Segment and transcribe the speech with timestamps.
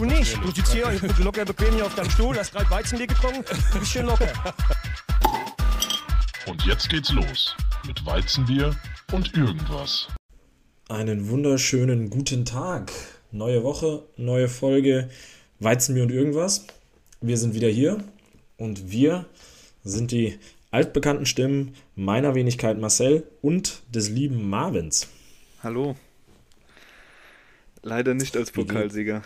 [0.00, 0.34] Du nicht.
[0.42, 0.86] Du sitzt hier
[1.18, 4.32] locker bequem hier auf deinem Stuhl, hast gerade Weizenbier getrunken, du bist schön locker.
[6.46, 7.54] Und jetzt geht's los
[7.86, 8.74] mit Weizenbier
[9.12, 10.08] und irgendwas.
[10.88, 12.90] Einen wunderschönen guten Tag.
[13.30, 15.10] Neue Woche, neue Folge
[15.58, 16.64] Weizenbier und irgendwas.
[17.20, 18.02] Wir sind wieder hier
[18.56, 19.26] und wir
[19.84, 20.38] sind die
[20.70, 25.08] altbekannten Stimmen meiner Wenigkeit Marcel und des lieben Marvins.
[25.62, 25.94] Hallo.
[27.82, 29.20] Leider nicht als Pokalsieger.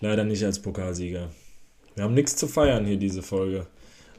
[0.00, 1.30] Leider nicht als Pokalsieger.
[1.94, 3.66] Wir haben nichts zu feiern hier diese Folge.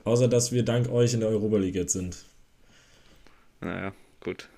[0.03, 2.25] Außer dass wir dank euch in der Europa League jetzt sind.
[3.61, 4.49] Naja, gut.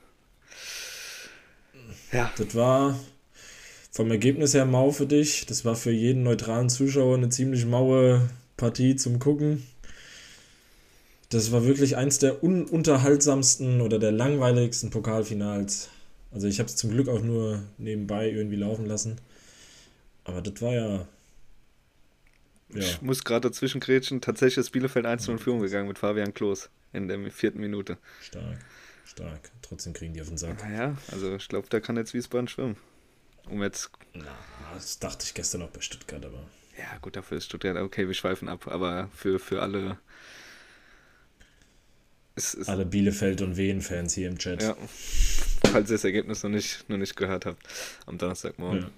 [2.12, 2.32] Ja.
[2.38, 3.00] Das war
[3.92, 5.46] vom Ergebnis her mau für dich.
[5.46, 9.64] Das war für jeden neutralen Zuschauer eine ziemlich maue Partie zum Gucken.
[11.30, 15.90] Das war wirklich eins der ununterhaltsamsten oder der langweiligsten Pokalfinals.
[16.32, 19.18] Also ich habe es zum Glück auch nur nebenbei irgendwie laufen lassen.
[20.28, 21.08] Aber das war ja.
[22.70, 22.80] ja.
[22.80, 24.22] Ich muss gerade dazwischen grätschen.
[24.22, 27.98] Tatsächlich ist Bielefeld 1 in Führung gegangen mit Fabian Klos in der vierten Minute.
[28.22, 28.60] Stark,
[29.06, 29.52] stark.
[29.62, 30.64] Trotzdem kriegen die auf den Sack.
[30.64, 32.78] Naja, also ich glaube, da kann jetzt Wiesbaden schwimmen.
[33.50, 33.90] Um jetzt.
[34.14, 34.26] Na,
[34.74, 36.46] das dachte ich gestern auch bei Stuttgart, aber.
[36.78, 37.78] Ja, gut, dafür ist Stuttgart.
[37.78, 38.68] Okay, wir schweifen ab.
[38.68, 39.98] Aber für, für alle
[42.38, 44.62] es, es Alle Bielefeld- und Wien-Fans hier im Chat.
[44.62, 44.78] Ja.
[45.72, 47.68] Falls ihr das Ergebnis noch nicht, noch nicht gehört habt
[48.06, 48.82] am Donnerstagmorgen.
[48.82, 48.90] Ja.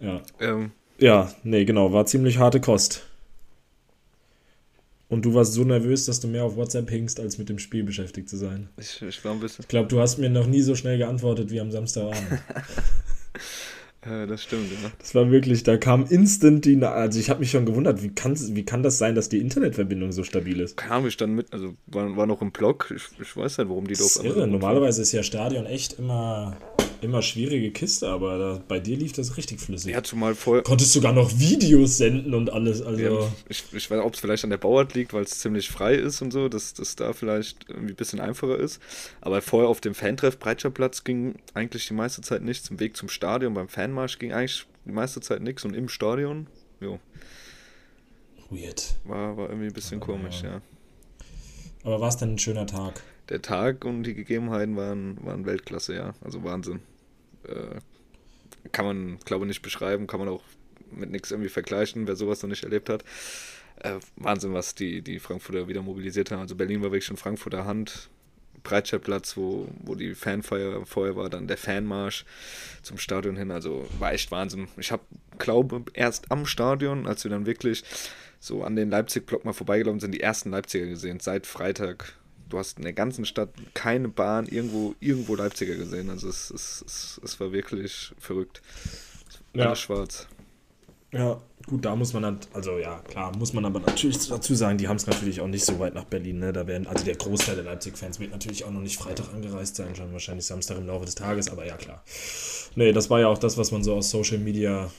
[0.00, 0.22] Ja.
[0.40, 1.92] Ähm, ja, nee, genau.
[1.92, 3.04] War ziemlich harte Kost.
[5.08, 7.82] Und du warst so nervös, dass du mehr auf WhatsApp hingst, als mit dem Spiel
[7.82, 8.68] beschäftigt zu sein.
[8.76, 9.62] Ich, ich war ein bisschen.
[9.62, 12.42] Ich glaube, du hast mir noch nie so schnell geantwortet wie am Samstagabend.
[14.06, 14.90] Ja, das stimmt, ja.
[15.00, 18.36] Das war wirklich, da kam instant die, also ich habe mich schon gewundert, wie kann,
[18.54, 20.80] wie kann das sein, dass die Internetverbindung so stabil ist?
[20.88, 23.88] Ahnung, ich stand mit, also war, war noch im Blog, ich, ich weiß nicht, warum
[23.88, 24.24] die doch...
[24.24, 24.46] Irre.
[24.46, 26.56] Normalerweise ist ja Stadion echt immer
[27.00, 29.92] immer schwierige Kiste, aber da, bei dir lief das richtig flüssig.
[29.92, 30.62] Ja, zumal vorher.
[30.62, 32.82] Konntest sogar noch Videos senden und alles.
[32.82, 33.02] Also.
[33.02, 35.94] Ja, ich, ich weiß, ob es vielleicht an der Bauart liegt, weil es ziemlich frei
[35.94, 38.80] ist und so, dass das da vielleicht irgendwie ein bisschen einfacher ist.
[39.20, 42.70] Aber vorher auf dem Fantreff Breitscheidplatz ging eigentlich die meiste Zeit nichts.
[42.70, 46.46] Im Weg zum Stadion, beim Fanmarsch ging eigentlich die meiste Zeit nichts und im Stadion,
[46.80, 46.98] jo.
[48.50, 48.94] Weird.
[49.04, 50.62] War, war irgendwie ein bisschen aber, komisch, ja.
[51.84, 53.02] Aber war es denn ein schöner Tag?
[53.28, 56.14] Der Tag und die Gegebenheiten waren, waren Weltklasse, ja.
[56.22, 56.80] Also Wahnsinn.
[57.44, 57.80] Äh,
[58.72, 60.42] kann man, glaube ich, nicht beschreiben, kann man auch
[60.90, 63.04] mit nichts irgendwie vergleichen, wer sowas noch nicht erlebt hat.
[63.76, 66.40] Äh, Wahnsinn, was die, die Frankfurter wieder mobilisiert haben.
[66.40, 68.08] Also Berlin war wirklich in Frankfurter Hand.
[68.64, 72.24] Breitscheidplatz, wo, wo die Fanfeier vorher war, dann der Fanmarsch
[72.82, 73.50] zum Stadion hin.
[73.50, 74.68] Also war echt Wahnsinn.
[74.76, 75.02] Ich habe,
[75.38, 77.84] glaube erst am Stadion, als wir dann wirklich
[78.40, 82.14] so an den Leipzig-Block mal vorbeigelaufen sind, die ersten Leipziger gesehen, seit Freitag
[82.48, 86.10] du hast in der ganzen Stadt keine Bahn irgendwo, irgendwo Leipziger gesehen.
[86.10, 88.62] Also es, es, es, es war wirklich verrückt.
[89.54, 89.66] Ja.
[89.66, 90.26] Alles schwarz.
[91.10, 94.76] Ja, gut, da muss man dann, also ja, klar, muss man aber natürlich dazu sagen,
[94.76, 96.52] die haben es natürlich auch nicht so weit nach Berlin, ne?
[96.52, 99.96] Da werden, also der Großteil der Leipzig-Fans wird natürlich auch noch nicht Freitag angereist sein,
[99.96, 102.04] schon wahrscheinlich Samstag im Laufe des Tages, aber ja, klar.
[102.74, 104.90] Nee, das war ja auch das, was man so aus Social Media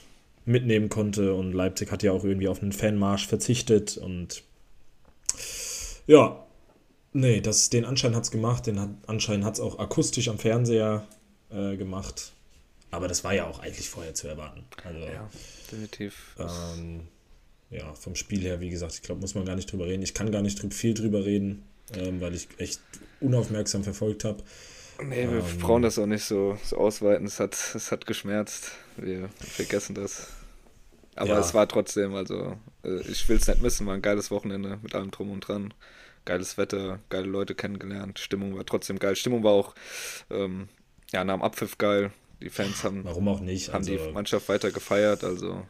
[0.46, 4.42] mitnehmen konnte und Leipzig hat ja auch irgendwie auf einen Fanmarsch verzichtet und
[6.08, 6.44] ja,
[7.14, 8.68] Nee, das, den Anschein hat es gemacht.
[8.68, 11.08] Den hat, Anschein hat es auch akustisch am Fernseher
[11.50, 12.34] äh, gemacht.
[12.92, 14.64] Aber das war ja auch eigentlich vorher zu erwarten.
[14.84, 15.30] Also, ja,
[15.72, 16.36] definitiv.
[16.40, 17.02] Ähm,
[17.70, 20.02] ja, vom Spiel her, wie gesagt, ich glaube, muss man gar nicht drüber reden.
[20.02, 21.64] Ich kann gar nicht viel drüber reden,
[21.96, 22.82] ähm, weil ich echt
[23.20, 24.44] unaufmerksam verfolgt habe.
[25.04, 27.26] Nee, wir ähm, brauchen das auch nicht so, so ausweiten.
[27.26, 28.72] Es hat, es hat geschmerzt.
[28.98, 30.28] Wir vergessen das.
[31.16, 31.40] Aber ja.
[31.40, 34.96] es war trotzdem, also äh, ich will es nicht missen, war ein geiles Wochenende mit
[34.96, 35.74] allem drum und dran
[36.30, 38.20] geiles Wetter, geile Leute kennengelernt.
[38.20, 39.16] Stimmung war trotzdem geil.
[39.16, 39.74] Stimmung war auch
[40.30, 40.70] ähm,
[41.12, 42.12] ja, nach dem Abpfiff geil.
[42.40, 43.70] Die Fans haben, warum auch nicht?
[43.70, 45.24] haben also, die Mannschaft weiter gefeiert.
[45.24, 45.66] Also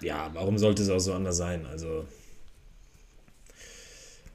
[0.00, 1.66] ja, warum sollte es auch so anders sein?
[1.66, 2.06] Also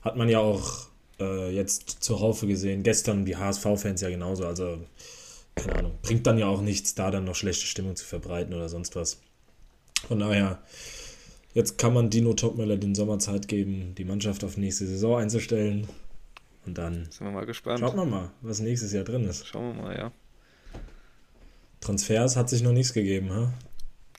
[0.04, 2.84] hat man ja auch äh, jetzt zur Haufe gesehen.
[2.84, 4.46] Gestern die HSV-Fans ja genauso.
[4.46, 4.80] Also
[5.56, 8.70] keine Ahnung, bringt dann ja auch nichts, da dann noch schlechte Stimmung zu verbreiten oder
[8.70, 9.18] sonst was.
[10.08, 10.62] Von daher
[11.56, 15.88] Jetzt kann man Dino Topmöller den Sommerzeit geben, die Mannschaft auf nächste Saison einzustellen.
[16.66, 17.08] Und dann.
[17.10, 17.80] Sind wir mal gespannt.
[17.80, 19.48] Schaut mal mal, was nächstes Jahr drin ist.
[19.48, 20.12] Schauen wir mal, ja.
[21.80, 23.54] Transfers hat sich noch nichts gegeben, ha?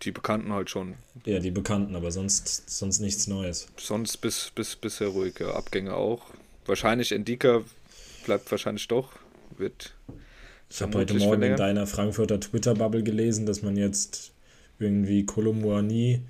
[0.03, 0.95] Die Bekannten halt schon.
[1.27, 3.67] Ja, die Bekannten, aber sonst, sonst nichts Neues.
[3.77, 5.51] Sonst bis, bis, bisher ruhig, ja.
[5.51, 6.23] Abgänge auch.
[6.65, 7.61] Wahrscheinlich Endika
[8.25, 9.13] bleibt wahrscheinlich doch.
[9.59, 9.95] Wird.
[10.71, 11.59] Ich habe heute Morgen verlängern.
[11.59, 14.33] in deiner Frankfurter Twitter-Bubble gelesen, dass man jetzt
[14.79, 16.23] irgendwie Kolomouani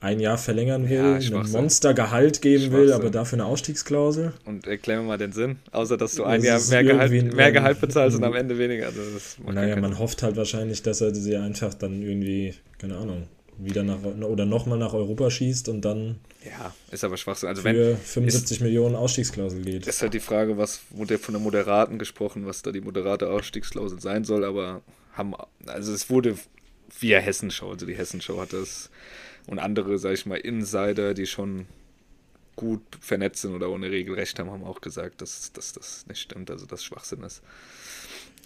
[0.00, 4.32] ein Jahr verlängern will, ja, ein Monstergehalt geben will, aber dafür eine Ausstiegsklausel.
[4.44, 7.80] Und erklär mir mal den Sinn, außer dass du ein Jahr mehr Gehalt, mehr Gehalt
[7.80, 8.86] bezahlst und am Ende weniger.
[8.86, 9.02] Also
[9.50, 13.24] naja, man hofft halt wahrscheinlich, dass er sie einfach dann irgendwie, keine Ahnung,
[13.58, 17.48] wieder nach oder nochmal nach Europa schießt und dann ja, ist aber Schwachsinn.
[17.48, 19.88] Also für wenn 75 ist, Millionen Ausstiegsklausel geht.
[19.88, 24.00] Ist halt die Frage, was wurde von der Moderaten gesprochen, was da die moderate Ausstiegsklausel
[24.00, 25.34] sein soll, aber haben
[25.66, 26.36] also es wurde
[27.00, 28.90] via Hessenschau, also die Hessenschau hat das
[29.48, 31.66] und andere, sag ich mal, Insider, die schon
[32.54, 36.20] gut vernetzt sind oder ohne Regel recht haben, haben auch gesagt, dass, dass das nicht
[36.20, 37.40] stimmt, also dass Schwachsinn ist.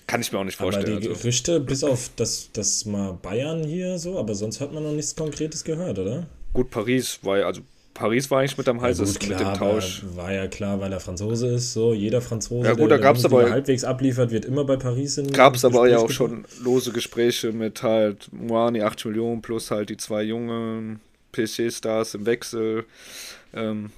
[0.06, 0.92] Kann ich mir auch nicht vorstellen.
[0.92, 1.20] Aber die also.
[1.20, 5.16] Gerüchte, bis auf das, das mal Bayern hier so, aber sonst hat man noch nichts
[5.16, 6.26] Konkretes gehört, oder?
[6.52, 7.62] Gut, Paris war ja, also
[7.94, 10.02] Paris war eigentlich mit am heißesten ja, mit dem Tausch.
[10.14, 11.72] War, war, ja klar, weil er Franzose ist.
[11.72, 15.18] So, jeder Franzose, ja, gut, der, da der aber, halbweise abliefert, wird immer bei Paris
[15.18, 15.30] in.
[15.30, 19.90] Gab es aber ja auch schon lose Gespräche mit halt Moani 8 Millionen plus halt
[19.90, 21.00] die zwei jungen
[21.32, 22.84] PC-Stars im Wechsel.
[23.52, 23.90] Ähm,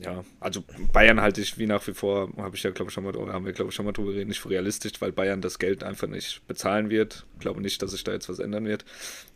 [0.00, 3.04] ja, also Bayern halte ich wie nach wie vor, habe ich ja glaube ich schon
[3.04, 5.58] mal, haben wir glaube ich schon mal drüber geredet, nicht für realistisch, weil Bayern das
[5.58, 7.26] Geld einfach nicht bezahlen wird.
[7.34, 8.84] Ich glaube nicht, dass sich da jetzt was ändern wird.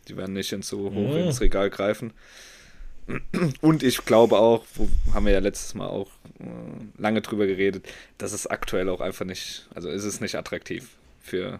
[0.07, 1.27] Die werden nicht ins so hoch mhm.
[1.27, 2.13] ins Regal greifen.
[3.61, 6.09] Und ich glaube auch, wo haben wir ja letztes Mal auch
[6.39, 7.87] äh, lange drüber geredet,
[8.17, 10.89] dass es aktuell auch einfach nicht, also ist es nicht attraktiv
[11.21, 11.59] für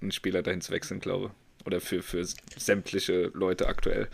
[0.00, 1.30] einen Spieler dahin zu wechseln, glaube
[1.64, 2.26] Oder für, für
[2.56, 4.08] sämtliche Leute aktuell.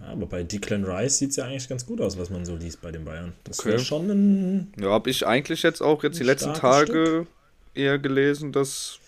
[0.00, 2.56] Ja, aber bei Declan Rice sieht es ja eigentlich ganz gut aus, was man so
[2.56, 3.34] liest bei den Bayern.
[3.44, 3.70] Das okay.
[3.70, 4.72] wäre schon ein.
[4.80, 7.26] Ja, habe ich eigentlich jetzt auch jetzt die letzten Tage Stück.
[7.74, 8.98] eher gelesen, dass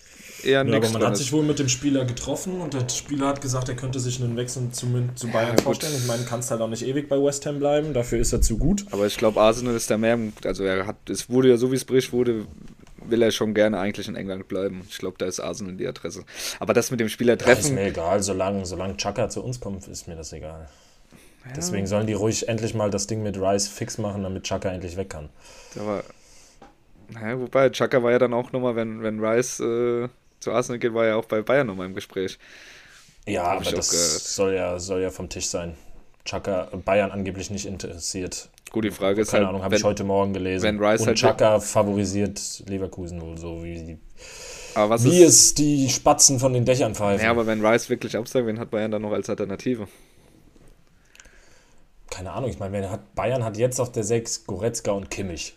[0.44, 0.76] eher ja.
[0.76, 3.76] Aber man hat sich wohl mit dem Spieler getroffen und der Spieler hat gesagt, er
[3.76, 5.94] könnte sich einen Wechsel zu, zu Bayern ja, vorstellen.
[5.96, 8.58] Ich meine, kannst halt auch nicht ewig bei West Ham bleiben, dafür ist er zu
[8.58, 8.86] gut.
[8.90, 10.18] Aber ich glaube, Arsenal ist da mehr.
[10.44, 12.46] Also er hat, es wurde ja so wie es bricht wurde,
[13.08, 14.82] will er schon gerne eigentlich in England bleiben.
[14.88, 16.24] Ich glaube, da ist Arsenal die Adresse.
[16.60, 17.62] Aber das mit dem Spieler treffen.
[17.62, 20.68] Ja, ist mir egal, solange, solange Chaka zu uns kommt, ist mir das egal.
[21.44, 21.52] Ja.
[21.56, 24.96] Deswegen sollen die ruhig endlich mal das Ding mit Rice fix machen, damit Chaka endlich
[24.96, 25.28] weg kann.
[25.78, 26.04] Aber,
[27.08, 30.08] naja, wobei, Chaka war ja dann auch nochmal, wenn, wenn Rice äh,
[30.42, 32.38] zu Arsenal geht, war ja auch bei Bayern nochmal im Gespräch.
[33.26, 35.76] Ja, aber das soll ja, soll ja vom Tisch sein.
[36.24, 38.48] Chaka, Bayern angeblich nicht interessiert.
[38.70, 40.64] Gut, die Frage ist Keine halt, Ahnung, habe ich heute Morgen gelesen.
[40.64, 43.98] Wenn Rice Und halt Chaka favorisiert Leverkusen wohl so, wie, die,
[44.74, 47.24] aber wie es die Spatzen von den Dächern pfeifen.
[47.24, 49.88] Ja, aber wenn Rice wirklich absagt, wen hat Bayern dann noch als Alternative?
[52.08, 55.54] Keine Ahnung, ich meine, hat, Bayern hat jetzt auf der 6 Goretzka und Kimmich.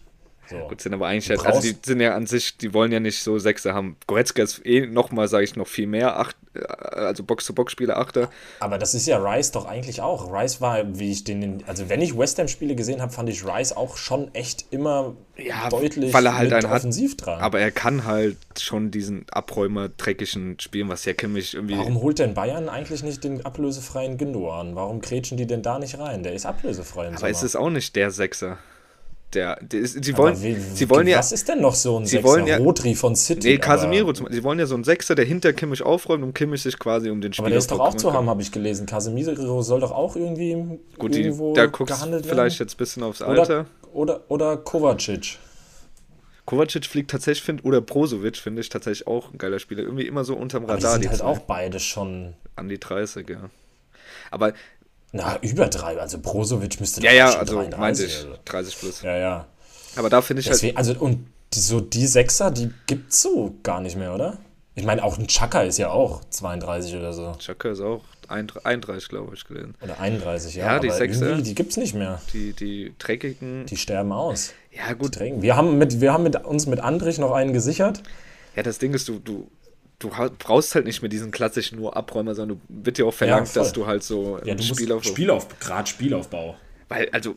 [0.50, 0.56] So.
[0.58, 3.00] Ja, gut, sind aber eigentlich, jetzt, also die sind ja an sich, die wollen ja
[3.00, 3.98] nicht so Sechser haben.
[4.08, 8.30] Goretzka ist eh nochmal, sage ich, noch viel mehr, acht, äh, also Box-to-Box-Spieler, Achter.
[8.60, 10.32] Aber das ist ja Rice doch eigentlich auch.
[10.32, 13.74] Rice war, wie ich den, also wenn ich West Ham-Spiele gesehen habe, fand ich Rice
[13.74, 17.42] auch schon echt immer ja, deutlich weil er halt mit offensiv hat, dran.
[17.42, 21.78] Aber er kann halt schon diesen Abräumer dreckigen spielen, was ja Kimmich irgendwie.
[21.78, 24.76] Warum holt denn Bayern eigentlich nicht den ablösefreien Gündogan?
[24.76, 26.24] Warum kretschen die denn da nicht rein?
[26.24, 27.08] Der ist ablösefrei.
[27.08, 27.30] aber Sommer.
[27.30, 28.58] ist es auch nicht der Sechser?
[29.36, 31.20] Der, der sie wollen, wie, sie wollen ja.
[31.20, 32.28] Was ist denn noch so ein sie Sechser?
[32.28, 33.50] Wollen ja, Rodri von City.
[33.50, 34.10] Nee, Casemiro.
[34.10, 37.10] Aber, sie wollen ja so einen Sechser, der hinter Kimmich aufräumt und Kimmich sich quasi
[37.10, 38.86] um den Spieler Aber der ist doch auch zu haben, habe ich gelesen.
[38.86, 43.04] Casemiro soll doch auch irgendwie Gut, irgendwo die, da guckst gehandelt vielleicht jetzt ein bisschen
[43.04, 43.66] aufs Alter.
[43.94, 45.38] Oder, oder, oder Kovacic.
[46.46, 49.84] Kovacic fliegt tatsächlich, find, oder Brozovic finde ich tatsächlich auch ein geiler Spieler.
[49.84, 50.92] Irgendwie immer so unterm Radar.
[50.92, 52.34] Aber die sind halt auch beide schon.
[52.56, 53.50] An die 30, ja.
[54.32, 54.54] Aber
[55.16, 55.98] na, über drei.
[55.98, 58.26] Also Brozovic müsste Ja, ja, also meinte ich.
[58.44, 59.02] 30 plus.
[59.02, 59.48] Ja, ja.
[59.96, 60.90] Aber da finde ich halt Deswegen, halt.
[60.90, 64.38] Also, und so die Sechser, die gibt's so gar nicht mehr, oder?
[64.76, 67.34] Ich meine, auch ein Chaka ist ja auch 32 oder so.
[67.40, 69.76] Chaka ist auch 31, glaube ich, gelesen.
[69.82, 70.74] Oder 31, ja.
[70.74, 71.38] Ja, die Sechser.
[71.42, 72.22] Die gibt's nicht mehr.
[72.34, 73.66] Die, die dreckigen.
[73.68, 74.52] Die sterben aus.
[74.72, 75.18] Ja, gut.
[75.18, 78.04] Wir haben, mit, wir haben mit, uns mit Andrich noch einen gesichert.
[78.58, 79.50] Ja, das Ding ist, du, du,
[80.10, 83.48] du brauchst halt nicht mehr diesen klassischen nur Abräumer, sondern du wird dir auch verlangt,
[83.48, 85.10] ja, dass du halt so ja, du Spielaufbau.
[85.10, 86.56] Spielauf, gerade Spielaufbau.
[86.90, 87.36] Weil, also,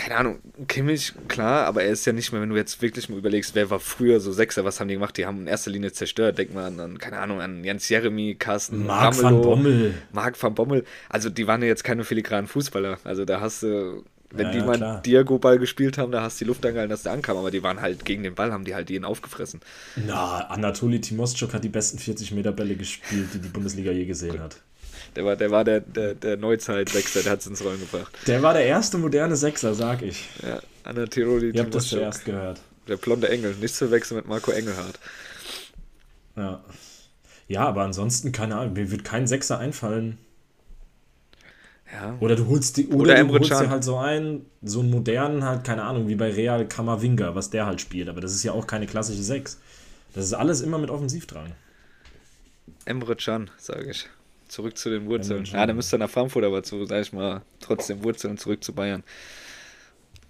[0.00, 3.18] keine Ahnung, Kimmich, klar, aber er ist ja nicht mehr, wenn du jetzt wirklich mal
[3.18, 5.16] überlegst, wer war früher so Sechser, was haben die gemacht?
[5.18, 6.38] Die haben in erster Linie zerstört.
[6.38, 9.94] Denk mal an, an keine Ahnung, an Jens Jeremy, Carsten Marc van Bommel.
[10.12, 10.84] Marc van Bommel.
[11.10, 12.98] Also die waren ja jetzt keine filigranen Fußballer.
[13.04, 14.02] Also da hast du,
[14.32, 17.02] wenn ja, die ja, mal Diago-Ball gespielt haben, da hast du die Luft angehalten, dass
[17.02, 17.36] der ankam.
[17.36, 19.60] Aber die waren halt gegen den Ball, haben die halt jeden aufgefressen.
[19.96, 24.40] Na, Anatoli Timoschuk hat die besten 40 Meter Bälle gespielt, die die Bundesliga je gesehen
[24.40, 24.56] hat.
[25.16, 28.12] Der war der, war der, der, der Neuzeit-Sechser, der hat es ins Rollen gebracht.
[28.28, 30.28] Der war der erste moderne Sechser, sag ich.
[30.42, 31.50] Ja, Anna Tiroli.
[31.50, 32.60] Ihr habt das zuerst gehört.
[32.86, 34.98] Der blonde Engel, nicht zu wechseln mit Marco Engelhardt.
[36.36, 36.62] Ja.
[37.48, 40.18] Ja, aber ansonsten, keine Ahnung, mir wird kein Sechser einfallen.
[41.92, 42.16] Ja.
[42.20, 45.44] Oder du holst die, oder, oder du holst dir halt so einen, so einen modernen,
[45.44, 48.08] halt, keine Ahnung, wie bei Real Kamavinga, was der halt spielt.
[48.08, 49.60] Aber das ist ja auch keine klassische Sechs.
[50.14, 51.52] Das ist alles immer mit Offensivdrang.
[52.84, 54.08] Emre Can, sage ich.
[54.48, 55.44] Zurück zu den Wurzeln.
[55.44, 58.72] Ja, dann müsste er nach Frankfurt, aber zu, sag ich mal, trotzdem Wurzeln zurück zu
[58.72, 59.04] Bayern.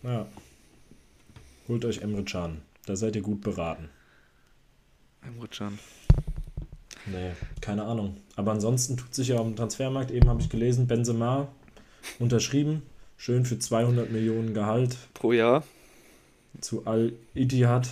[0.03, 0.27] Ja.
[1.69, 2.63] Holt euch Emre Can.
[2.87, 3.89] Da seid ihr gut beraten.
[5.27, 5.79] Emre Can.
[7.07, 8.17] Nee, keine Ahnung.
[8.37, 11.49] Aber ansonsten tut sich ja am Transfermarkt, eben habe ich gelesen, Benzema
[12.19, 12.83] unterschrieben,
[13.17, 14.97] schön für 200 Millionen Gehalt.
[15.15, 15.65] Pro Jahr.
[16.61, 17.89] Zu Al-Ittihad.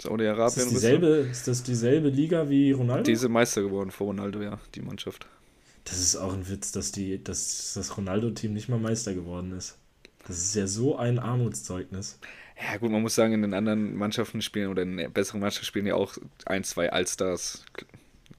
[0.00, 0.46] Saudi-Arabien.
[0.46, 3.04] Ist, das dieselbe, ist das dieselbe Liga wie Ronaldo?
[3.04, 5.26] Diese Meister geworden vor Ronaldo, ja, die Mannschaft.
[5.84, 9.76] Das ist auch ein Witz, dass, die, dass das Ronaldo-Team nicht mal Meister geworden ist.
[10.26, 12.18] Das ist ja so ein Armutszeugnis.
[12.62, 15.86] Ja, gut, man muss sagen, in den anderen Mannschaften spielen oder in besseren Mannschaften spielen
[15.86, 17.64] ja auch ein, zwei Allstars.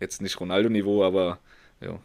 [0.02, 1.40] Jetzt nicht Ronaldo-Niveau, aber
[1.80, 2.00] ja.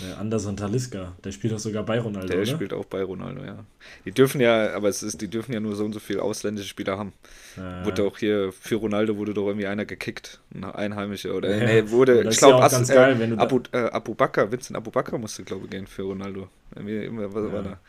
[0.00, 2.28] Ja, Anderson Taliska, der spielt doch sogar bei Ronaldo.
[2.28, 2.46] Der oder?
[2.46, 3.64] spielt auch bei Ronaldo, ja.
[4.04, 6.68] Die dürfen ja, aber es ist, die dürfen ja nur so und so viele ausländische
[6.68, 7.12] Spieler haben.
[7.56, 7.84] Ja.
[7.84, 11.64] Wurde auch hier für Ronaldo wurde doch irgendwie einer gekickt, ein Einheimischer oder ja.
[11.64, 15.64] nee, wurde, ich glaube, ja äh, Abu, äh, Abu Bakr, Vincent Abu Bakr musste, glaube
[15.64, 16.48] ich, gehen für Ronaldo.
[16.74, 17.80] Irgendwie, was war da?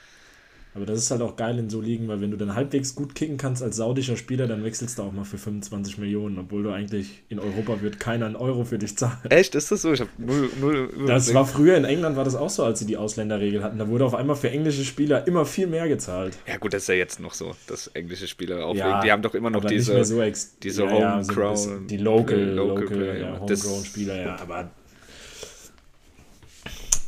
[0.73, 3.13] Aber das ist halt auch geil in so Ligen, weil wenn du dann halbwegs gut
[3.13, 6.71] kicken kannst als saudischer Spieler, dann wechselst du auch mal für 25 Millionen, obwohl du
[6.71, 9.17] eigentlich in Europa wird keiner einen Euro für dich zahlen.
[9.29, 9.53] Echt?
[9.53, 9.91] Ist das so?
[9.91, 12.85] Ich habe null, null Das war früher in England war das auch so, als sie
[12.85, 13.79] die Ausländerregel hatten.
[13.79, 16.37] Da wurde auf einmal für englische Spieler immer viel mehr gezahlt.
[16.47, 18.89] Ja gut, das ist ja jetzt noch so, dass englische Spieler aufregen.
[18.89, 20.23] Ja, die haben doch immer noch diese, so
[20.63, 21.57] diese ja, Homegrown.
[21.57, 24.71] So die Local, Local, Local Player, ja, Homegrown Spieler, ja, aber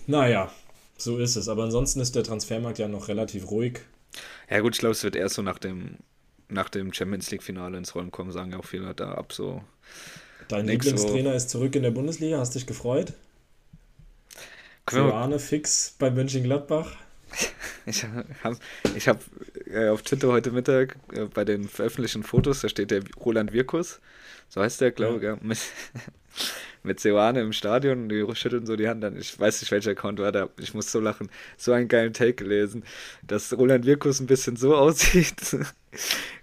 [0.06, 0.52] naja,
[0.98, 1.48] so ist es.
[1.48, 3.80] Aber ansonsten ist der Transfermarkt ja noch relativ ruhig.
[4.50, 5.98] Ja, gut, ich glaube, es wird erst so nach dem,
[6.50, 9.64] nach dem Champions League-Finale ins Rollen kommen, sagen ja auch viele da ab so.
[10.48, 11.38] Dein Lieblingstrainer so.
[11.38, 13.14] ist zurück in der Bundesliga, hast dich gefreut?
[14.86, 16.96] Arne fix bei Mönchengladbach.
[17.86, 18.58] Ich habe
[18.96, 19.20] ich hab,
[19.66, 24.00] äh, auf Twitter heute Mittag äh, bei den veröffentlichten Fotos, da steht der Roland Wirkus,
[24.48, 25.34] so heißt der, glaube ich, ja.
[25.34, 25.58] ja mit
[27.00, 29.18] Seoane im Stadion und die schütteln so die Hand an.
[29.18, 30.50] Ich weiß nicht, welcher Account war da.
[30.60, 31.30] Ich muss so lachen.
[31.58, 32.84] So einen geilen Take gelesen,
[33.26, 35.36] dass Roland Wirkus ein bisschen so aussieht,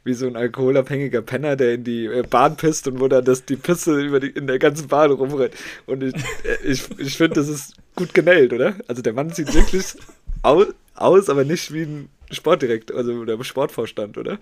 [0.05, 3.45] wie so ein alkoholabhängiger Penner, der in die äh, Bahn pisst und wo dann das,
[3.45, 5.55] die Pisse über die, in der ganzen Bahn rumrennt.
[5.87, 8.77] Und ich, äh, ich, ich finde, das ist gut genäht, oder?
[8.89, 9.95] Also der Mann sieht wirklich
[10.43, 14.39] aus, aus aber nicht wie ein Sportdirektor, also der Sportvorstand, oder?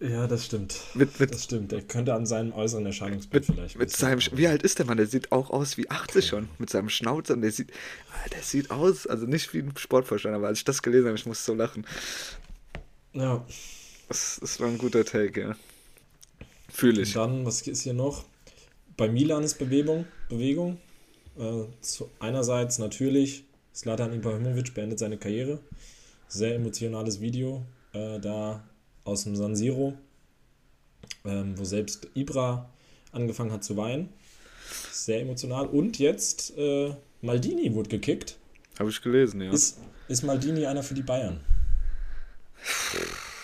[0.00, 0.80] Ja, das stimmt.
[0.94, 1.74] Mit, mit, das stimmt.
[1.74, 3.78] Er könnte an seinem äußeren Erscheinungsbild mit, vielleicht.
[3.78, 4.96] Mit seinem, wie alt ist der Mann?
[4.96, 6.48] Der sieht auch aus wie 80 schon.
[6.58, 7.34] Mit seinem Schnauzer.
[7.34, 7.70] Und der sieht,
[8.10, 11.18] ah, der sieht aus, also nicht wie ein Sportvorstand, aber als ich das gelesen habe,
[11.18, 11.86] ich musste so lachen.
[13.12, 13.44] Ja.
[14.08, 15.56] Das, das war ein guter Take, ja.
[16.70, 17.14] Fühle ich.
[17.16, 18.24] Und dann, was ist hier noch?
[18.96, 20.06] Bei Milan ist Bewegung.
[20.30, 20.78] Bewegung.
[21.38, 25.58] Äh, zu, einerseits natürlich, Slatan Ibrahimovic beendet seine Karriere.
[26.26, 27.66] Sehr emotionales Video.
[27.92, 28.64] Äh, da
[29.10, 29.94] aus dem San Siro,
[31.24, 32.70] ähm, wo selbst Ibra
[33.12, 34.08] angefangen hat zu weinen.
[34.92, 35.66] Sehr emotional.
[35.66, 38.36] Und jetzt äh, Maldini wurde gekickt.
[38.78, 39.50] Habe ich gelesen, ja.
[39.52, 41.40] Ist, ist Maldini einer für die Bayern?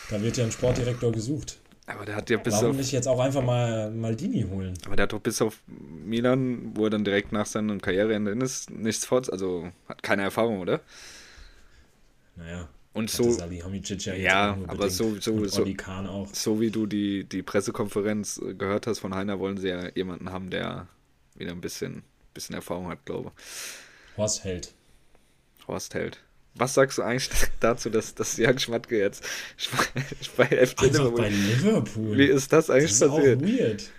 [0.08, 1.58] Da wird ja ein Sportdirektor gesucht.
[1.86, 4.74] Aber der hat ja bis Warum auf, nicht jetzt auch einfach mal Maldini holen?
[4.86, 8.70] Aber der hat doch bis auf Milan, wo er dann direkt nach seinem Karriereende ist,
[8.70, 10.80] nichts fort, also hat keine Erfahrung, oder?
[12.36, 12.68] Naja.
[12.96, 15.66] Und so, ja, ja aber so, so, so,
[16.32, 20.32] so wie du die, die Pressekonferenz äh, gehört hast von Heiner, wollen sie ja jemanden
[20.32, 20.88] haben, der
[21.34, 24.16] wieder ein bisschen, bisschen Erfahrung hat, glaube ich.
[24.16, 24.72] Horst Held.
[25.68, 26.22] Horst Held.
[26.54, 27.28] Was sagst du eigentlich
[27.60, 29.22] dazu, dass, dass Jan Schmatke jetzt
[30.38, 32.16] bei FC Liverpool, bei Liverpool?
[32.16, 33.42] Wie ist das eigentlich das ist passiert?
[33.42, 33.90] Auch weird.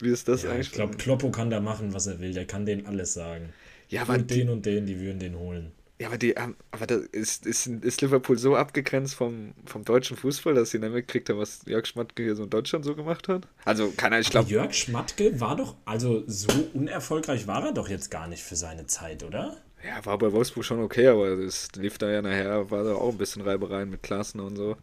[0.00, 0.66] Wie ist das ja, eigentlich?
[0.66, 2.34] Ich glaube, Kloppo kann da machen, was er will.
[2.34, 3.54] Der kann denen alles sagen.
[3.88, 5.72] Ja, und den und den, die würden den holen.
[6.00, 10.54] Ja, aber, die, aber da ist, ist, ist Liverpool so abgegrenzt vom, vom deutschen Fußball,
[10.54, 13.48] dass sie nicht mitgekriegt haben, was Jörg Schmatke hier so in Deutschland so gemacht hat?
[13.64, 14.48] Also, keiner, ich glaube.
[14.48, 18.86] Jörg Schmatke war doch, also so unerfolgreich war er doch jetzt gar nicht für seine
[18.86, 19.56] Zeit, oder?
[19.84, 23.10] Ja, war bei Wolfsburg schon okay, aber es lief da ja nachher, war da auch
[23.10, 24.76] ein bisschen Reibereien mit Klassen und so.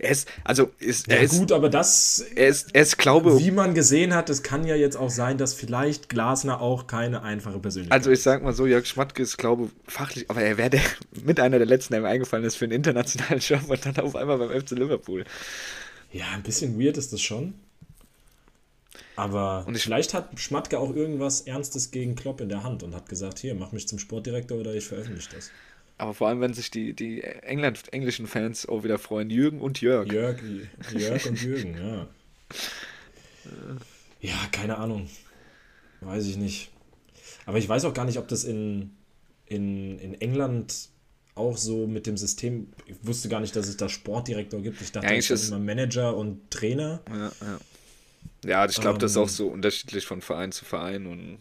[0.00, 3.36] Er ist, also ist, ja, er ist, gut, aber das, er ist, er ist, glaube,
[3.40, 7.22] wie man gesehen hat, es kann ja jetzt auch sein, dass vielleicht Glasner auch keine
[7.22, 7.98] einfache Persönlichkeit.
[7.98, 10.82] Also ich sag mal so, Jörg Schmatke ist, glaube fachlich, aber er wäre der,
[11.24, 14.14] mit einer der letzten, der mir eingefallen ist für einen internationalen Job und dann auf
[14.14, 15.24] einmal beim FC Liverpool.
[16.12, 17.54] Ja, ein bisschen weird ist das schon.
[19.16, 22.94] Aber und ich, vielleicht hat Schmatke auch irgendwas Ernstes gegen Klopp in der Hand und
[22.94, 25.50] hat gesagt, hier, mach mich zum Sportdirektor oder ich veröffentliche das.
[25.98, 29.30] Aber vor allem, wenn sich die, die England, englischen Fans auch wieder freuen.
[29.30, 30.10] Jürgen und Jörg.
[30.10, 30.38] Jörg,
[30.96, 32.06] Jörg und Jürgen, ja.
[34.20, 35.08] Ja, keine Ahnung.
[36.00, 36.70] Weiß ich nicht.
[37.46, 38.96] Aber ich weiß auch gar nicht, ob das in,
[39.46, 40.88] in, in England
[41.34, 42.68] auch so mit dem System.
[42.86, 44.80] Ich wusste gar nicht, dass es da Sportdirektor gibt.
[44.80, 47.00] Ich dachte, es ist immer Manager und Trainer.
[47.08, 47.58] Ja, ja.
[48.44, 49.28] Ja, ich glaube, ähm, das ist auch ähm.
[49.28, 51.38] so unterschiedlich von Verein zu Verein und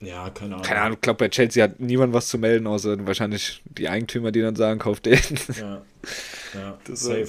[0.00, 0.66] ja, keine Ahnung.
[0.66, 4.30] Keine Ahnung, ich glaube, bei Chelsea hat niemand was zu melden, außer wahrscheinlich die Eigentümer,
[4.30, 5.18] die dann sagen, kauft den.
[5.58, 5.82] Ja,
[6.54, 7.28] ja das safe.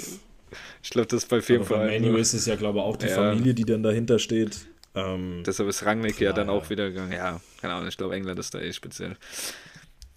[0.83, 2.03] ich glaube, das ist bei vielen Vereinen.
[2.03, 3.15] Bei Manu ist es ja, glaube ich, auch die ja.
[3.15, 4.57] Familie, die dann dahinter steht.
[4.95, 7.11] Ähm, Deshalb ist Rangnick ja dann auch wieder gegangen.
[7.11, 9.17] Ja, keine Ahnung, ich glaube, England ist da eh speziell.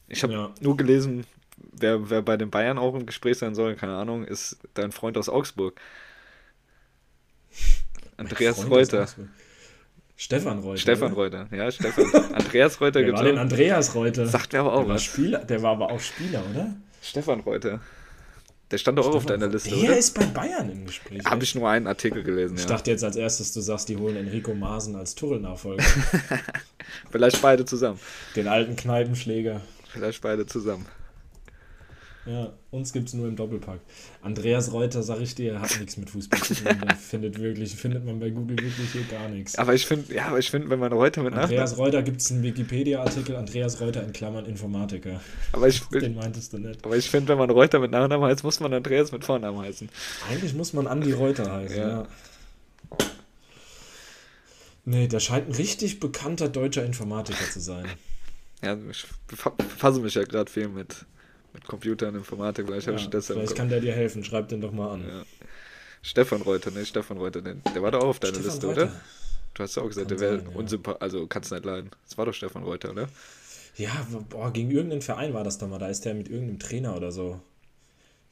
[0.09, 0.55] Ich habe ja.
[0.61, 1.25] nur gelesen,
[1.73, 5.17] wer, wer bei den Bayern auch im Gespräch sein soll, keine Ahnung, ist dein Freund
[5.17, 5.81] aus Augsburg.
[8.17, 9.09] Andreas Reuter.
[10.23, 10.79] Stefan Reuter.
[10.81, 11.41] Stefan oder?
[11.41, 12.05] Reuter, ja, Stefan.
[12.33, 13.25] Andreas Reuter gibt es.
[13.25, 14.25] den Andreas Reuter?
[14.25, 15.03] Sagt mir aber auch der was.
[15.03, 16.77] Spieler, der war aber auch Spieler, oder?
[17.03, 17.81] Stefan Reuter.
[18.71, 19.89] Der stand doch auch auf deiner Liste, der oder?
[19.89, 21.25] Der ist bei Bayern im Gespräch.
[21.25, 22.69] Habe ich nur einen Artikel gelesen, Ich ja.
[22.69, 25.83] dachte jetzt als erstes, du sagst, die holen Enrico Maaßen als Tuchel-Nachfolger.
[27.11, 27.99] Vielleicht beide zusammen.
[28.37, 29.61] Den alten Kneipenschläger.
[29.89, 30.87] Vielleicht beide zusammen.
[32.25, 33.81] Ja, uns gibt es nur im Doppelpack.
[34.21, 36.77] Andreas Reuter, sag ich dir, hat nichts mit Fußball zu tun.
[37.01, 39.59] Findet wirklich, findet man bei Google wirklich hier gar nichts.
[39.59, 42.21] Aber ich finde, ja, aber ich finde, wenn man Reuter mit Andreas Nachnamen Reuter gibt
[42.21, 45.21] es einen Wikipedia-Artikel, Andreas Reuter in Klammern Informatiker.
[45.51, 46.85] Aber ich Den meintest du nicht.
[46.85, 49.89] Aber ich finde, wenn man Reuter mit Nachnamen heißt, muss man Andreas mit Vornamen heißen.
[50.31, 51.89] Eigentlich muss man Andi Reuter heißen, ja.
[51.89, 52.09] ja.
[54.85, 57.87] Nee, der scheint ein richtig bekannter deutscher Informatiker zu sein.
[58.63, 61.05] Ja, ich befasse mich ja gerade viel mit
[61.53, 62.67] mit Computer und Informatik.
[62.67, 64.25] Vielleicht, ja, vielleicht kann der dir helfen.
[64.25, 65.07] Schreib den doch mal an.
[65.07, 65.25] Ja.
[66.03, 66.85] Stefan Reuter, ne?
[66.85, 67.57] Stefan Reuter, ne?
[67.75, 68.83] der war doch auch auf deiner Liste, Reuter.
[68.83, 69.01] oder?
[69.55, 70.57] Du hast ja auch gesagt, kann der wäre ja.
[70.57, 71.91] unsympathisch, also kannst du nicht leiden.
[72.09, 73.09] Das war doch Stefan Reuter, oder?
[73.77, 75.79] Ja, boah, gegen irgendeinen Verein war das doch mal.
[75.79, 77.41] Da ist der mit irgendeinem Trainer oder so.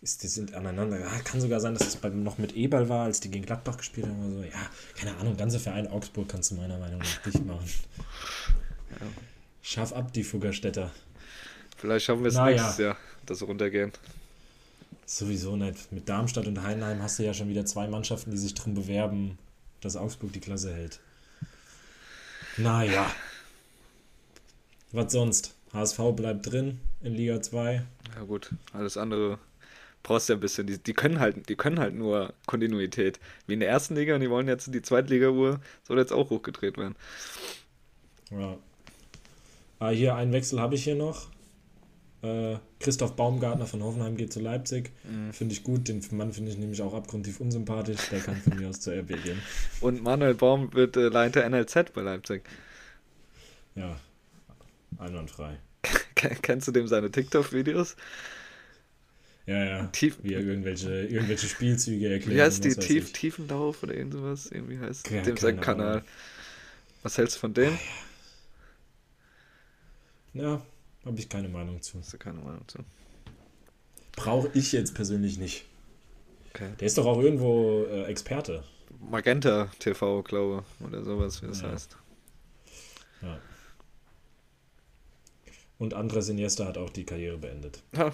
[0.03, 0.99] Ist, die sind aneinander.
[0.99, 3.77] Ja, kann sogar sein, dass es das noch mit Eberl war, als die gegen Gladbach
[3.77, 4.43] gespielt haben oder so.
[4.45, 7.65] Ja, keine Ahnung, ganze Verein Augsburg kannst du meiner Meinung nach nicht machen.
[8.99, 9.07] Ja.
[9.63, 10.91] Schaff ab, die Fuggerstädter.
[11.77, 12.97] Vielleicht schaffen wir es nächstes ja.
[13.31, 13.93] Jahr das runtergehen.
[15.07, 15.91] Sowieso nicht.
[15.93, 19.39] Mit Darmstadt und Heinheim hast du ja schon wieder zwei Mannschaften, die sich darum bewerben,
[19.81, 21.01] dass Augsburg die Klasse hält.
[22.57, 23.11] Naja.
[24.93, 25.55] Was sonst?
[25.73, 27.83] HSV bleibt drin in Liga 2.
[28.17, 29.39] Ja gut, alles andere
[30.03, 30.67] brauchst du ja ein bisschen.
[30.67, 33.21] Die, die, können halt, die können halt nur Kontinuität.
[33.47, 36.77] Wie in der ersten Liga und die wollen jetzt die Zweitliga-Uhr, soll jetzt auch hochgedreht
[36.77, 36.97] werden.
[38.31, 38.57] Ja.
[39.79, 41.29] Ah, hier einen Wechsel habe ich hier noch.
[42.23, 44.91] Äh, Christoph Baumgartner von Hoffenheim geht zu Leipzig.
[45.05, 45.33] Mhm.
[45.33, 45.89] Finde ich gut.
[45.89, 48.09] Den Mann finde ich nämlich auch abgrundtief unsympathisch.
[48.11, 49.41] Der kann von mir aus zur RB gehen.
[49.81, 52.43] Und Manuel Baum wird äh, Leiter NLZ bei Leipzig.
[53.75, 53.97] Ja,
[54.99, 55.59] einwandfrei.
[56.15, 57.97] Kennst du dem seine TikTok-Videos?
[59.47, 59.87] Ja, ja.
[59.87, 62.37] Tief wie er irgendwelche, irgendwelche Spielzüge erklärt.
[62.37, 64.47] Wie heißt die Tief, Tiefenlauf oder irgendwas?
[64.47, 66.05] Irgendwie heißt ja, dem sein Kanal.
[67.03, 67.79] Was hältst du von dem?
[70.35, 70.63] Ja,
[71.05, 71.99] habe ich keine Meinung zu.
[71.99, 72.79] Hast du keine Meinung zu?
[74.13, 75.65] Brauche ich jetzt persönlich nicht.
[76.51, 76.71] Okay.
[76.79, 78.65] Der ist doch auch irgendwo äh, Experte.
[78.99, 81.71] Magenta TV, glaube ich, oder sowas, wie das ja.
[81.71, 81.97] heißt.
[83.23, 83.39] Ja.
[85.79, 87.83] Und Andres Iniesta hat auch die Karriere beendet.
[87.97, 88.13] Ja,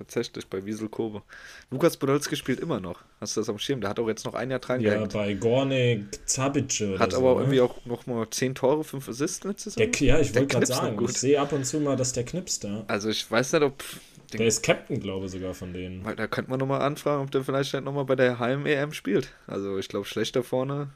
[0.00, 1.22] tatsächlich bei Wiesel Kobe.
[1.70, 3.02] Lukas Podolski spielt immer noch.
[3.20, 3.82] Hast du das am Schirm?
[3.82, 6.98] Der hat auch jetzt noch ein Jahr dran Ja, bei Gornik Zabice.
[6.98, 7.40] Hat aber so, ne?
[7.42, 9.88] irgendwie auch noch mal 10 Tore, 5 Assists letztes Jahr.
[9.98, 12.84] Ja, ich wollte gerade sagen, ich sehe ab und zu mal, dass der knipst da.
[12.88, 13.84] Also ich weiß nicht, ob...
[14.32, 16.04] Der ist Captain, glaube ich, sogar von denen.
[16.04, 19.32] Weil da könnte man nochmal anfragen, ob der vielleicht halt nochmal bei der Heim-EM spielt.
[19.46, 20.90] Also ich glaube, schlechter vorne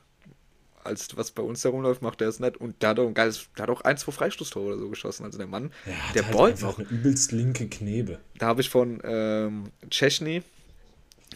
[0.85, 2.57] als was bei uns da rumläuft, macht er es nicht.
[2.57, 5.25] Und der hat auch ein geiles, der hat auch ein, zwei Freistoßtore oder so geschossen.
[5.25, 6.79] Also der Mann, ja, der halt ballt noch.
[6.79, 8.19] eine übelst linke Knebe.
[8.39, 10.43] Da habe ich von ähm, Chechny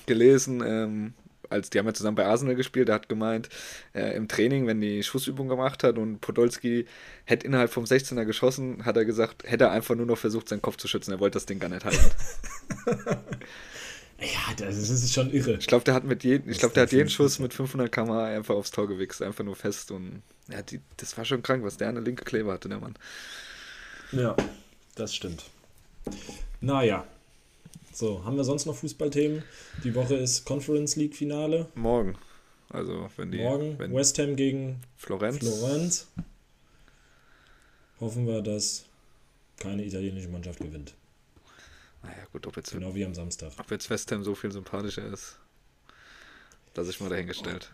[0.06, 1.14] gelesen, ähm,
[1.50, 3.48] als die haben ja zusammen bei Arsenal gespielt, der hat gemeint,
[3.94, 6.86] äh, im Training, wenn die Schussübung gemacht hat und Podolski
[7.24, 10.62] hätte innerhalb vom 16er geschossen, hat er gesagt, hätte er einfach nur noch versucht, seinen
[10.62, 11.12] Kopf zu schützen.
[11.12, 12.10] Er wollte das Ding gar nicht halten.
[14.20, 15.58] Ja, das ist schon irre.
[15.60, 18.10] Ich glaube, der hat mit jedem, ich glaube, der hat jeden Schuss mit 500 km
[18.10, 21.76] einfach aufs Tor gewichst, einfach nur fest und ja, die, das war schon krank, was
[21.76, 22.94] der der linke Kleber hatte, der Mann.
[24.12, 24.36] Ja,
[24.96, 25.44] das stimmt.
[26.60, 27.06] Naja.
[27.92, 29.42] So, haben wir sonst noch Fußballthemen?
[29.84, 31.66] Die Woche ist Conference League Finale.
[31.74, 32.16] Morgen.
[32.70, 33.38] Also, wenn die.
[33.38, 35.38] Morgen wenn West Ham gegen Florenz.
[35.38, 36.06] Florenz.
[38.00, 38.84] Hoffen wir, dass
[39.58, 40.94] keine italienische Mannschaft gewinnt.
[42.02, 42.72] Naja, gut, ob jetzt.
[42.72, 43.52] Genau wie am Samstag.
[43.58, 45.38] Ob jetzt West Ham so viel sympathischer ist,
[46.74, 47.70] lasse ich mal dahingestellt.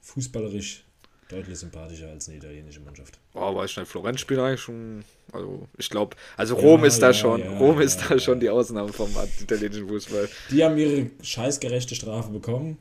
[0.00, 0.84] Fußballerisch
[1.28, 3.18] deutlich sympathischer als eine italienische Mannschaft.
[3.34, 5.04] Oh, aber ich meine, Florenz spielt eigentlich schon.
[5.32, 7.40] Also, ich glaube, also Rom ja, ist da ja, schon.
[7.40, 9.10] Ja, Rom ist da schon die Ausnahme vom
[9.40, 10.28] italienischen Fußball.
[10.50, 12.78] Die haben ihre scheißgerechte Strafe bekommen.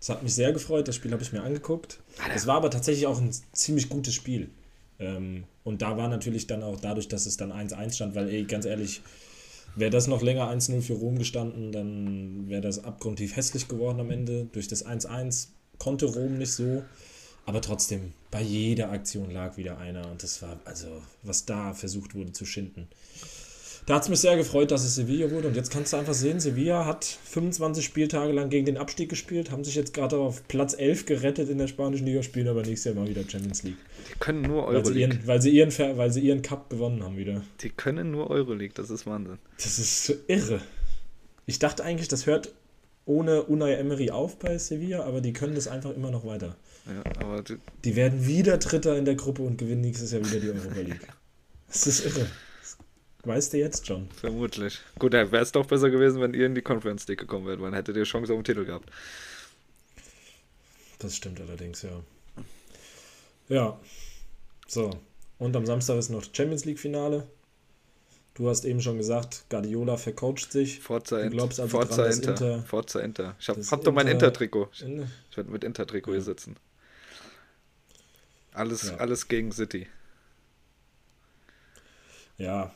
[0.00, 0.88] Das hat mich sehr gefreut.
[0.88, 2.00] Das Spiel habe ich mir angeguckt.
[2.34, 4.50] Es war aber tatsächlich auch ein ziemlich gutes Spiel.
[4.98, 8.44] Ähm, und da war natürlich dann auch dadurch, dass es dann 1-1 stand, weil, ey,
[8.44, 9.02] ganz ehrlich,
[9.74, 14.10] Wäre das noch länger 1-0 für Rom gestanden, dann wäre das abgrundtief hässlich geworden am
[14.10, 14.46] Ende.
[14.52, 16.82] Durch das 1-1 konnte Rom nicht so.
[17.44, 20.86] Aber trotzdem, bei jeder Aktion lag wieder einer und das war, also,
[21.22, 22.86] was da versucht wurde zu schinden.
[23.86, 25.48] Da hat es mich sehr gefreut, dass es Sevilla wurde.
[25.48, 29.50] Und jetzt kannst du einfach sehen, Sevilla hat 25 Spieltage lang gegen den Abstieg gespielt,
[29.50, 32.84] haben sich jetzt gerade auf Platz 11 gerettet in der spanischen Liga, spielen aber nächstes
[32.84, 33.78] Jahr mal wieder Champions League.
[34.08, 34.84] Die können nur Euroleague.
[34.84, 37.42] Weil sie ihren, weil sie ihren, weil sie ihren Cup gewonnen haben wieder.
[37.60, 39.38] Die können nur Euroleague, das ist Wahnsinn.
[39.56, 40.60] Das ist so irre.
[41.46, 42.52] Ich dachte eigentlich, das hört
[43.04, 46.56] ohne Unai Emery auf bei Sevilla, aber die können das einfach immer noch weiter.
[46.86, 50.38] Ja, aber die, die werden wieder Dritter in der Gruppe und gewinnen nächstes Jahr wieder
[50.38, 51.00] die Europa League.
[51.68, 52.26] Das ist irre.
[53.24, 54.10] Weißt du jetzt schon?
[54.10, 54.80] Vermutlich.
[54.98, 57.74] Gut, wäre es doch besser gewesen, wenn ihr in die Conference League gekommen wärt, dann
[57.74, 58.90] hättet ihr Chance auf den Titel gehabt.
[60.98, 62.02] Das stimmt allerdings, ja.
[63.48, 63.80] Ja.
[64.66, 64.90] So.
[65.38, 67.26] Und am Samstag ist noch Champions League Finale.
[68.34, 70.80] Du hast eben schon gesagt, Guardiola vercoacht sich.
[70.80, 72.30] Forza, du glaubst also Forza dran, Inter.
[72.30, 72.62] Inter.
[72.62, 73.36] Forza Inter.
[73.38, 74.70] Ich hab, hab doch mein Inter-Trikot.
[74.72, 76.16] Ich, ich werde mit Inter-Trikot ja.
[76.16, 76.56] hier sitzen.
[78.52, 78.96] Alles, ja.
[78.96, 79.86] alles gegen City.
[82.38, 82.72] Ja,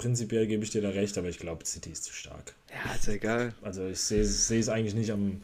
[0.00, 2.54] prinzipiell gebe ich dir da recht, aber ich glaube, City ist zu stark.
[2.70, 3.52] Ja, ist egal.
[3.60, 5.42] Also ich sehe es eigentlich nicht am.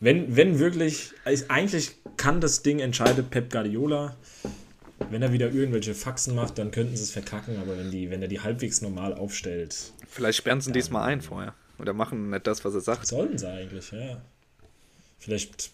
[0.00, 1.12] Wenn, wenn wirklich,
[1.48, 4.16] eigentlich kann das Ding entscheidet Pep Guardiola.
[5.10, 8.22] Wenn er wieder irgendwelche Faxen macht, dann könnten sie es verkacken, aber wenn, die, wenn
[8.22, 9.92] er die halbwegs normal aufstellt.
[10.08, 11.54] Vielleicht sperren sie ihn diesmal ein vorher.
[11.78, 13.06] Oder machen nicht das, was er sagt.
[13.06, 14.20] Sollen sie eigentlich, ja.
[15.18, 15.70] Vielleicht,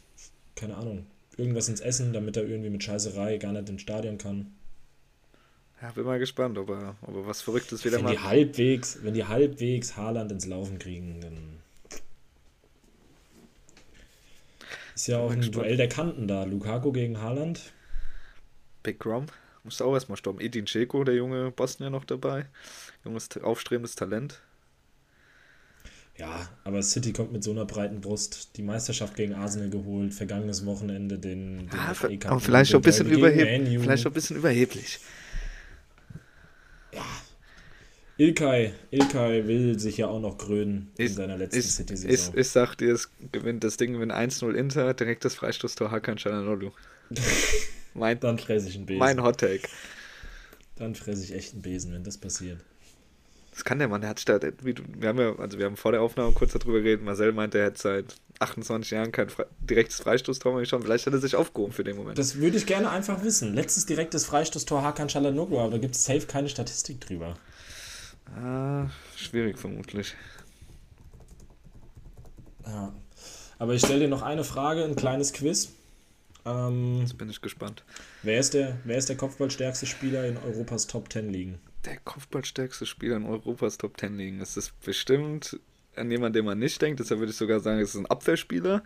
[0.56, 1.06] keine Ahnung,
[1.37, 4.54] irgendwas ins Essen, damit er irgendwie mit Scheißerei gar nicht ins Stadion kann.
[5.85, 8.14] Ja, bin mal gespannt, ob er, ob er was Verrücktes wieder wenn macht.
[8.14, 11.59] Die halbwegs, wenn die halbwegs Haaland ins Laufen kriegen, dann
[14.94, 15.57] ist ja auch ein gespannt.
[15.57, 16.44] Duell der Kanten da.
[16.44, 17.75] Lukaku gegen Haaland.
[18.83, 19.27] Big Rom.
[19.62, 20.40] Muss auch erstmal stoppen.
[20.40, 22.47] Edin Dzeko, der junge Bosnier, noch dabei.
[23.05, 24.40] Junges, aufstrebendes Talent.
[26.16, 28.57] Ja, aber City kommt mit so einer breiten Brust.
[28.57, 33.11] Die Meisterschaft gegen Arsenal geholt, vergangenes Wochenende den, den ah, Aber vielleicht auch, ein bisschen
[33.11, 33.79] überheblich.
[33.81, 34.99] vielleicht auch ein bisschen überheblich
[36.94, 37.04] ja.
[38.16, 42.35] Ilkay, Ilkay will sich ja auch noch krönen in seiner letzten City-Saison.
[42.35, 46.16] Ich, ich sag dir, es gewinnt das Ding, wenn 1-0 Inter, direkt das Freistoßtor Hakan
[46.16, 46.70] Çalhanoğlu.
[47.94, 49.00] mein, Dann fresse ich einen Besen.
[49.00, 49.68] Mein Hot Take.
[50.76, 52.61] Dann fresse ich echt einen Besen, wenn das passiert.
[53.55, 55.77] Das kann der Mann, der hat statt, wie du, wir haben ja, also wir haben
[55.77, 59.47] vor der Aufnahme kurz darüber geredet, Marcel meinte, er hätte seit 28 Jahren kein Fre
[59.61, 62.19] direktes Freistoßtor mehr geschaut, vielleicht hat er sich aufgehoben für den Moment.
[62.19, 63.55] Das würde ich gerne einfach wissen.
[63.55, 67.37] Letztes direktes Freistoßtor Hakan Çalhanoğlu, aber da gibt es safe keine Statistik drüber.
[68.37, 70.17] Ah, schwierig vermutlich.
[72.67, 72.93] Ja.
[73.61, 75.69] Aber ich stelle dir noch eine Frage, ein kleines Quiz.
[76.45, 77.85] Ähm, Jetzt bin ich gespannt.
[78.25, 81.61] Wer ist der, wer ist der Kopfballstärkste Spieler in Europas Top 10 Ligen?
[81.85, 84.38] Der Kopfballstärkste Spieler in Europas Top 10 Ligen.
[84.38, 85.59] Das ist bestimmt
[85.97, 87.01] an jemanden, den man nicht denkt.
[87.01, 88.83] Deshalb würde ich sogar sagen, es ist ein Abwehrspieler.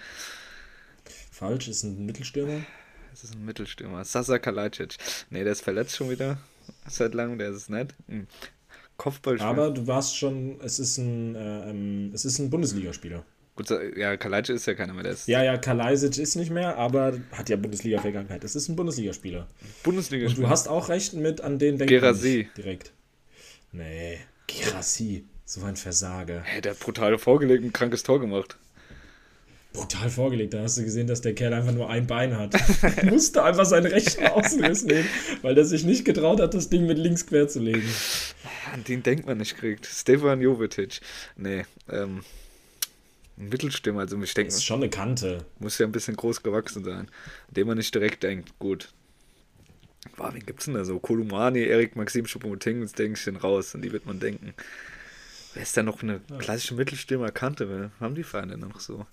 [1.31, 2.65] Falsch, ist ein Mittelstürmer.
[3.13, 4.05] Es ist ein Mittelstürmer.
[4.05, 4.97] Sasa Kalajdzic.
[5.31, 6.39] Nee, der ist verletzt schon wieder.
[6.87, 7.95] Seit langem, der ist es nicht.
[8.09, 8.27] Hm.
[8.97, 9.49] Kopfballspieler.
[9.49, 13.25] Aber du warst schon, es ist ein, äh, ähm, es ist ein Bundesligaspieler.
[13.59, 15.03] Gut, ja, Kalajdzic ist ja keiner mehr.
[15.03, 18.45] Der ist ja, ja, Kalajdzic ist nicht mehr, aber hat ja Bundesliga-Vergangenheit.
[18.45, 19.49] Es ist ein Bundesligaspieler.
[19.83, 20.39] Bundesligaspieler.
[20.39, 22.49] Und du hast auch recht mit an den denken Gerasi.
[22.57, 22.93] direkt.
[23.73, 25.25] Nee, Gerasi.
[25.45, 26.43] So ein Versager.
[26.45, 28.57] Hey, der hat brutal vorgelegt und ein krankes Tor gemacht.
[29.73, 30.55] Brutal vorgelegt.
[30.55, 32.55] Da hast du gesehen, dass der Kerl einfach nur ein Bein hat.
[33.11, 35.09] musste einfach seinen rechten Außenriss nehmen,
[35.43, 37.93] weil er sich nicht getraut hat, das Ding mit links quer zu legen.
[38.73, 39.85] An den denkt man nicht kriegt.
[39.85, 41.01] Stefan Jovetic.
[41.37, 42.21] Nee, ähm.
[43.39, 44.49] Ein Mittelstürmer, also ich denke.
[44.49, 45.45] Das ist schon eine Kante.
[45.59, 47.09] Muss ja ein bisschen groß gewachsen sein.
[47.51, 48.89] Dem man nicht direkt denkt, gut.
[50.17, 50.99] Boah, wen gibt's denn da so?
[50.99, 53.75] Kolumani, Erik Maxim Schuppomoting, das denke ich denn raus.
[53.75, 54.55] An die wird man denken.
[55.55, 57.69] Wer ist da noch eine klassische Mittelstürmer-Kante?
[57.69, 59.07] Wer haben die Feinde noch so?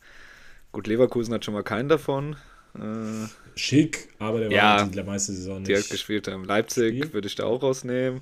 [0.71, 2.35] Gut, Leverkusen hat schon mal keinen davon.
[2.75, 5.69] Äh, Schick, aber der ja, war in der meiste Saison nicht.
[5.69, 6.43] Die hat gespielt haben.
[6.43, 8.21] Leipzig würde ich da auch rausnehmen.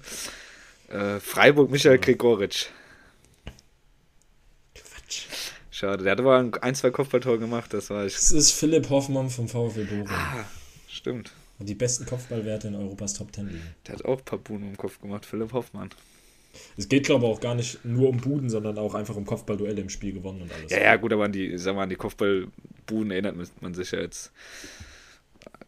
[0.90, 2.02] Äh, Freiburg, Michael ja.
[2.02, 2.68] Gregoritsch.
[4.76, 5.26] Quatsch.
[5.84, 8.14] Schade, der hat aber ein, zwei Kopfballtore gemacht, das war ich.
[8.14, 10.08] Das ist Philipp Hoffmann vom VfL Bochum.
[10.08, 10.46] Ah,
[10.88, 11.34] stimmt.
[11.60, 13.76] Und die besten Kopfballwerte in Europas Top 10 liegen.
[13.86, 15.90] Der hat auch ein paar Buben im Kopf gemacht, Philipp Hoffmann.
[16.78, 19.82] Es geht, glaube ich, auch gar nicht nur um Buden, sondern auch einfach um Kopfballduelle
[19.82, 20.72] im Spiel gewonnen und alles.
[20.72, 24.00] Ja, ja, gut, aber an die, sag mal, an die Kopfballbuden erinnert man sich ja
[24.00, 24.32] jetzt.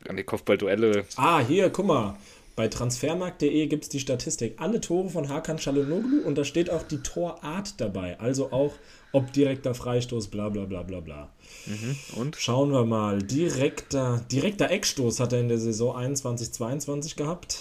[0.08, 1.04] An die Kopfballduelle.
[1.18, 2.18] Ah, hier, guck mal.
[2.56, 4.54] Bei transfermarkt.de gibt es die Statistik.
[4.58, 8.18] Alle Tore von Hakan Çalhanoğlu und da steht auch die Torart dabei.
[8.18, 8.76] Also auch,
[9.16, 11.30] ob direkter Freistoß, bla bla bla bla bla.
[11.66, 11.96] Mhm.
[12.16, 12.36] Und?
[12.36, 13.22] Schauen wir mal.
[13.22, 17.60] Direkter, direkter Eckstoß hat er in der Saison 21-22 gehabt.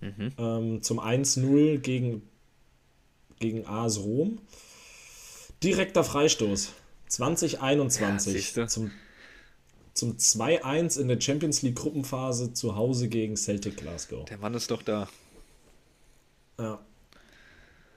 [0.00, 0.32] Mhm.
[0.38, 2.22] Ähm, zum 1-0 gegen
[3.42, 4.38] gegen AS Rom.
[5.62, 6.72] Direkter Freistoß.
[7.08, 8.90] 2021 ja, zum,
[9.92, 14.24] zum 2-1 in der Champions League Gruppenphase zu Hause gegen Celtic Glasgow.
[14.24, 15.08] Der Mann ist doch da.
[16.58, 16.80] Ja.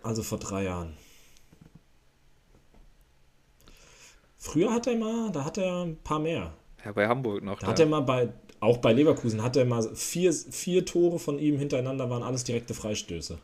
[0.04, 0.98] Also vor drei Jahren.
[4.46, 6.54] Früher hat er mal, da hat er ein paar mehr.
[6.86, 7.58] Ja, bei Hamburg noch.
[7.60, 7.72] Da ja.
[7.72, 8.30] hat er mal bei,
[8.60, 12.76] auch bei Leverkusen, hat er mal vier, vier Tore von ihm hintereinander, waren alles direkte
[12.76, 13.40] Freistöße.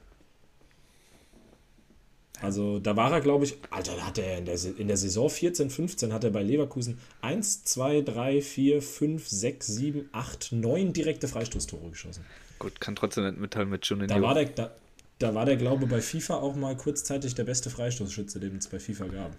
[2.40, 5.28] Also da war er, glaube ich, Alter, da hat er in der, in der Saison
[5.28, 10.94] 14, 15 hat er bei Leverkusen 1, 2, 3, 4, 5, 6, 7, 8, 9
[10.94, 12.24] direkte Freistoßtore geschossen.
[12.60, 14.08] Gut, kann trotzdem nicht mitteilen mit Juninho.
[14.08, 14.72] Da war der, da,
[15.18, 18.68] da war der, glaube ich, bei FIFA auch mal kurzzeitig der beste Freistoßschütze, den es
[18.68, 19.32] bei FIFA gab.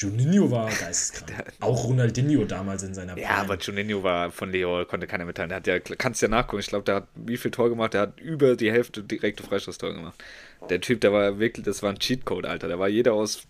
[0.00, 1.52] Juninho war geisteskrank.
[1.60, 3.26] auch Ronaldinho damals in seiner Prime.
[3.26, 5.50] Ja, aber Juninho war von Leo, konnte keiner mitteilen.
[5.50, 6.60] Der hat ja, kannst ja nachgucken.
[6.60, 7.92] Ich glaube, der hat wie viel Tor gemacht?
[7.92, 10.22] Der hat über die Hälfte direkte Freistoßtore gemacht.
[10.70, 12.68] Der Typ, der war wirklich, das war ein Cheatcode, Alter.
[12.68, 13.42] Da war jeder aus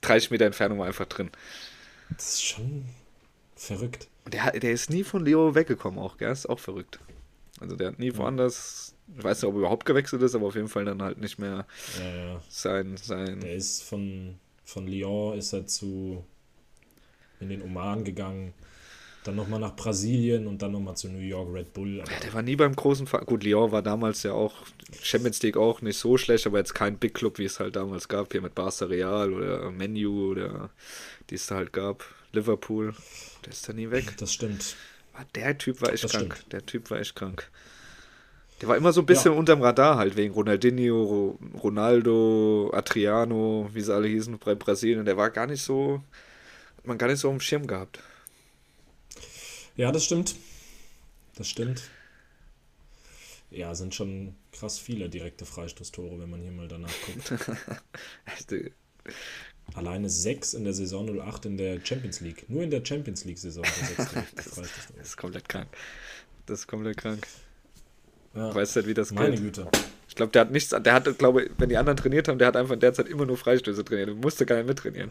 [0.00, 1.30] 30 Meter Entfernung einfach drin.
[2.10, 2.84] Das ist schon
[3.54, 4.08] verrückt.
[4.26, 6.32] Der, der ist nie von Leo weggekommen, auch, gell?
[6.32, 6.98] Ist auch verrückt.
[7.60, 10.56] Also der hat nie woanders, ich weiß nicht, ob er überhaupt gewechselt ist, aber auf
[10.56, 11.64] jeden Fall dann halt nicht mehr
[11.98, 12.42] ja, ja.
[12.48, 13.40] sein, sein.
[13.40, 16.22] Der ist von von Lyon ist er zu
[17.40, 18.52] in den Oman gegangen,
[19.24, 21.98] dann nochmal nach Brasilien und dann nochmal zu New York Red Bull.
[21.98, 24.54] Ja, der war nie beim großen Ver Gut, Lyon war damals ja auch
[25.02, 28.08] Champions League auch nicht so schlecht, aber jetzt kein Big Club, wie es halt damals
[28.08, 30.70] gab, hier mit Barca Real oder Menu oder
[31.30, 32.04] die es da halt gab.
[32.32, 32.94] Liverpool,
[33.44, 34.14] der ist da nie weg.
[34.18, 34.76] Das stimmt.
[35.34, 36.34] Der Typ war echt das krank.
[36.34, 36.52] Stimmt.
[36.52, 37.50] Der Typ war echt krank.
[38.60, 39.38] Der war immer so ein bisschen ja.
[39.38, 45.04] unterm Radar halt, wegen Ronaldinho, Ronaldo, Adriano, wie sie alle hießen bei Brasilien.
[45.04, 46.02] Der war gar nicht so,
[46.78, 48.00] hat man gar nicht so auf dem Schirm gehabt.
[49.76, 50.36] Ja, das stimmt.
[51.34, 51.82] Das stimmt.
[53.50, 57.34] Ja, sind schon krass viele direkte Freistoßtore, wenn man hier mal danach guckt.
[59.74, 62.48] Alleine sechs in der Saison 08 in der Champions League.
[62.48, 63.64] Nur in der Champions League-Saison.
[63.96, 64.58] das, das
[65.02, 65.68] ist komplett krank.
[66.46, 67.26] Das ist komplett krank.
[68.36, 68.54] Ja.
[68.54, 69.40] Weißt du, wie das Meine geht?
[69.40, 69.68] Güte.
[70.08, 72.56] Ich glaube, der hat nichts, der hat, glaube wenn die anderen trainiert haben, der hat
[72.56, 74.08] einfach in der Zeit immer nur Freistöße trainiert.
[74.08, 75.10] Der musste gar nicht mittrainieren.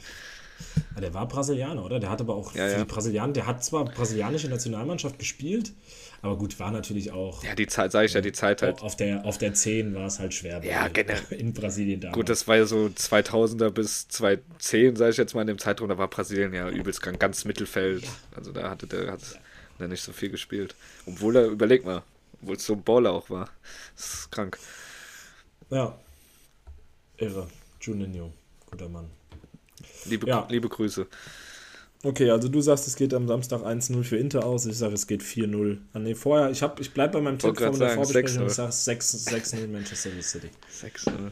[0.96, 2.00] Ja, der war Brasilianer, oder?
[2.00, 2.78] Der hat aber auch ja, ja.
[2.80, 5.74] die Brasilianer, der hat zwar brasilianische Nationalmannschaft gespielt,
[6.22, 7.44] aber gut, war natürlich auch.
[7.44, 8.82] Ja, die Zeit, sage ich ja, die Zeit halt.
[8.82, 10.64] Auf der, auf der 10 war es halt schwer.
[10.64, 11.14] Ja, genau.
[11.32, 12.16] In Brasilien damals.
[12.16, 15.90] Gut, das war ja so 2000er bis 2010, sage ich jetzt mal, in dem Zeitraum,
[15.90, 18.06] da war Brasilien ja übelst ganz Mittelfeld.
[18.36, 19.22] Also da hatte der, hat
[19.80, 20.76] er nicht so viel gespielt.
[21.06, 22.02] Obwohl er, überleg mal,
[22.42, 23.50] obwohl es so ein Baller auch war.
[23.96, 24.58] Das ist krank.
[25.70, 25.98] Ja.
[27.18, 27.48] Irre.
[27.82, 28.32] Juninho.
[28.70, 29.10] Guter Mann.
[30.06, 30.46] Liebe, ja.
[30.50, 31.08] liebe Grüße.
[32.04, 34.66] Okay, also du sagst, es geht am Samstag 1-0 für Inter aus.
[34.68, 35.80] Ich sage, es geht 4-0.
[35.94, 38.46] Ah, nee, vorher, ich, ich bleibe bei meinem Tipp von der Vorbesprechung.
[38.46, 40.50] Ich sage 6-0 Manchester City.
[40.84, 41.32] 6-0.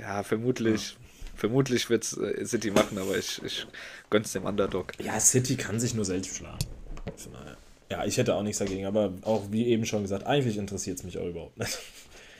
[0.00, 0.92] Ja, vermutlich.
[0.92, 0.96] Ja.
[1.34, 3.66] Vermutlich wird es äh, City machen, aber ich, ich
[4.10, 4.92] gönn's dem Underdog.
[5.02, 6.58] Ja, City kann sich nur selbst schlagen.
[7.92, 11.04] Ja, ich hätte auch nichts dagegen, aber auch wie eben schon gesagt, eigentlich interessiert es
[11.04, 11.78] mich auch überhaupt nicht.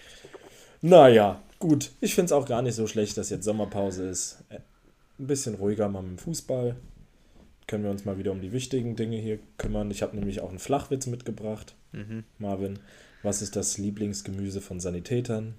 [0.81, 1.91] naja, gut.
[2.01, 4.39] Ich finde es auch gar nicht so schlecht, dass jetzt Sommerpause ist.
[4.49, 6.75] Ein bisschen ruhiger mal mit dem Fußball.
[7.67, 9.91] Können wir uns mal wieder um die wichtigen Dinge hier kümmern.
[9.91, 11.75] Ich habe nämlich auch einen Flachwitz mitgebracht.
[11.93, 12.25] Mhm.
[12.39, 12.79] Marvin,
[13.23, 15.57] was ist das Lieblingsgemüse von Sanitätern?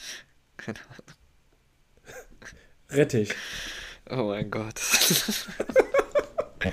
[0.56, 1.18] Keine Ahnung.
[2.88, 3.34] Rettich.
[4.08, 4.80] Oh mein Gott.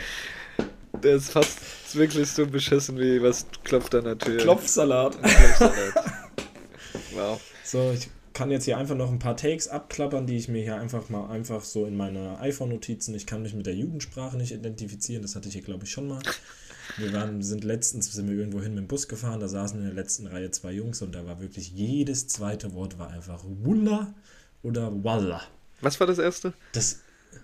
[1.03, 1.60] Der ist fast
[1.91, 4.38] ist wirklich so beschissen wie was klopft der Tür.
[4.38, 5.21] Klopfsalat.
[5.21, 5.93] Klopfsalat.
[7.13, 7.41] wow.
[7.65, 10.77] So, ich kann jetzt hier einfach noch ein paar Takes abklappern, die ich mir hier
[10.77, 13.13] einfach mal einfach so in meine iPhone-Notizen.
[13.13, 16.08] Ich kann mich mit der Jugendsprache nicht identifizieren, das hatte ich hier glaube ich schon
[16.08, 16.21] mal.
[16.97, 19.86] Wir waren, sind letztens, sind wir irgendwo hin mit dem Bus gefahren, da saßen in
[19.86, 24.13] der letzten Reihe zwei Jungs und da war wirklich jedes zweite Wort war einfach Wulla
[24.63, 25.41] oder Walla.
[25.82, 26.54] Was war das erste?
[26.73, 26.99] Das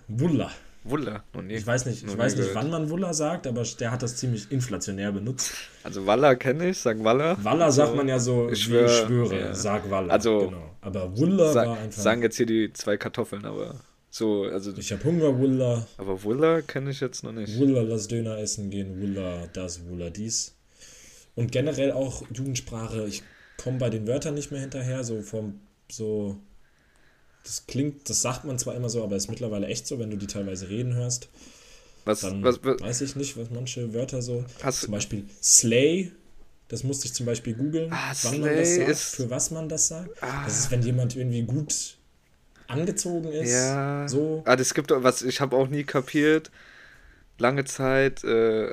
[0.06, 0.50] Wulla.
[0.84, 1.24] Wuller.
[1.48, 4.50] Ich weiß nicht, ich weiß nicht wann man Wuller sagt, aber der hat das ziemlich
[4.50, 5.52] inflationär benutzt.
[5.82, 7.36] Also Waller kenne ich, sag Waller.
[7.42, 9.54] Waller also, sagt man ja so, ich, schwör, ich schwöre, ja.
[9.54, 10.12] sag Waller.
[10.12, 10.76] Also, genau.
[10.80, 12.02] Aber Wuller sag, war einfach.
[12.02, 14.72] Sagen jetzt hier die zwei Kartoffeln, aber so, also.
[14.76, 15.86] Ich hab Hunger, Wuller.
[15.98, 17.58] Aber Wuller kenne ich jetzt noch nicht.
[17.58, 20.54] Wuller, lass Döner essen gehen, Wuller, das, Wuller, dies.
[21.34, 23.22] Und generell auch Jugendsprache, ich
[23.62, 25.60] komme bei den Wörtern nicht mehr hinterher, so vom,
[25.90, 26.36] so
[27.48, 30.18] das klingt, das sagt man zwar immer so, aber ist mittlerweile echt so, wenn du
[30.18, 31.28] die teilweise reden hörst.
[32.04, 34.44] Was, dann was, was weiß ich nicht, was manche Wörter so.
[34.70, 36.12] zum Beispiel Slay,
[36.68, 39.68] das musste ich zum Beispiel googeln, ah, wann man das sagt, ist, für was man
[39.68, 40.10] das sagt.
[40.22, 41.96] Ah, das ist, wenn jemand irgendwie gut
[42.66, 43.50] angezogen ist.
[43.50, 44.06] Ja.
[44.08, 44.42] So.
[44.44, 46.50] Ah, das gibt was, ich habe auch nie kapiert
[47.38, 48.72] lange Zeit, äh,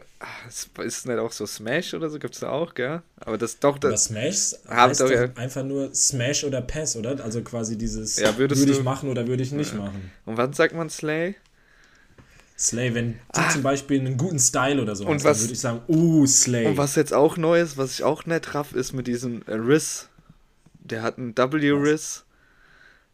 [0.84, 3.02] ist nicht auch so Smash oder so, gibt es da auch, gell?
[3.18, 3.78] Aber das doch.
[3.78, 5.30] Das Aber Smash heißt doch, ja.
[5.36, 7.24] einfach nur Smash oder Pass, oder?
[7.24, 9.80] Also quasi dieses ja, würde ich machen oder würde ich nicht ja.
[9.80, 10.12] machen.
[10.26, 11.36] Und wann sagt man Slay?
[12.58, 13.50] Slay, wenn du ah.
[13.50, 16.26] zum Beispiel einen guten Style oder so und hast, was, dann würde ich sagen, uh,
[16.26, 16.66] Slay.
[16.68, 20.08] Und was jetzt auch neu ist, was ich auch nicht raff, ist mit diesem Riss.
[20.80, 22.25] Der hat einen W-Riss.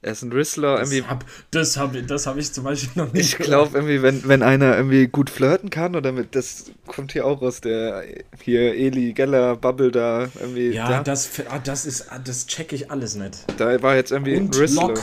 [0.04, 0.78] Er ist ein Whistler.
[0.78, 1.08] Das irgendwie.
[1.08, 3.34] Hab, das habe das hab ich zum Beispiel noch nicht.
[3.34, 7.26] Ich glaube, irgendwie, wenn, wenn einer irgendwie gut flirten kann oder mit, das kommt hier
[7.26, 8.04] auch aus der,
[8.42, 10.72] hier Eli Geller Bubble da irgendwie.
[10.72, 13.46] Ja, da, das, ah, das ist, das check ich alles nicht.
[13.58, 14.88] da war jetzt irgendwie Und ein Whistler.
[14.88, 15.00] Lock.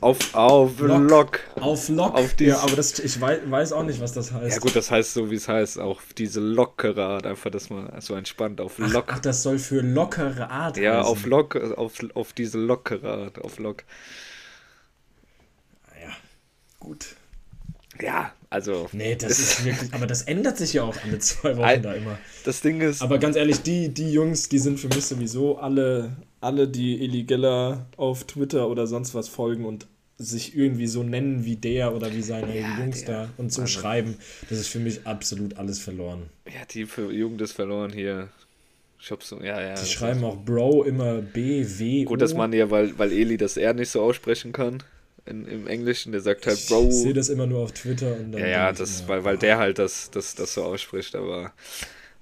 [0.00, 1.10] Auf, auf Lock.
[1.10, 1.40] Lock.
[1.58, 2.14] Auf Lock.
[2.14, 4.54] Auf die- ja, aber das, ich weiß, weiß auch nicht, was das heißt.
[4.56, 7.90] Ja gut, das heißt so, wie es heißt, auch diese lockere Art, einfach, dass man
[8.00, 9.06] so entspannt auf ach, Lock.
[9.08, 11.10] ach, das soll für lockere Art ja, heißen.
[11.10, 13.82] auf Lock, auf, auf diese lockere Art, auf Lock.
[16.86, 17.06] Ja, gut.
[18.00, 21.82] Ja, also, Nee, das ist wirklich, aber das ändert sich ja auch alle zwei Wochen
[21.82, 22.18] da immer.
[22.44, 26.14] das Ding ist, Aber ganz ehrlich, die, die Jungs, die sind für mich sowieso alle,
[26.42, 29.86] alle, die Eli Geller auf Twitter oder sonst was folgen und
[30.18, 33.24] sich irgendwie so nennen wie der oder wie seine Ja, Jungs der.
[33.24, 34.16] da und so Also- schreiben,
[34.50, 36.28] das ist für mich absolut alles verloren.
[36.46, 38.28] ja, die für Jugend ist verloren hier.
[38.98, 39.74] Shops, ja, ja.
[39.74, 43.36] Die das schreiben auch Bro immer B, W, Gut, dass man ja, weil, weil Eli
[43.36, 44.82] das R nicht so aussprechen kann
[45.26, 46.88] in, im Englischen, der sagt halt Bro.
[46.88, 49.38] Ich sehe das immer nur auf Twitter und dann ja, ja, das, immer, weil, weil
[49.38, 51.52] der halt das, das, das so ausspricht, aber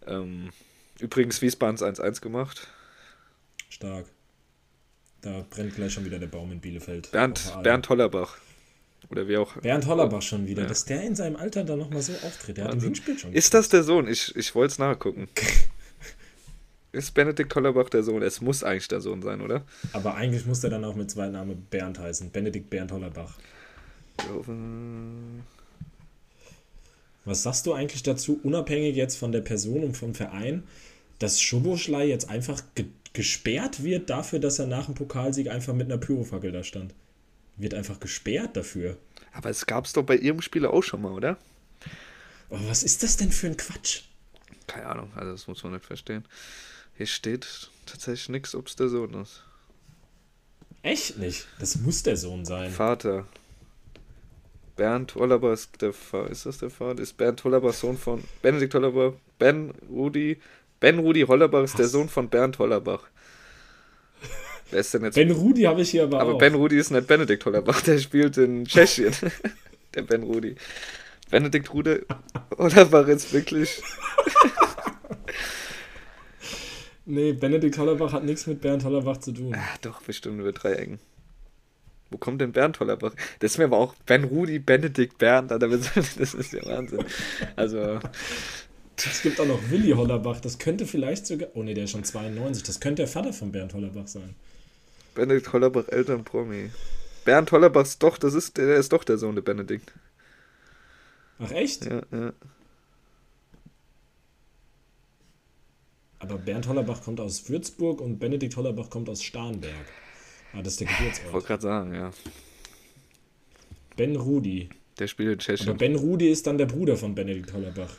[0.06, 0.50] ähm,
[0.98, 2.68] übrigens Wiesbadens 1-1 gemacht.
[3.68, 4.06] Stark.
[5.20, 7.10] Da brennt gleich schon wieder der Baum in Bielefeld.
[7.10, 7.54] Bernd.
[7.62, 8.36] Bernd Hollerbach.
[9.10, 9.54] Oder wie auch.
[9.56, 10.68] Bernd Hollerbach schon wieder, Ja.
[10.68, 12.56] dass der in seinem Alter dann nochmal so auftritt.
[12.56, 12.88] Der hat im Wahnsinn.
[12.94, 13.32] Hinspiel schon.
[13.32, 14.06] Ist das der Sohn?
[14.08, 15.28] Ich, ich wollte es nachgucken.
[16.94, 18.22] Ist Benedikt Hollerbach der Sohn?
[18.22, 19.64] Es muss eigentlich der Sohn sein, oder?
[19.92, 22.30] Aber eigentlich muss der dann auch mit Zweitname Bernd heißen.
[22.30, 23.36] Benedikt Bernd Hollerbach.
[27.24, 30.62] Was sagst du eigentlich dazu, unabhängig jetzt von der Person und vom Verein,
[31.18, 35.86] dass Schoboschlei jetzt einfach ge gesperrt wird dafür, dass er nach dem Pokalsieg einfach mit
[35.86, 36.94] einer Pyrofackel da stand?
[37.56, 38.96] Wird einfach gesperrt dafür.
[39.32, 41.38] Aber es gab es doch bei ihrem Spieler auch schon mal, oder?
[42.50, 44.02] Aber was ist das denn für ein Quatsch?
[44.66, 46.24] Keine Ahnung, also das muss man nicht verstehen.
[46.96, 49.42] Hier steht tatsächlich nichts, ob es der Sohn ist.
[50.82, 51.46] Echt nicht.
[51.58, 52.70] Das muss der Sohn sein.
[52.70, 53.26] Vater.
[54.76, 56.30] Bernd Hollerbach ist der Vater.
[56.30, 57.00] Ist das der Vater?
[57.00, 59.12] Ist Bernd Hollerbach Sohn von Benedikt Hollerbach?
[59.38, 60.38] Ben Rudi.
[60.80, 61.92] Ben Rudi Hollerbach ist der Was?
[61.92, 63.08] Sohn von Bernd Hollerbach.
[64.70, 65.14] Wer ist denn jetzt?
[65.14, 66.38] Ben Rudi habe ich hier aber, aber auch.
[66.38, 69.14] Ben Rudi ist nicht Benedikt Hollerbach, der spielt in Tschechien.
[69.94, 70.56] der Ben Rudi.
[71.30, 72.04] Benedikt Rude
[72.58, 73.82] Hollerbach ist wirklich.
[77.04, 79.54] Nee, Benedikt Hollerbach hat nichts mit Bernd Hollerbach zu tun.
[79.54, 80.98] Ah, doch, bestimmt über drei Ecken.
[82.10, 83.12] Wo kommt denn Bernd Hollerbach?
[83.40, 87.04] Das ist mir aber auch Ben Rudi, Benedikt, Bernd, das ist ja Wahnsinn.
[87.56, 87.98] Also,
[88.96, 90.40] Es gibt auch noch Willi Hollerbach.
[90.40, 91.48] Das könnte vielleicht sogar.
[91.54, 92.62] Oh ne, der ist schon 92.
[92.62, 94.34] Das könnte der Vater von Bernd Hollerbach sein.
[95.14, 96.70] Benedikt Hollerbach, Eltern Promi.
[97.24, 99.92] Bernd Hollerbach ist doch, das ist, der ist doch der Sohn der Benedikt.
[101.38, 101.86] Ach echt?
[101.86, 102.32] Ja, ja.
[106.24, 109.74] Aber Bernd Hollerbach kommt aus Würzburg und Benedikt Hollerbach kommt aus Starnberg.
[110.54, 111.46] Ah, das ist der Ich wollte Geburtsort.
[111.46, 112.10] gerade sagen, ja.
[113.96, 114.70] Ben Rudi.
[114.98, 115.76] Der spielt in Aber Tschechien.
[115.76, 117.90] Ben Rudi ist dann der Bruder von Benedikt Hollerbach.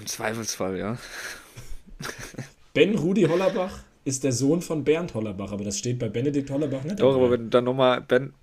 [0.00, 0.98] Im Zweifelsfall, ja.
[2.74, 6.84] Ben Rudi Hollerbach ist der Sohn von Bernd Hollerbach, aber das steht bei Benedikt Hollerbach
[6.84, 7.00] nicht.
[7.00, 8.34] Doch, aber wenn du dann nochmal Ben.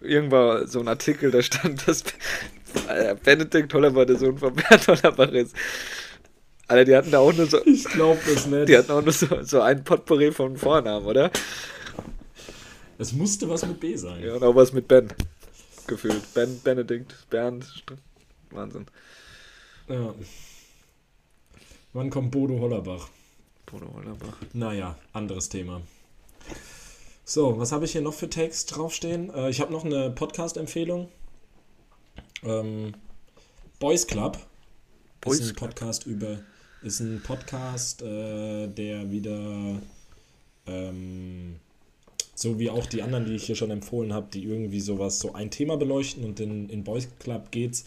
[0.00, 2.04] Irgendwann so ein Artikel, da stand, dass
[3.24, 5.54] Benedikt Hollerbach der Sohn von Bernd Hollerbach ist.
[6.66, 7.62] Alter, die hatten da auch nur so.
[7.66, 8.68] ich glaube das nicht.
[8.68, 11.30] Die hatten auch nur so, so ein Potpourri von Vornamen, oder?
[12.98, 14.22] Es musste was mit B sein.
[14.22, 15.08] Ja, und auch was mit Ben.
[15.86, 16.32] Gefühlt.
[16.32, 17.84] Ben, Benedikt, Bernd.
[18.50, 18.86] Wahnsinn.
[19.88, 20.14] Ja.
[21.92, 23.08] Wann kommt Bodo Hollerbach?
[23.66, 24.38] Bodo Hollerbach.
[24.52, 25.82] Naja, anderes Thema.
[27.24, 29.32] So, was habe ich hier noch für Text draufstehen?
[29.34, 31.08] Äh, ich habe noch eine Podcast-Empfehlung.
[32.42, 32.94] Ähm,
[33.78, 34.38] Boys Club.
[35.20, 35.70] Boys ist ein Club.
[35.70, 36.38] Podcast über.
[36.84, 39.80] Ist ein Podcast, äh, der wieder.
[40.66, 41.56] Ähm,
[42.34, 45.32] so wie auch die anderen, die ich hier schon empfohlen habe, die irgendwie sowas, so
[45.32, 46.24] ein Thema beleuchten.
[46.24, 47.84] Und in, in Boys Club geht es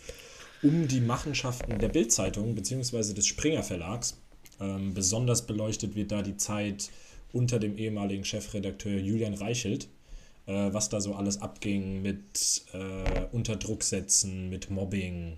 [0.63, 3.13] um die Machenschaften der Bild-Zeitung bzw.
[3.13, 4.17] des Springer Verlags.
[4.59, 6.89] Ähm, besonders beleuchtet wird da die Zeit
[7.33, 9.89] unter dem ehemaligen Chefredakteur Julian Reichelt,
[10.47, 15.37] äh, was da so alles abging mit äh, Unterdrucksetzen, mit Mobbing,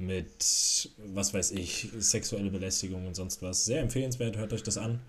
[0.00, 3.64] mit, was weiß ich, sexuelle Belästigung und sonst was.
[3.64, 5.00] Sehr empfehlenswert, hört euch das an.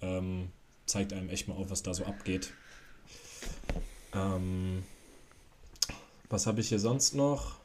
[0.00, 0.48] Ähm,
[0.86, 2.52] zeigt einem echt mal auf, was da so abgeht.
[4.14, 4.82] Ähm,
[6.28, 7.56] was habe ich hier sonst noch?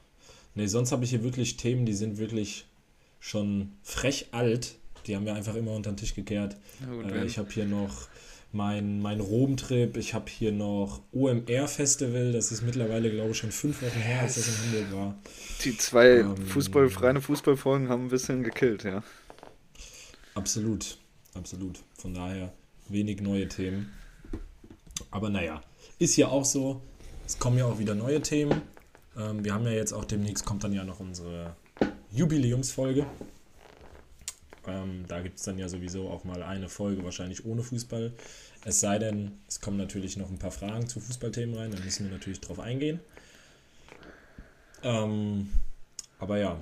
[0.56, 2.66] Ne, sonst habe ich hier wirklich Themen, die sind wirklich
[3.20, 4.76] schon frech alt.
[5.06, 6.58] Die haben wir einfach immer unter den Tisch gekehrt.
[7.12, 8.08] Äh, ich habe hier noch
[8.56, 13.82] mein, mein Rom-Trip, ich habe hier noch OMR-Festival, das ist mittlerweile, glaube ich, schon fünf
[13.82, 15.16] Wochen her, als das in Hamburg war.
[15.64, 19.04] Die zwei Ähm, Fußball, reine Fußballfolgen haben ein bisschen gekillt, ja.
[20.34, 20.98] Absolut,
[21.34, 21.80] absolut.
[21.98, 22.54] Von daher
[22.90, 23.92] wenig neue Themen.
[25.12, 25.62] Aber naja,
[25.98, 26.82] Ist ja auch so.
[27.26, 28.62] Es kommen ja auch wieder neue Themen.
[29.18, 31.56] Ähm, wir haben ja jetzt auch demnächst kommt dann ja noch unsere
[32.12, 33.06] Jubiläumsfolge.
[34.76, 38.14] Ähm, da gibt es dann ja sowieso auch mal eine Folge, wahrscheinlich ohne Fußball.
[38.66, 42.06] Es sei denn, es kommen natürlich noch ein paar Fragen zu Fußballthemen rein, da müssen
[42.06, 43.00] wir natürlich drauf eingehen.
[44.84, 45.50] Ähm,
[46.20, 46.60] aber ja.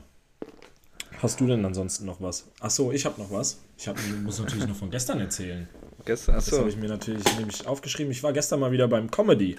[1.21, 2.49] Hast du denn ansonsten noch was?
[2.59, 3.59] Achso, ich habe noch was.
[3.77, 5.67] Ich hab, muss natürlich noch von gestern erzählen.
[6.05, 6.51] Gestern, achso.
[6.51, 8.11] Das habe ich mir natürlich nämlich aufgeschrieben.
[8.11, 9.57] Ich war gestern mal wieder beim Comedy.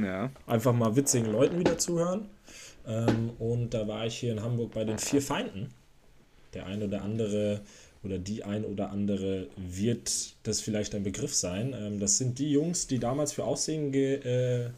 [0.00, 0.30] Ja.
[0.46, 2.28] Einfach mal witzigen Leuten wieder zuhören.
[2.86, 5.72] Ähm, und da war ich hier in Hamburg bei den vier Feinden.
[6.54, 7.60] Der eine oder andere
[8.04, 11.74] oder die ein oder andere wird das vielleicht ein Begriff sein.
[11.78, 14.70] Ähm, das sind die Jungs, die damals für Aussehen ge, äh,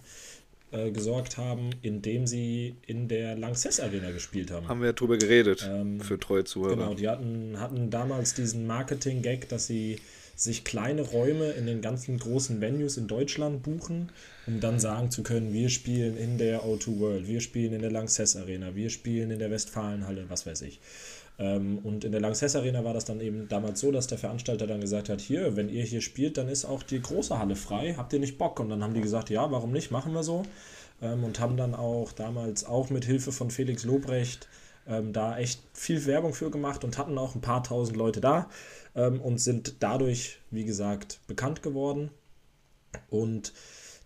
[0.73, 4.69] äh, gesorgt haben, indem sie in der Lanxess Arena gespielt haben.
[4.69, 6.77] Haben wir ja drüber geredet, ähm, für treue Zuhörer.
[6.77, 9.99] Genau, die hatten, hatten damals diesen Marketing-Gag, dass sie
[10.37, 14.11] sich kleine Räume in den ganzen großen Venues in Deutschland buchen,
[14.47, 17.93] um dann sagen zu können, wir spielen in der O2 World, wir spielen in der
[17.93, 20.81] Lanxess Arena, wir spielen in der Westfalenhalle, was weiß ich.
[21.39, 24.67] Ähm, und in der Lanxess Arena war das dann eben damals so, dass der Veranstalter
[24.67, 27.95] dann gesagt hat, hier, wenn ihr hier spielt, dann ist auch die große Halle frei,
[27.97, 28.61] habt ihr nicht Bock?
[28.61, 30.45] Und dann haben die gesagt, ja, warum nicht, machen wir so.
[31.03, 34.49] Ähm, und haben dann auch damals auch mit Hilfe von Felix Lobrecht
[34.87, 38.49] ähm, da echt viel Werbung für gemacht und hatten auch ein paar tausend Leute da
[38.97, 42.11] und sind dadurch, wie gesagt, bekannt geworden.
[43.11, 43.53] Und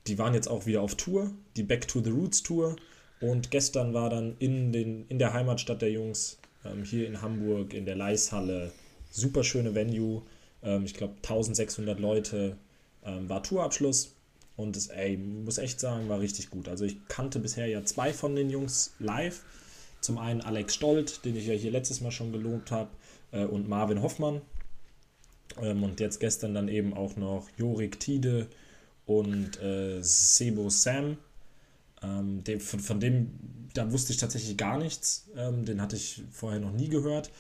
[0.07, 2.77] die waren jetzt auch wieder auf Tour, die Back to the Roots Tour.
[3.21, 6.39] Und gestern war dann in, den, in der Heimatstadt der Jungs
[6.71, 8.73] ähm, hier in Hamburg in der Leishalle.
[9.11, 10.23] Super schöne Venue.
[10.63, 12.57] Ähm, ich glaube 1600 Leute
[13.05, 14.15] ähm, war Tourabschluss.
[14.57, 16.69] Und es, ey, muss echt sagen, war richtig gut.
[16.69, 19.45] Also ich kannte bisher ja zwei von den Jungs live.
[20.01, 22.91] Zum einen Alex Stolt, den ich ja hier letztes Mal schon gelobt habe,
[23.33, 24.41] äh, und Marvin Hoffmann.
[25.61, 28.49] Ähm, und jetzt gestern dann eben auch noch Jorik Tide
[29.07, 31.19] und äh, Sebo Sam.
[32.03, 33.31] Ähm, dem, von, von, dem,
[33.79, 35.29] da wusste ich tatsächlich gar nichts.
[35.37, 37.31] Ähm, den hatte ich vorher noch nie gehört.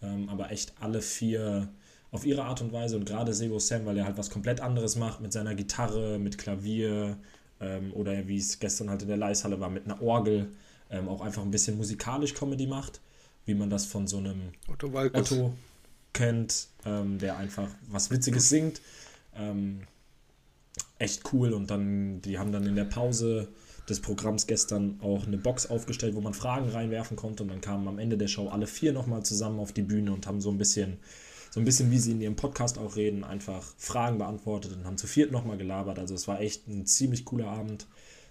[0.00, 1.68] Ähm, aber echt alle vier
[2.10, 4.96] auf ihre Art und Weise und gerade Sebo Sam, weil er halt was komplett anderes
[4.96, 7.18] macht mit seiner Gitarre, mit Klavier
[7.60, 10.48] ähm, oder wie es gestern halt in der Leishalle war, mit einer Orgel.
[10.90, 13.00] Ähm, auch einfach ein bisschen musikalisch Comedy macht,
[13.44, 15.52] wie man das von so einem Otto, Otto
[16.14, 18.80] kennt, ähm, der einfach was Witziges singt.
[20.98, 23.48] echt cool und dann, die haben dann in der Pause
[23.88, 27.88] des Programms gestern auch eine Box aufgestellt, wo man Fragen reinwerfen konnte und dann kamen
[27.88, 30.58] am Ende der Show alle vier nochmal zusammen auf die Bühne und haben so ein
[30.58, 30.98] bisschen,
[31.50, 34.98] so ein bisschen wie sie in ihrem Podcast auch reden, einfach Fragen beantwortet und haben
[34.98, 35.98] zu viert nochmal gelabert.
[35.98, 37.86] Also es war echt ein ziemlich cooler Abend,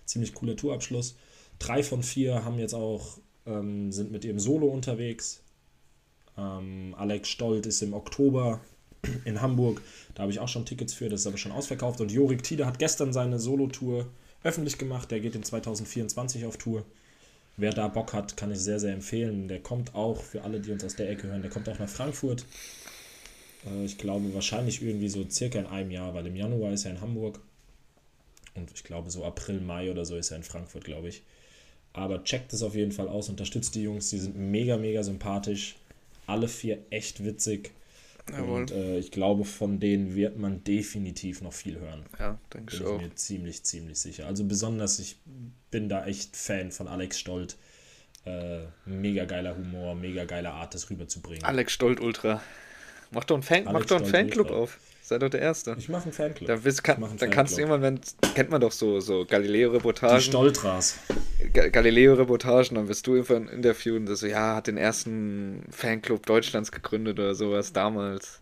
[0.06, 1.16] ziemlich cooler Tourabschluss.
[1.60, 5.42] Drei von vier haben jetzt auch, ähm, sind mit ihrem Solo unterwegs.
[6.38, 8.62] Ähm, Alex Stolt ist im Oktober
[9.26, 9.82] in Hamburg.
[10.14, 12.00] Da habe ich auch schon Tickets für, das ist aber schon ausverkauft.
[12.00, 14.06] Und Jorik Tiede hat gestern seine Solo-Tour
[14.48, 15.12] öffentlich gemacht.
[15.12, 16.86] Der geht in 2024 auf Tour.
[17.58, 19.48] Wer da Bock hat, kann ich sehr, sehr empfehlen.
[19.48, 21.90] Der kommt auch, für alle, die uns aus der Ecke hören, der kommt auch nach
[21.90, 22.46] Frankfurt.
[23.66, 26.92] Äh, ich glaube wahrscheinlich irgendwie so circa in einem Jahr, weil im Januar ist er
[26.92, 27.40] in Hamburg.
[28.56, 31.24] Und ich glaube so April, Mai oder so ist er in Frankfurt, glaube ich.
[31.94, 35.76] Aber checkt es auf jeden Fall aus, unterstützt die Jungs, die sind mega, mega sympathisch.
[36.28, 37.72] Alle vier echt witzig.
[38.32, 38.62] Jawohl.
[38.62, 42.06] Und äh, ich glaube, von denen wird man definitiv noch viel hören.
[42.20, 42.98] Ja, denke ich auch.
[42.98, 44.28] Bin ich mir ziemlich, ziemlich sicher.
[44.28, 45.18] Also besonders, ich
[45.72, 47.58] bin da echt Fan von Alex Stolt.
[48.26, 51.44] Äh, mega geiler Humor, mega geiler Art, das rüberzubringen.
[51.46, 52.42] Alex Stolt Ultra.
[53.12, 54.80] Mach doch einen, Fan, mach doch einen Fanclub auf.
[55.08, 55.74] Sei doch der Erste.
[55.80, 56.50] Ich mache einen Fanclub.
[56.50, 57.32] Da bist, kann, dann Fanclub.
[57.32, 58.02] kannst du irgendwann, wenn,
[58.36, 60.18] kennt man doch so, so Galileo-Reportagen.
[60.18, 60.98] Die Stoltras.
[61.54, 67.20] Galileo-Reportagen, dann wirst du irgendwann interviewen, das so, ja, hat den ersten Fanclub Deutschlands gegründet
[67.20, 68.42] oder sowas damals.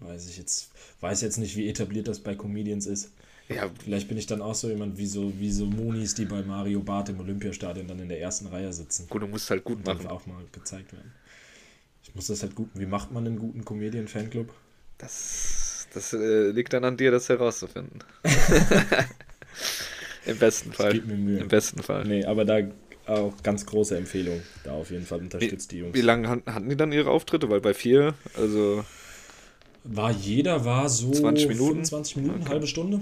[0.00, 3.12] Weiß ich jetzt, weiß jetzt nicht, wie etabliert das bei Comedians ist.
[3.48, 3.70] Ja.
[3.84, 6.80] Vielleicht bin ich dann auch so jemand wie so, wie so Monis, die bei Mario
[6.80, 9.06] Barth im Olympiastadion dann in der ersten Reihe sitzen.
[9.08, 10.08] Gut, du musst halt gut machen.
[10.08, 11.12] auch mal gezeigt werden.
[12.02, 12.70] Ich muss das halt gut.
[12.74, 14.52] Wie macht man einen guten Comedian-Fanclub?
[14.98, 18.00] Das, das äh, liegt dann an dir, das herauszufinden.
[20.26, 20.92] Im besten Fall.
[20.92, 21.40] Gibt mir Mühe.
[21.40, 22.04] Im besten Fall.
[22.04, 22.60] Nee, aber da
[23.06, 24.40] auch ganz große Empfehlung.
[24.62, 25.94] Da auf jeden Fall unterstützt wie, die Jungs.
[25.94, 27.50] Wie lange hatten die dann ihre Auftritte?
[27.50, 28.84] Weil bei vier, also.
[29.84, 31.84] War jeder war so 20 Minuten?
[31.84, 32.50] 25 Minuten, okay.
[32.50, 33.00] halbe Stunde.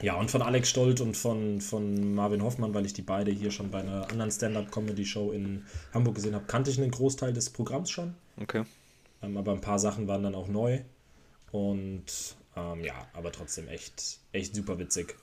[0.00, 3.50] Ja, und von Alex Stolt und von, von Marvin Hoffmann, weil ich die beide hier
[3.50, 7.90] schon bei einer anderen Stand-Up-Comedy-Show in Hamburg gesehen habe, kannte ich einen Großteil des Programms
[7.90, 8.14] schon.
[8.40, 8.64] Okay.
[9.24, 10.80] Ähm, aber ein paar Sachen waren dann auch neu.
[11.50, 15.16] Und ähm, ja, aber trotzdem echt, echt super witzig.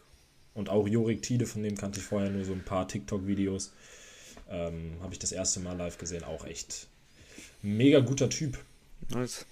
[0.53, 3.73] Und auch Jorik Tide, von dem kannte ich vorher nur so ein paar TikTok-Videos.
[4.49, 6.23] Ähm, Habe ich das erste Mal live gesehen.
[6.23, 6.87] Auch echt
[7.61, 8.57] mega guter Typ.
[9.09, 9.45] Nice.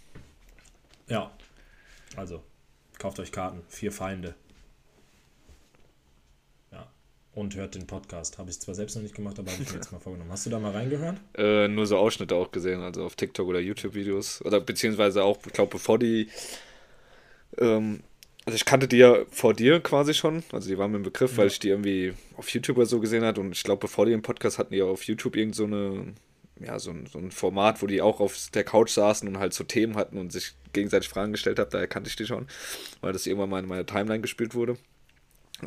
[1.07, 1.31] Ja.
[2.15, 2.43] Also,
[2.99, 3.63] Kauft euch Karten.
[3.69, 4.35] Vier Feinde.
[7.33, 8.37] Und hört den Podcast.
[8.37, 10.31] Habe ich zwar selbst noch nicht gemacht, aber habe ich mir jetzt mal vorgenommen.
[10.31, 11.17] Hast du da mal reingehört?
[11.37, 14.43] Äh, nur so Ausschnitte auch gesehen, also auf TikTok oder YouTube-Videos.
[14.43, 16.29] Oder beziehungsweise auch, ich glaube, bevor die.
[17.57, 18.01] Ähm,
[18.45, 20.43] also ich kannte die ja vor dir quasi schon.
[20.51, 21.37] Also die waren mir im Begriff, ja.
[21.37, 23.41] weil ich die irgendwie auf YouTube oder so gesehen hatte.
[23.41, 26.13] Und ich glaube, bevor die den Podcast hatten, die ja auf YouTube irgend so eine
[26.59, 29.53] ja, so ein, so ein Format, wo die auch auf der Couch saßen und halt
[29.53, 32.47] so Themen hatten und sich gegenseitig Fragen gestellt haben, daher kannte ich die schon,
[33.01, 34.77] weil das irgendwann mal in meiner Timeline gespielt wurde.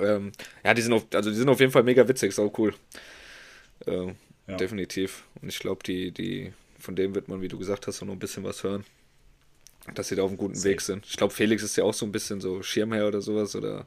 [0.01, 0.33] Ähm,
[0.65, 2.75] ja, die sind auf, also die sind auf jeden Fall mega witzig, sau cool.
[3.87, 4.17] Ähm,
[4.47, 4.57] ja.
[4.57, 5.25] Definitiv.
[5.41, 8.19] Und ich glaube, die, die, von dem wird man, wie du gesagt hast, noch ein
[8.19, 8.85] bisschen was hören.
[9.95, 10.73] Dass sie da auf einem guten Sehr.
[10.73, 11.05] Weg sind.
[11.07, 13.87] Ich glaube, Felix ist ja auch so ein bisschen so Schirmherr oder sowas oder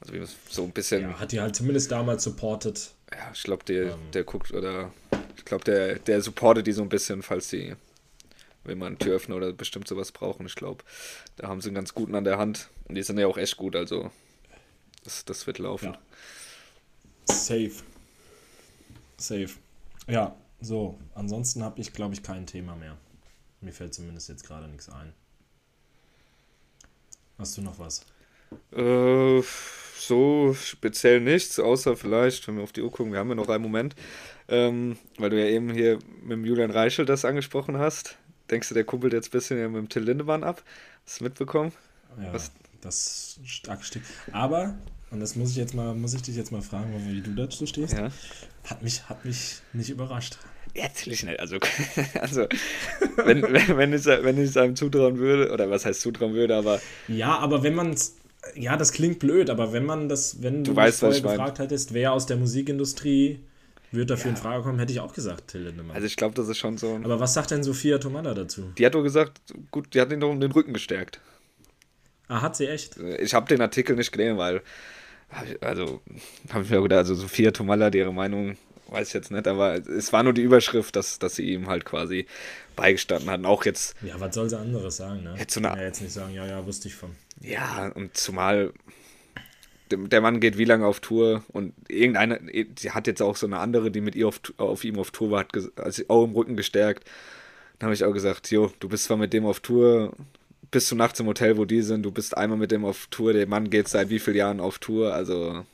[0.00, 0.14] also
[0.48, 1.02] so ein bisschen.
[1.02, 2.90] Ja, hat die halt zumindest damals supported.
[3.12, 3.98] Ja, ich glaube, der, ähm.
[4.12, 4.92] der guckt oder
[5.36, 7.74] ich glaube, der, der supportet die so ein bisschen, falls sie,
[8.64, 10.46] wenn man Türöffner oder bestimmt sowas brauchen.
[10.46, 10.84] Ich glaube,
[11.36, 12.68] da haben sie einen ganz guten an der Hand.
[12.88, 14.10] Und die sind ja auch echt gut, also
[15.04, 15.92] das, das wird laufen.
[15.92, 15.98] Ja.
[17.34, 17.72] Safe.
[19.16, 19.50] Safe.
[20.08, 20.98] Ja, so.
[21.14, 22.96] Ansonsten habe ich, glaube ich, kein Thema mehr.
[23.60, 25.12] Mir fällt zumindest jetzt gerade nichts ein.
[27.38, 28.04] Hast du noch was?
[28.72, 29.42] Äh,
[29.96, 33.48] so speziell nichts, außer vielleicht, wenn wir auf die Uhr gucken, wir haben ja noch
[33.48, 33.94] einen Moment,
[34.48, 38.16] ähm, weil du ja eben hier mit dem Julian Reichel das angesprochen hast.
[38.50, 40.62] Denkst du, der kumpelt jetzt ein bisschen mit dem Till Lindemann ab?
[41.06, 41.72] Hast du mitbekommen?
[42.20, 42.50] Ja, Was?
[42.80, 44.04] Das stark stimmt.
[44.32, 44.76] Aber,
[45.10, 47.66] und das muss ich jetzt mal, muss ich dich jetzt mal fragen, wie du dazu
[47.66, 48.10] stehst, ja.
[48.64, 50.38] hat, mich, hat mich nicht überrascht.
[50.74, 51.40] Ja, natürlich nicht.
[51.40, 51.58] Also,
[52.20, 52.46] also
[53.24, 56.56] wenn, wenn, wenn, ich, wenn ich es einem zutrauen würde, oder was heißt zutrauen würde,
[56.56, 56.80] aber.
[57.08, 58.14] Ja, aber wenn man es
[58.54, 61.58] ja, das klingt blöd, aber wenn man das, wenn du, du weißt, mich vorher gefragt
[61.58, 63.40] hättest, wer aus der Musikindustrie
[63.92, 64.36] wird dafür ja.
[64.36, 65.94] in Frage kommen, hätte ich auch gesagt, Till Lindemann.
[65.94, 66.98] Also ich glaube, das ist schon so.
[67.02, 68.72] Aber was sagt denn Sophia Tomada dazu?
[68.78, 71.20] Die hat doch gesagt, gut, die hat ihn doch um den Rücken gestärkt.
[72.30, 72.96] Ah, hat sie echt?
[73.18, 74.62] Ich habe den Artikel nicht gelesen, weil,
[75.60, 76.00] also,
[76.52, 78.56] habe ich mir gedacht, also Sophia Tomalla, ihre Meinung
[78.88, 81.84] weiß ich jetzt nicht, aber es war nur die Überschrift, dass, dass sie ihm halt
[81.84, 82.26] quasi
[82.76, 83.46] beigestanden hatten.
[83.46, 83.96] Auch jetzt.
[84.02, 85.34] Ja, was soll sie anderes sagen, ne?
[85.38, 87.10] Jetzt so eine, ja jetzt nicht sagen, ja, ja, wusste ich von.
[87.40, 88.72] Ja, und zumal
[89.90, 92.38] der Mann geht wie lange auf Tour und irgendeiner,
[92.78, 95.32] sie hat jetzt auch so eine andere, die mit ihr auf, auf ihm auf Tour
[95.32, 97.08] war, hat also auch im Rücken gestärkt.
[97.80, 100.12] Dann habe ich auch gesagt, jo, du bist zwar mit dem auf Tour,
[100.70, 103.32] bist du nachts im Hotel, wo die sind, du bist einmal mit dem auf Tour,
[103.32, 105.64] der Mann geht seit wie vielen Jahren auf Tour, also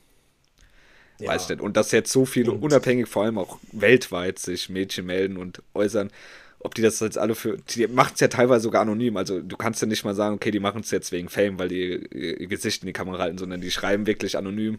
[1.18, 1.28] ja.
[1.28, 1.60] weiß ich nicht.
[1.60, 5.62] Und dass jetzt so viele, und unabhängig vor allem auch weltweit, sich Mädchen melden und
[5.74, 6.10] äußern,
[6.58, 7.58] ob die das jetzt alle für.
[7.58, 9.16] Die machen es ja teilweise sogar anonym.
[9.16, 11.68] Also du kannst ja nicht mal sagen, okay, die machen es jetzt wegen Fame, weil
[11.68, 14.78] die ihr Gesicht in die Kamera halten, sondern die schreiben wirklich anonym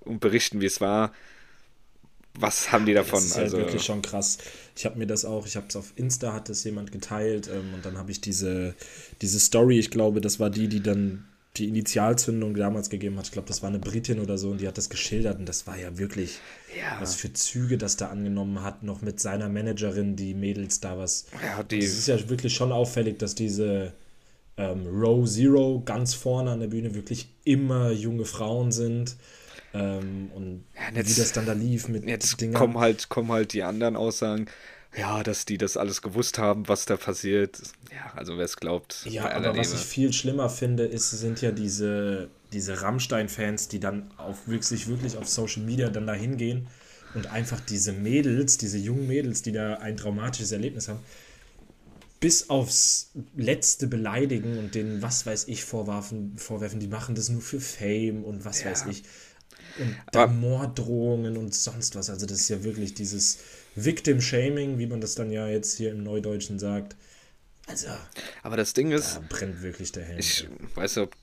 [0.00, 1.12] und berichten, wie es war.
[2.38, 3.18] Was haben die davon?
[3.18, 4.38] Das ist also halt wirklich schon krass.
[4.76, 7.74] Ich habe mir das auch, ich habe es auf Insta, hat das jemand geteilt ähm,
[7.74, 8.74] und dann habe ich diese,
[9.20, 11.26] diese Story, ich glaube, das war die, die dann
[11.56, 13.26] die Initialzündung damals gegeben hat.
[13.26, 15.66] Ich glaube, das war eine Britin oder so und die hat das geschildert und das
[15.66, 16.38] war ja wirklich,
[16.78, 17.00] ja.
[17.00, 21.26] was für Züge das da angenommen hat, noch mit seiner Managerin, die Mädels da was.
[21.42, 21.78] Ja, die.
[21.78, 23.92] Es ist ja wirklich schon auffällig, dass diese
[24.56, 29.16] ähm, Row Zero ganz vorne an der Bühne wirklich immer junge Frauen sind.
[29.72, 32.54] Ähm, und ja, jetzt, wie das dann da lief mit jetzt Dingen.
[32.54, 34.46] Kommen halt, kommen halt die anderen Aussagen
[34.96, 37.60] ja, dass die das alles gewusst haben, was da passiert.
[37.92, 39.06] Ja, also wer es glaubt.
[39.08, 44.10] Ja, aber was ich viel schlimmer finde, ist, sind ja diese, diese Rammstein-Fans, die dann
[44.16, 46.66] auf wirklich, wirklich auf Social Media dann da hingehen
[47.14, 51.00] und einfach diese Mädels, diese jungen Mädels, die da ein traumatisches Erlebnis haben,
[52.18, 57.40] bis aufs Letzte beleidigen und denen, was weiß ich, vorwerfen, vorwerfen, die machen das nur
[57.40, 58.70] für Fame und was ja.
[58.70, 59.04] weiß ich.
[59.78, 62.10] Und Morddrohungen und sonst was.
[62.10, 63.38] Also das ist ja wirklich dieses
[63.74, 66.96] Victim Shaming, wie man das dann ja jetzt hier im Neudeutschen sagt.
[67.66, 67.88] Also,
[68.42, 70.18] aber das Ding ist, da brennt wirklich der Helm.
[70.18, 71.14] Ich weiß nicht, ob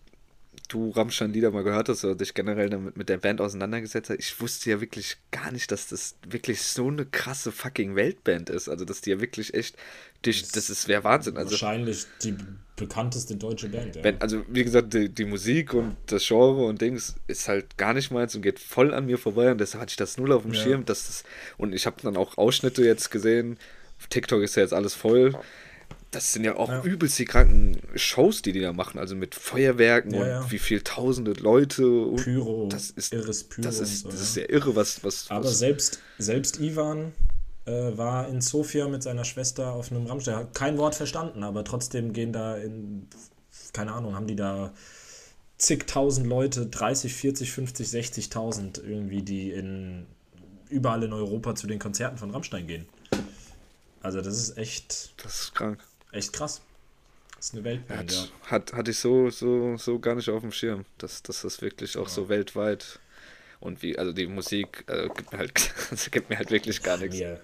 [0.69, 4.19] du Rammstein-Lieder mal gehört hast oder dich generell damit mit der Band auseinandergesetzt hast.
[4.19, 8.69] Ich wusste ja wirklich gar nicht, dass das wirklich so eine krasse fucking Weltband ist.
[8.69, 9.75] Also, dass die ja wirklich echt
[10.23, 11.37] das, das ist wäre Wahnsinn.
[11.37, 12.35] Also, wahrscheinlich die
[12.77, 13.97] bekannteste deutsche Band.
[13.97, 14.03] Ja.
[14.03, 17.93] Wenn, also wie gesagt, die, die, Musik und das Genre und Dings ist halt gar
[17.93, 20.43] nicht meins und geht voll an mir vorbei und deshalb hatte ich das null auf
[20.43, 20.61] dem ja.
[20.61, 20.85] Schirm.
[20.85, 21.23] Dass das,
[21.57, 23.57] und ich habe dann auch Ausschnitte jetzt gesehen.
[24.09, 25.33] TikTok ist ja jetzt alles voll.
[26.11, 26.83] Das sind ja auch ja.
[26.83, 30.81] übelst die kranken Shows, die die da machen, also mit Feuerwerken ja, und wie viel
[30.81, 31.83] tausende Leute.
[32.15, 33.63] Pyro, das ist irres Pyro.
[33.63, 35.03] Das ist, so, das ist sehr irre, was.
[35.03, 37.11] was Aber was selbst, selbst Ivan
[37.67, 40.35] äh, war in Sofia mit seiner Schwester auf einem Rammstein.
[40.35, 43.07] Hat kein Wort verstanden, aber trotzdem gehen da in,
[43.73, 44.73] keine Ahnung, haben die da
[45.57, 50.05] zigtausend Leute, 30, 40, 50, 60.000 irgendwie, die in
[50.69, 52.85] überall in Europa zu den Konzerten von Rammstein gehen.
[54.01, 55.13] Also das ist echt.
[55.23, 55.83] Das ist krank.
[56.11, 56.61] Echt krass.
[57.35, 58.49] Das ist eine Weltband, hat, ja.
[58.49, 61.97] Hat, hatte ich so, so, so gar nicht auf dem Schirm, dass, dass das wirklich
[61.97, 62.09] auch ja.
[62.09, 62.99] so weltweit
[63.59, 66.97] und wie, also die Musik äh, gibt, mir halt, also gibt mir halt wirklich gar
[66.97, 67.17] nichts.
[67.17, 67.39] Mir,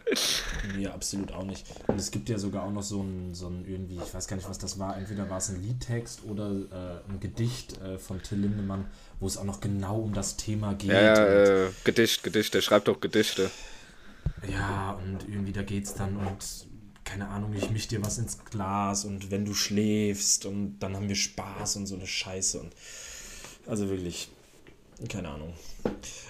[0.75, 1.65] mir absolut auch nicht.
[1.87, 4.35] Und es gibt ja sogar auch noch so ein, so ein irgendwie, ich weiß gar
[4.35, 8.21] nicht, was das war, entweder war es ein Liedtext oder äh, ein Gedicht äh, von
[8.21, 8.85] Till Lindemann,
[9.19, 10.91] wo es auch noch genau um das Thema geht.
[10.91, 13.49] Ja, äh, Gedicht, Gedicht, der schreibt auch Gedichte.
[14.47, 16.67] Ja, und irgendwie da geht es dann und
[17.03, 21.09] keine Ahnung, ich misch dir was ins Glas und wenn du schläfst und dann haben
[21.09, 22.73] wir Spaß und so eine Scheiße und
[23.65, 24.29] also wirklich,
[25.09, 25.53] keine Ahnung.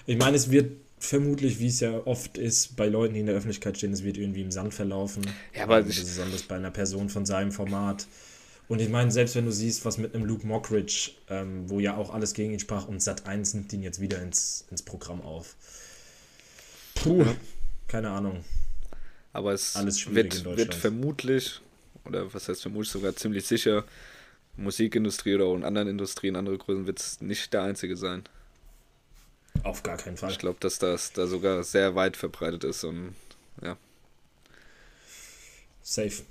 [0.06, 3.34] Ich meine, es wird vermutlich, wie es ja oft ist, bei Leuten, die in der
[3.34, 5.22] Öffentlichkeit stehen, es wird irgendwie im Sand verlaufen.
[5.54, 8.06] Ja, aber besonders bei einer Person von seinem Format.
[8.66, 11.96] Und ich meine, selbst wenn du siehst, was mit einem Luke Mockridge, ähm, wo ja
[11.96, 15.20] auch alles gegen ihn sprach, und Sat 1 nimmt ihn jetzt wieder ins, ins Programm
[15.20, 15.54] auf.
[16.94, 17.26] Puh,
[17.86, 18.44] keine Ahnung.
[19.34, 19.74] Aber es
[20.14, 21.60] wird, wird vermutlich,
[22.06, 23.84] oder was heißt vermutlich sogar ziemlich sicher,
[24.56, 28.22] Musikindustrie oder auch in anderen Industrien, andere Größen, wird es nicht der einzige sein.
[29.62, 30.30] Auf gar keinen Fall.
[30.30, 33.14] Ich glaube, dass das da sogar sehr weit verbreitet ist und
[33.62, 33.76] ja.
[35.82, 36.22] Safe.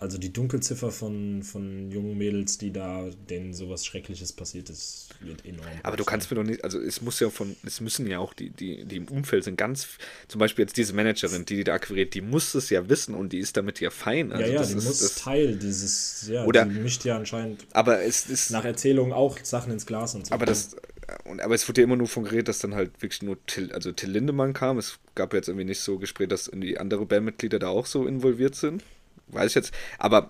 [0.00, 5.44] Also die Dunkelziffer von, von jungen Mädels, die da, denen sowas Schreckliches passiert ist, wird
[5.44, 5.66] enorm.
[5.82, 8.32] Aber du kannst mir doch nicht, also es muss ja von, es müssen ja auch
[8.34, 9.88] die, die, die im Umfeld sind ganz,
[10.28, 13.32] zum Beispiel jetzt diese Managerin, die die da akquiriert, die muss es ja wissen und
[13.32, 14.30] die ist damit ja fein.
[14.30, 17.66] Also ja, ja, die ist, muss das, Teil dieses, ja, oder, die mischt ja anscheinend
[17.72, 20.34] aber es ist, nach Erzählung auch Sachen ins Glas und so.
[20.34, 20.76] Aber das,
[21.24, 23.72] und, aber es wurde ja immer nur von geredet, dass dann halt wirklich nur Till,
[23.72, 24.78] also Till Lindemann kam.
[24.78, 28.54] Es gab jetzt irgendwie nicht so Gespräch, dass die andere Bandmitglieder da auch so involviert
[28.54, 28.82] sind.
[29.28, 29.72] Weiß ich jetzt.
[29.98, 30.28] Aber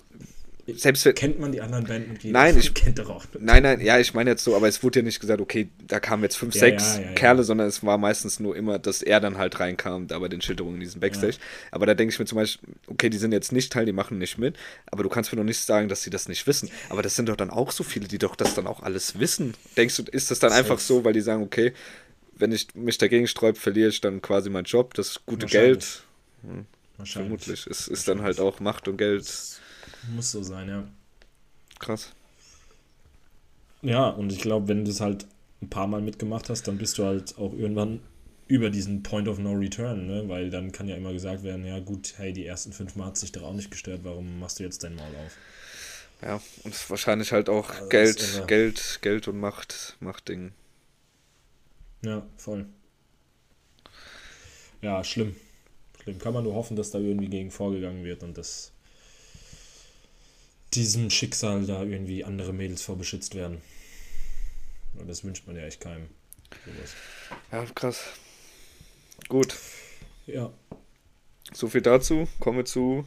[0.75, 2.39] selbst wenn, Kennt man die anderen Bandmitglieder?
[2.39, 3.25] Nein, ich kennt doch auch.
[3.39, 6.01] Nein, nein, ja, ich meine jetzt so, aber es wurde ja nicht gesagt, okay, da
[6.01, 9.03] kamen jetzt fünf, ja, sechs ja, ja, Kerle, sondern es war meistens nur immer, dass
[9.03, 11.37] er dann halt reinkam, da bei den Schilderungen in diesem Backstage.
[11.71, 14.19] Aber da denke ich mir zum Beispiel, okay, die sind jetzt nicht Teil, die machen
[14.19, 14.57] nicht mit,
[14.87, 16.71] aber du kannst mir doch nicht sagen, dass sie das nicht wissen.
[16.91, 19.55] Aber das sind doch dann auch so viele, die doch das dann auch alles wissen.
[19.77, 21.73] Denkst du, ist das dann das einfach so, weil die sagen, okay,
[22.37, 26.03] wenn ich mich dagegen sträube, verliere ich dann quasi meinen Job, das gute Geld.
[26.43, 26.67] Hm,
[27.05, 27.67] vermutlich.
[27.67, 29.23] Es ist dann halt auch Macht und Geld.
[29.23, 29.61] Das
[30.15, 30.85] muss so sein, ja.
[31.79, 32.13] Krass.
[33.83, 35.27] Ja, und ich glaube, wenn du es halt
[35.63, 38.01] ein paar Mal mitgemacht hast, dann bist du halt auch irgendwann
[38.47, 40.29] über diesen Point of No Return, ne?
[40.29, 43.19] weil dann kann ja immer gesagt werden, ja gut, hey, die ersten fünf Mal hat
[43.19, 45.37] sich doch auch nicht gestört, warum machst du jetzt dein Maul auf?
[46.23, 50.53] Ja, und wahrscheinlich halt auch also Geld, Geld, Geld und Macht, Machtding.
[52.03, 52.67] Ja, voll.
[54.81, 55.37] Ja, schlimm.
[56.03, 56.19] Schlimm.
[56.19, 58.73] Kann man nur hoffen, dass da irgendwie gegen vorgegangen wird und das
[60.75, 63.61] diesem Schicksal da irgendwie andere Mädels vorbeschützt werden.
[64.99, 66.09] Und das wünscht man ja echt keinem.
[66.65, 66.95] Sowas.
[67.53, 68.05] Ja, krass.
[69.29, 69.55] Gut.
[70.27, 70.53] Ja.
[71.53, 72.29] So viel dazu.
[72.41, 73.07] Kommen wir zu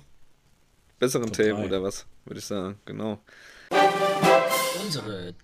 [0.99, 1.65] besseren Top Themen 3.
[1.65, 2.79] oder was, würde ich sagen.
[2.85, 3.19] Genau.
[4.83, 5.35] Unsere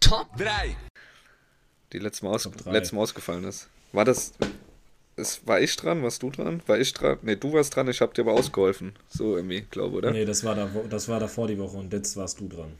[0.00, 0.76] Top 3.
[1.92, 3.68] Die letztes Mal, aus letztes Mal ausgefallen ist.
[3.92, 4.32] War das
[5.16, 6.02] es, war ich dran?
[6.02, 6.62] Warst du dran?
[6.66, 7.18] War ich dran?
[7.22, 8.92] Ne, du warst dran, ich hab dir aber ausgeholfen.
[9.08, 10.12] So irgendwie, glaube oder?
[10.12, 12.72] Nee, das war, da, das war davor die Woche und jetzt warst du dran.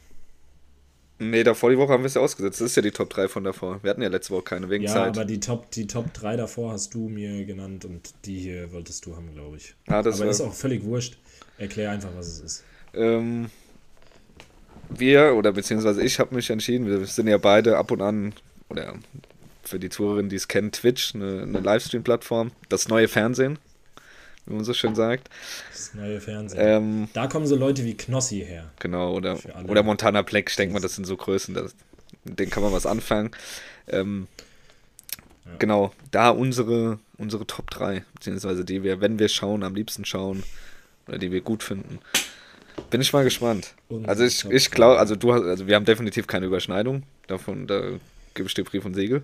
[1.18, 2.60] Nee, davor die Woche haben wir es ja ausgesetzt.
[2.60, 3.82] Das ist ja die Top 3 von davor.
[3.82, 5.16] Wir hatten ja letzte Woche keine wegen ja, Zeit.
[5.16, 8.70] Ja, aber die Top, die Top 3 davor hast du mir genannt und die hier
[8.70, 9.74] wolltest du haben, glaube ich.
[9.86, 10.30] Ah, das aber war...
[10.30, 11.16] ist auch völlig wurscht.
[11.56, 12.64] Erklär einfach, was es ist.
[12.92, 13.48] Ähm,
[14.90, 18.34] wir, oder beziehungsweise ich, habe mich entschieden, wir sind ja beide ab und an,
[18.68, 18.94] oder
[19.68, 23.58] für die Zuhörerinnen, die es kennen, Twitch, eine, eine Livestream-Plattform, das neue Fernsehen,
[24.46, 25.28] wie man so schön sagt.
[25.70, 26.60] Das neue Fernsehen.
[26.62, 28.70] Ähm, da kommen so Leute wie Knossi her.
[28.78, 31.74] Genau, oder, oder Montana Black, ich denke mal, das sind so Größen, das,
[32.24, 33.30] mit denen kann man was anfangen.
[33.88, 34.28] Ähm,
[35.44, 35.52] ja.
[35.58, 40.42] Genau, da unsere, unsere Top 3, beziehungsweise die wir, wenn wir schauen, am liebsten schauen,
[41.06, 42.00] oder die wir gut finden.
[42.90, 43.74] Bin ich mal gespannt.
[43.88, 47.04] Unsere also ich, ich glaube, also du hast, also wir haben definitiv keine Überschneidung.
[47.26, 47.80] Davon, da
[48.36, 49.22] gebe ich dir Brief und Segel.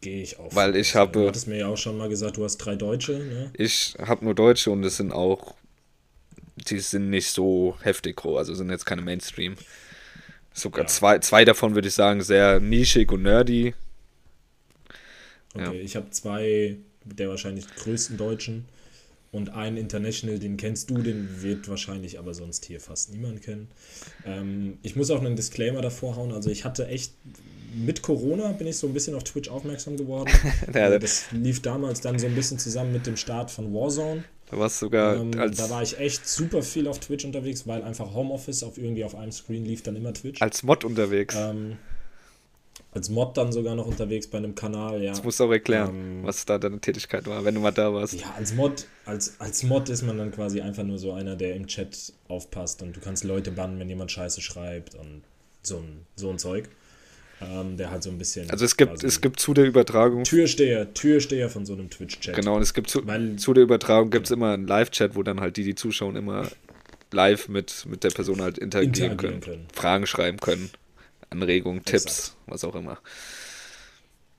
[0.00, 0.54] Gehe ich auf.
[0.54, 1.12] Weil ich habe.
[1.12, 3.18] Du hattest mir ja auch schon mal gesagt, du hast drei Deutsche.
[3.18, 3.50] Ne?
[3.54, 5.54] Ich habe nur Deutsche und es sind auch.
[6.56, 9.56] Die sind nicht so heftig groß, also sind jetzt keine Mainstream.
[10.54, 10.88] Sogar ja.
[10.88, 13.74] zwei, zwei davon würde ich sagen, sehr nischig und nerdy.
[15.52, 15.72] Okay, ja.
[15.72, 18.66] ich habe zwei der wahrscheinlich größten Deutschen
[19.32, 23.68] und einen International, den kennst du, den wird wahrscheinlich aber sonst hier fast niemand kennen.
[24.24, 26.32] Ähm, ich muss auch einen Disclaimer davor hauen.
[26.32, 27.12] Also ich hatte echt,
[27.74, 30.30] mit Corona bin ich so ein bisschen auf Twitch aufmerksam geworden.
[30.74, 34.24] ja, das lief damals dann so ein bisschen zusammen mit dem Start von Warzone.
[34.50, 38.14] Da warst sogar ähm, Da war ich echt super viel auf Twitch unterwegs, weil einfach
[38.14, 40.40] Homeoffice auf irgendwie auf einem Screen lief dann immer Twitch.
[40.40, 41.34] Als Mod unterwegs.
[41.36, 41.78] Ähm,
[42.96, 45.10] als Mod dann sogar noch unterwegs bei einem Kanal, ja.
[45.10, 47.92] Das musst du auch erklären, ähm, was da deine Tätigkeit war, wenn du mal da
[47.92, 48.14] warst.
[48.14, 51.54] Ja, als Mod, als, als Mod ist man dann quasi einfach nur so einer, der
[51.54, 55.22] im Chat aufpasst und du kannst Leute bannen, wenn jemand Scheiße schreibt und
[55.62, 56.68] so ein, so ein Zeug.
[57.38, 58.50] Ähm, der halt so ein bisschen.
[58.50, 60.24] Also es gibt, es gibt zu der Übertragung.
[60.24, 62.34] Türsteher, Türsteher von so einem Twitch-Chat.
[62.34, 65.22] Genau, und es gibt zu, Weil, zu der Übertragung gibt es immer einen Live-Chat, wo
[65.22, 66.48] dann halt die, die zuschauen, immer
[67.12, 70.70] live mit, mit der Person halt interagieren, interagieren können, können, Fragen schreiben können.
[71.30, 72.98] Anregungen, Tipps, was auch immer.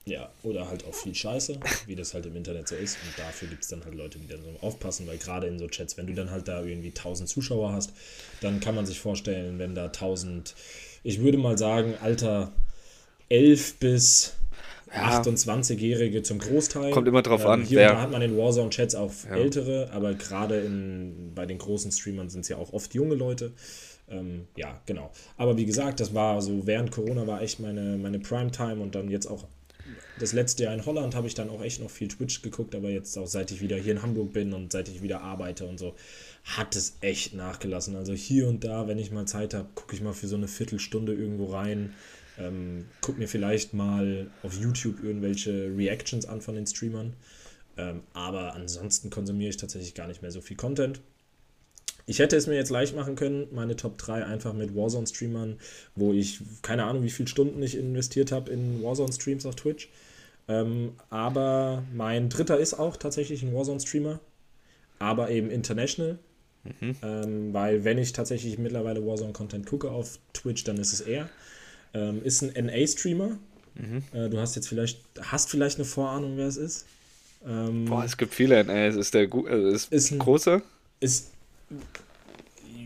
[0.08, 2.96] Ja, oder halt auch viel Scheiße, wie das halt im Internet so ist.
[3.04, 5.68] Und dafür gibt es dann halt Leute, die dann so aufpassen, weil gerade in so
[5.68, 7.92] Chats, wenn du dann halt da irgendwie 1000 Zuschauer hast,
[8.40, 10.54] dann kann man sich vorstellen, wenn da 1000,
[11.02, 12.52] ich würde mal sagen, Alter
[13.28, 14.34] 11 bis
[14.94, 15.20] ja.
[15.20, 16.92] 28-Jährige zum Großteil.
[16.92, 17.62] Kommt immer drauf ähm, an.
[17.62, 18.00] Hier wer...
[18.00, 19.36] hat man in Warzone-Chats auch ja.
[19.36, 20.70] ältere, aber gerade
[21.34, 23.52] bei den großen Streamern sind es ja auch oft junge Leute.
[24.10, 25.10] Ähm, ja, genau.
[25.36, 29.08] Aber wie gesagt, das war so während Corona war echt meine, meine Primetime und dann
[29.08, 29.44] jetzt auch
[30.18, 32.90] das letzte Jahr in Holland habe ich dann auch echt noch viel Twitch geguckt, aber
[32.90, 35.78] jetzt auch seit ich wieder hier in Hamburg bin und seit ich wieder arbeite und
[35.78, 35.94] so,
[36.44, 37.96] hat es echt nachgelassen.
[37.96, 40.48] Also hier und da, wenn ich mal Zeit habe, gucke ich mal für so eine
[40.48, 41.94] Viertelstunde irgendwo rein,
[42.38, 47.14] ähm, gucke mir vielleicht mal auf YouTube irgendwelche Reactions an von den Streamern.
[47.76, 51.00] Ähm, aber ansonsten konsumiere ich tatsächlich gar nicht mehr so viel Content.
[52.08, 55.58] Ich hätte es mir jetzt leicht machen können, meine Top 3 einfach mit Warzone-Streamern,
[55.94, 59.90] wo ich keine Ahnung, wie viele Stunden ich investiert habe in Warzone-Streams auf Twitch.
[60.48, 64.20] Ähm, aber mein dritter ist auch tatsächlich ein Warzone-Streamer,
[64.98, 66.18] aber eben international.
[66.80, 66.96] Mhm.
[67.02, 71.28] Ähm, weil wenn ich tatsächlich mittlerweile Warzone-Content gucke auf Twitch, dann ist es er.
[71.92, 73.36] Ähm, ist ein NA-Streamer.
[73.74, 74.02] Mhm.
[74.14, 76.86] Äh, du hast jetzt vielleicht, hast vielleicht eine Vorahnung, wer es ist?
[77.46, 78.96] Ähm, Boah, es gibt viele NAs.
[78.96, 80.62] Ist der äh, ist, ist ein großer?
[81.00, 81.32] Ist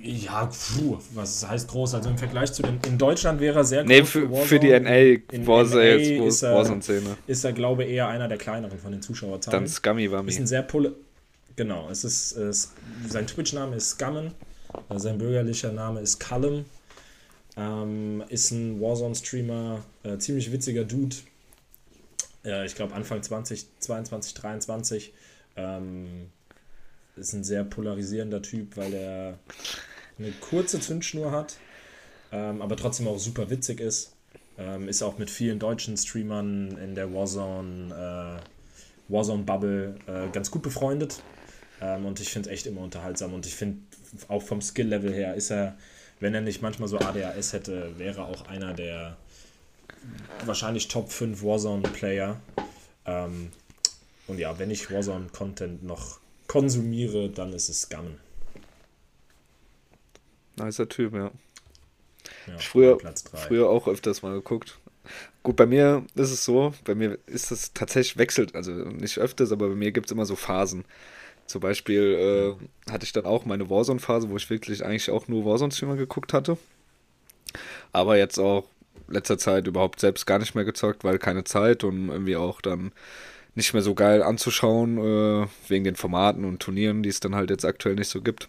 [0.02, 1.94] ja, puh, was heißt groß?
[1.94, 2.80] Also im Vergleich zu den.
[2.86, 3.88] In Deutschland wäre er sehr groß.
[3.88, 7.16] Nee, für, für, die NA Warzone-Szene.
[7.26, 9.60] Ist er, glaube ich, eher einer der kleineren von den Zuschauerzahlen.
[9.60, 10.30] Dann Scummy war mir.
[10.30, 10.94] Ist ein sehr pole
[11.54, 12.72] Genau, es ist, es,
[13.08, 14.32] sein Twitch-Name ist Scummen.
[14.88, 16.64] Äh, sein bürgerlicher Name ist Callum.
[17.56, 21.16] Ähm, ist ein Warzone-Streamer, äh, ziemlich witziger Dude.
[22.44, 25.12] Äh, ich glaube Anfang 2022, 23.
[25.56, 26.30] Ähm,
[27.16, 29.38] ist ein sehr polarisierender Typ, weil er
[30.18, 31.56] eine kurze Zündschnur hat,
[32.30, 34.14] ähm, aber trotzdem auch super witzig ist.
[34.58, 38.40] Ähm, ist auch mit vielen deutschen Streamern in der Warzone,
[39.08, 41.22] äh, Warzone Bubble äh, ganz gut befreundet.
[41.80, 43.32] Ähm, und ich finde es echt immer unterhaltsam.
[43.32, 43.78] Und ich finde
[44.28, 45.76] auch vom Skill-Level her ist er,
[46.20, 49.16] wenn er nicht manchmal so ADHS hätte, wäre auch einer der
[50.44, 52.40] wahrscheinlich Top 5 Warzone-Player.
[53.06, 53.50] Ähm,
[54.28, 56.20] und ja, wenn ich Warzone-Content noch
[56.52, 58.18] konsumiere, dann ist es Gammon.
[60.56, 61.30] Nicer Typ, ja.
[62.46, 62.98] ja früher,
[63.32, 64.78] früher auch öfters mal geguckt.
[65.42, 69.50] Gut, bei mir ist es so, bei mir ist es tatsächlich wechselt, also nicht öfters,
[69.50, 70.84] aber bei mir gibt es immer so Phasen.
[71.46, 75.46] Zum Beispiel äh, hatte ich dann auch meine Warzone-Phase, wo ich wirklich eigentlich auch nur
[75.46, 76.58] Warzone-Streamer geguckt hatte.
[77.92, 78.64] Aber jetzt auch
[79.08, 82.92] letzter Zeit überhaupt selbst gar nicht mehr gezockt, weil keine Zeit und irgendwie auch dann
[83.54, 87.50] nicht mehr so geil anzuschauen, äh, wegen den Formaten und Turnieren, die es dann halt
[87.50, 88.48] jetzt aktuell nicht so gibt.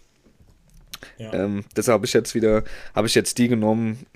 [1.18, 1.32] Ja.
[1.34, 4.06] Ähm, deshalb habe ich jetzt wieder, habe ich jetzt die genommen,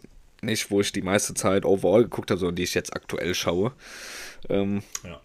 [0.41, 3.72] nicht wo ich die meiste Zeit overall geguckt habe, sondern die ich jetzt aktuell schaue.
[4.49, 5.20] Ähm, ja.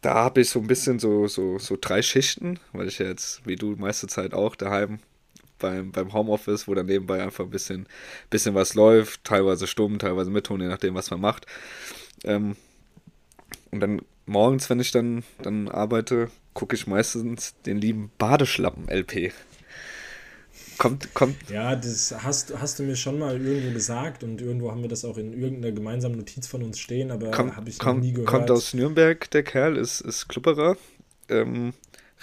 [0.00, 3.56] Da habe ich so ein bisschen so, so, so drei Schichten, weil ich jetzt, wie
[3.56, 4.98] du, meiste Zeit auch daheim
[5.58, 7.86] beim, beim Homeoffice, wo dann nebenbei einfach ein bisschen,
[8.28, 11.46] bisschen was läuft, teilweise stumm, teilweise mit je nachdem, was man macht.
[12.24, 12.56] Ähm,
[13.70, 19.32] und dann morgens, wenn ich dann, dann arbeite, gucke ich meistens den lieben Badeschlappen-LP.
[20.78, 21.36] Kommt, kommt.
[21.50, 25.04] Ja, das hast, hast du mir schon mal irgendwo gesagt und irgendwo haben wir das
[25.04, 28.28] auch in irgendeiner gemeinsamen Notiz von uns stehen, aber habe ich kommt, nie gehört.
[28.28, 30.76] Kommt aus Nürnberg, der Kerl, ist, ist Klubberer.
[31.28, 31.74] Ähm,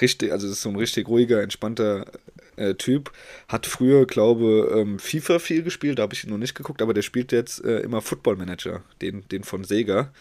[0.01, 2.05] richtig, also ist so ein richtig ruhiger, entspannter
[2.55, 3.11] äh, Typ.
[3.47, 6.93] Hat früher, glaube ähm, FIFA viel gespielt, da habe ich ihn noch nicht geguckt, aber
[6.93, 10.11] der spielt jetzt äh, immer Football Manager, den, den von Sega.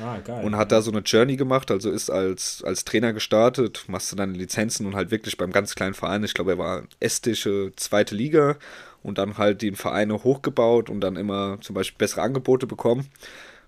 [0.00, 0.44] Ah, geil.
[0.44, 4.16] Und hat da so eine Journey gemacht, also ist als, als Trainer gestartet, machst du
[4.16, 8.14] deine Lizenzen und halt wirklich beim ganz kleinen Verein, ich glaube, er war estische zweite
[8.14, 8.56] Liga
[9.02, 13.08] und dann halt die Vereine hochgebaut und dann immer zum Beispiel bessere Angebote bekommen.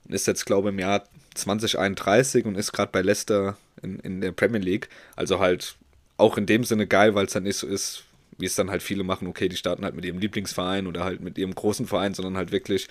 [0.04, 1.04] Und ist jetzt, glaube ich, im Jahr
[1.34, 4.88] 2031 und ist gerade bei Leicester in, in der Premier League.
[5.16, 5.76] Also halt
[6.16, 8.04] auch in dem Sinne geil, weil es dann nicht so ist,
[8.38, 11.20] wie es dann halt viele machen, okay, die starten halt mit ihrem Lieblingsverein oder halt
[11.20, 12.88] mit ihrem großen Verein, sondern halt wirklich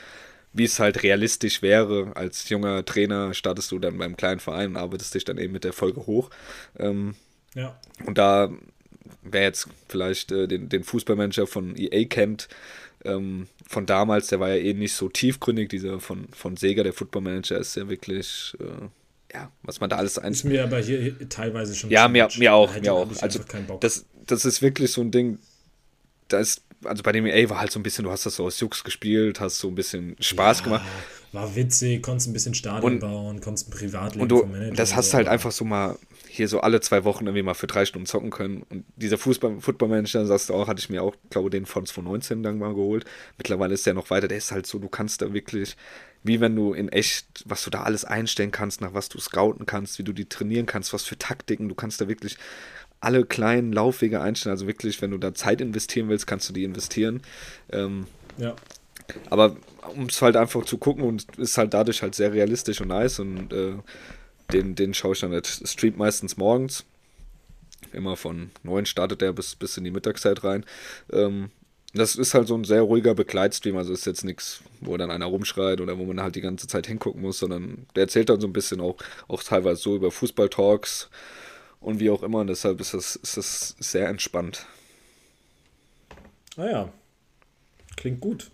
[0.54, 2.14] wie es halt realistisch wäre.
[2.16, 5.64] Als junger Trainer startest du dann beim kleinen Verein und arbeitest dich dann eben mit
[5.64, 6.32] der Folge hoch.
[6.80, 7.16] Ähm,
[7.54, 7.78] ja.
[8.06, 8.50] Und da
[9.24, 12.48] wer jetzt vielleicht äh, den, den Fußballmanager von EA kennt,
[13.04, 16.94] ähm, von damals, der war ja eh nicht so tiefgründig, dieser von, von Sega, der
[16.94, 18.88] Footballmanager, ist ja wirklich, äh,
[19.34, 20.32] ja, was man da alles ein.
[20.32, 21.90] Ist mir aber hier teilweise schon.
[21.90, 23.10] Ja, mir, mir auch, mir auch.
[23.22, 23.40] Also,
[23.80, 25.40] das, das ist wirklich so ein Ding,
[26.28, 28.46] da ist, also bei dem EA war halt so ein bisschen, du hast das so
[28.46, 30.86] aus Jux gespielt, hast so ein bisschen Spaß ja, gemacht.
[31.34, 35.12] War witzig, konntest ein bisschen Stadion und, bauen, konntest ein Privatleben und du, Das hast
[35.12, 35.98] du halt einfach so mal
[36.30, 38.64] hier so alle zwei Wochen irgendwie mal für drei Stunden zocken können.
[38.70, 42.44] Und dieser Fußball, Football-Manager, sagst du auch, hatte ich mir auch, glaube den von 2019
[42.44, 43.06] dann mal geholt.
[43.38, 44.28] Mittlerweile ist der noch weiter.
[44.28, 45.76] Der ist halt so, du kannst da wirklich,
[46.28, 49.66] wie wenn du in echt, was du da alles einstellen kannst, nach was du scouten
[49.66, 52.38] kannst, wie du die trainieren kannst, was für Taktiken, du kannst da wirklich
[53.00, 54.52] alle kleinen Laufwege einstellen.
[54.52, 57.22] Also wirklich, wenn du da Zeit investieren willst, kannst du die investieren.
[57.72, 58.08] Ähm,
[58.38, 58.56] ja.
[59.30, 59.56] Aber
[59.96, 63.20] um es halt einfach zu gucken und ist halt dadurch halt sehr realistisch und nice
[63.20, 63.76] und äh,
[64.52, 65.68] den, den schaue ich dann nicht.
[65.68, 66.86] Streamt meistens morgens.
[67.94, 70.66] Immer von 9 startet der bis, bis in die Mittagszeit rein.
[71.12, 71.52] Ähm,
[71.94, 75.26] das ist halt so ein sehr ruhiger Begleitstream, also ist jetzt nichts, wo dann einer
[75.26, 78.48] rumschreit oder wo man halt die ganze Zeit hingucken muss, sondern der erzählt dann so
[78.48, 81.10] ein bisschen auch, auch teilweise so über Fußball-Talks
[81.80, 82.40] und wie auch immer.
[82.40, 84.66] Und deshalb ist das, ist das sehr entspannt.
[86.56, 86.94] Naja, ah
[87.96, 88.52] klingt gut.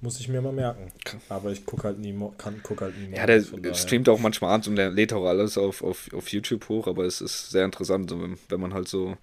[0.00, 0.90] Muss ich mir mal merken.
[1.28, 4.66] Aber ich gucke halt nie, kann, guck halt nie Ja, der streamt auch manchmal abends
[4.66, 8.10] und der lädt auch alles auf, auf, auf YouTube hoch, aber es ist sehr interessant,
[8.10, 9.16] wenn, wenn man halt so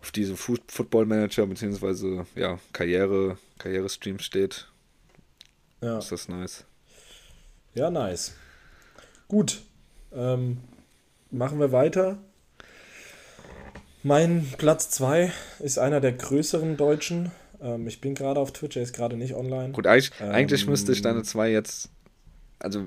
[0.00, 2.24] auf diese Football-Manager bzw.
[2.34, 4.68] ja, Karriere, Karriere-Streams steht.
[5.80, 5.98] Ja.
[5.98, 6.64] Ist das nice.
[7.74, 8.34] Ja, nice.
[9.28, 9.62] Gut.
[10.12, 10.58] Ähm,
[11.30, 12.18] machen wir weiter.
[14.02, 17.32] Mein Platz 2 ist einer der größeren Deutschen.
[17.62, 19.72] Ähm, ich bin gerade auf Twitch, er ist gerade nicht online.
[19.72, 21.90] Gut, eigentlich, ähm, eigentlich müsste ich deine zwei jetzt.
[22.58, 22.86] Also.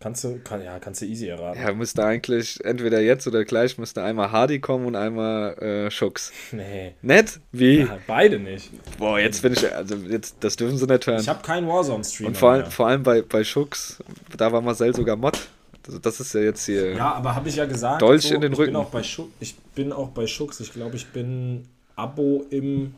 [0.00, 1.60] Kannst du, kann, ja, kannst du easy erraten.
[1.60, 6.32] Ja, müsste eigentlich entweder jetzt oder gleich müsste einmal Hardy kommen und einmal äh, Schux.
[6.52, 6.94] Nee.
[7.02, 7.40] Nett?
[7.50, 7.80] Wie?
[7.80, 8.70] Ja, beide nicht.
[8.96, 11.20] Boah, jetzt bin ich, also jetzt, das dürfen sie nicht hören.
[11.20, 12.28] Ich habe keinen Warzone-Stream.
[12.28, 13.98] Und vor, allem, vor allem bei, bei Schux,
[14.36, 15.48] da war Marcel sogar Mod.
[15.84, 16.92] Also das ist ja jetzt hier.
[16.94, 18.02] Ja, aber habe ich ja gesagt.
[18.02, 18.74] Dolch so, in den ich Rücken.
[18.74, 20.60] Bin auch bei Schux, ich bin auch bei Schux.
[20.60, 21.66] Ich glaube, ich bin
[21.96, 22.94] Abo im,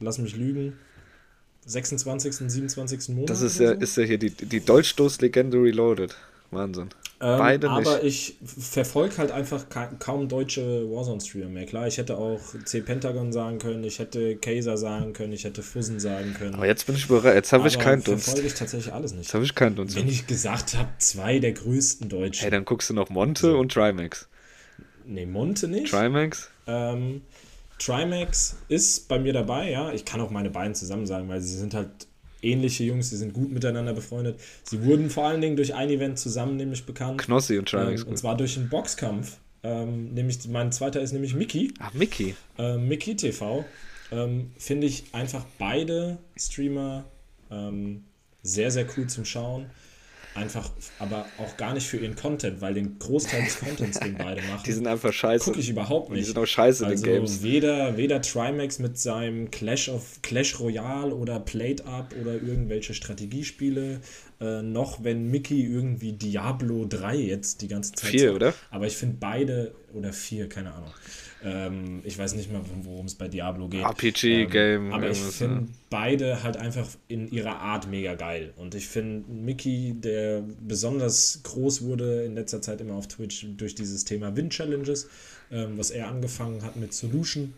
[0.00, 0.74] lass mich lügen,
[1.66, 3.08] 26., 27.
[3.10, 3.30] Monat.
[3.30, 3.80] Das ist ja, so.
[3.80, 6.16] ist ja hier die, die Dolchstoß-Legende Reloaded.
[6.50, 6.88] Wahnsinn.
[7.20, 7.86] Ähm, Beide nicht.
[7.86, 11.66] Aber ich verfolge halt einfach ka kaum deutsche Warzone-Streamer mehr.
[11.66, 15.98] Klar, ich hätte auch C-Pentagon sagen können, ich hätte Kaiser sagen können, ich hätte Fussen
[15.98, 16.54] sagen können.
[16.54, 18.26] Aber jetzt bin ich bereit, jetzt habe ich keinen Dunst.
[18.26, 19.24] verfolge ich tatsächlich alles nicht.
[19.24, 19.96] Jetzt habe ich keinen Dunst.
[19.96, 22.42] Wenn ich gesagt habe, zwei der größten Deutschen.
[22.42, 23.58] Hey, dann guckst du noch Monte so.
[23.58, 24.28] und Trimax.
[25.04, 25.90] Nee, Monte nicht.
[25.90, 26.50] Trimax?
[26.66, 27.22] Ähm,
[27.78, 29.92] Trimax ist bei mir dabei, ja.
[29.92, 31.90] Ich kann auch meine beiden zusammen sagen, weil sie sind halt
[32.42, 34.40] ähnliche Jungs, sie sind gut miteinander befreundet.
[34.64, 37.18] Sie wurden vor allen Dingen durch ein Event zusammen nämlich bekannt.
[37.18, 38.02] Knossi und Trimax.
[38.02, 39.38] Ähm, und zwar durch einen Boxkampf.
[39.62, 41.74] Ähm, nämlich, mein zweiter ist nämlich Mickey.
[41.80, 42.34] Ach, Mickey.
[42.58, 43.64] Ähm, Mickey TV.
[44.10, 47.04] Ähm, Finde ich einfach beide Streamer
[47.50, 48.04] ähm,
[48.42, 49.66] sehr, sehr cool zum Schauen
[50.38, 54.40] einfach, aber auch gar nicht für ihren Content, weil den Großteil des Contents, den beide
[54.42, 55.44] machen, die sind einfach scheiße.
[55.44, 56.20] Gucke ich überhaupt nicht.
[56.20, 57.42] Die sind auch scheiße also in den Games.
[57.42, 64.00] Weder, weder Trimax mit seinem Clash of Clash Royale oder Plate Up oder irgendwelche Strategiespiele,
[64.40, 68.10] äh, noch wenn Mickey irgendwie Diablo 3 jetzt die ganze Zeit.
[68.10, 68.54] Vier, oder?
[68.70, 70.92] Aber ich finde beide, oder vier, keine Ahnung.
[71.44, 73.84] Ähm, ich weiß nicht mal, worum es bei Diablo geht.
[73.84, 74.86] RPG-Game.
[74.86, 78.52] Ähm, aber ich finde beide halt einfach in ihrer Art mega geil.
[78.56, 83.74] Und ich finde Mickey, der besonders groß wurde in letzter Zeit immer auf Twitch durch
[83.74, 85.08] dieses Thema Win-Challenges,
[85.52, 87.54] ähm, was er angefangen hat mit Solution,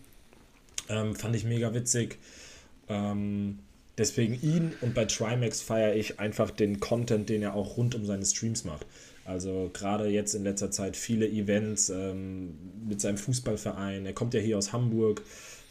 [0.88, 2.18] ähm, fand ich mega witzig.
[2.88, 3.60] Ähm,
[3.96, 8.04] deswegen ihn und bei Trimax feiere ich einfach den Content, den er auch rund um
[8.04, 8.84] seine Streams macht.
[9.30, 12.58] Also gerade jetzt in letzter Zeit viele Events ähm,
[12.88, 14.04] mit seinem Fußballverein.
[14.04, 15.22] Er kommt ja hier aus Hamburg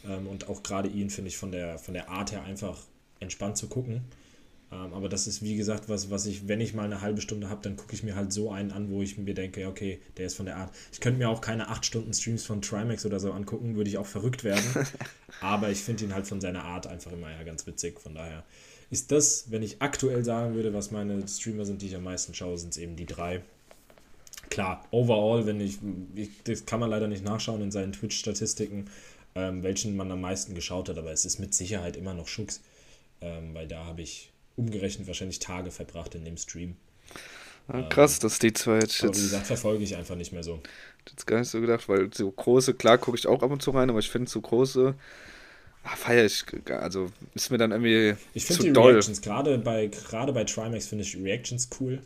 [0.08, 2.78] ähm, und auch gerade ihn finde ich von der, von der Art her einfach
[3.20, 4.00] entspannt zu gucken.
[4.72, 7.50] Ähm, aber das ist wie gesagt was, was ich, wenn ich mal eine halbe Stunde
[7.50, 10.26] habe, dann gucke ich mir halt so einen an, wo ich mir denke, okay, der
[10.26, 10.74] ist von der Art.
[10.90, 13.98] Ich könnte mir auch keine 8 Stunden Streams von Trimax oder so angucken, würde ich
[13.98, 14.64] auch verrückt werden.
[15.42, 18.00] aber ich finde ihn halt von seiner Art einfach immer ja ganz witzig.
[18.00, 18.42] Von daher
[18.90, 22.34] ist das, wenn ich aktuell sagen würde, was meine Streamer sind, die ich am meisten
[22.34, 23.42] schaue, sind es eben die drei.
[24.50, 25.78] Klar, overall, wenn ich,
[26.16, 28.90] ich, das kann man leider nicht nachschauen in seinen Twitch-Statistiken,
[29.36, 32.60] ähm, welchen man am meisten geschaut hat, aber es ist mit Sicherheit immer noch Schux,
[33.20, 36.76] ähm, weil da habe ich umgerechnet wahrscheinlich Tage verbracht in dem Stream.
[37.72, 39.04] Ja, krass, ähm, dass die zwei jetzt.
[39.04, 40.60] Aber wie gesagt, verfolge ich einfach nicht mehr so.
[41.08, 43.70] Jetzt gar nicht so gedacht, weil so große, klar gucke ich auch ab und zu
[43.70, 44.96] rein, aber ich finde so große
[45.82, 48.92] Ach, feier ich, also ist mir dann irgendwie Ich finde die doll.
[48.92, 52.00] Reactions, gerade bei, gerade bei Trimax finde ich Reactions cool.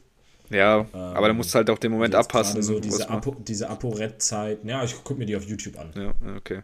[0.51, 2.63] Ja, ähm, aber da musst du halt auch den Moment abpassen.
[2.63, 5.91] So diese, Apo, diese ApoRed-Zeit, ja, ich gucke mir die auf YouTube an.
[5.97, 6.63] Ja, okay.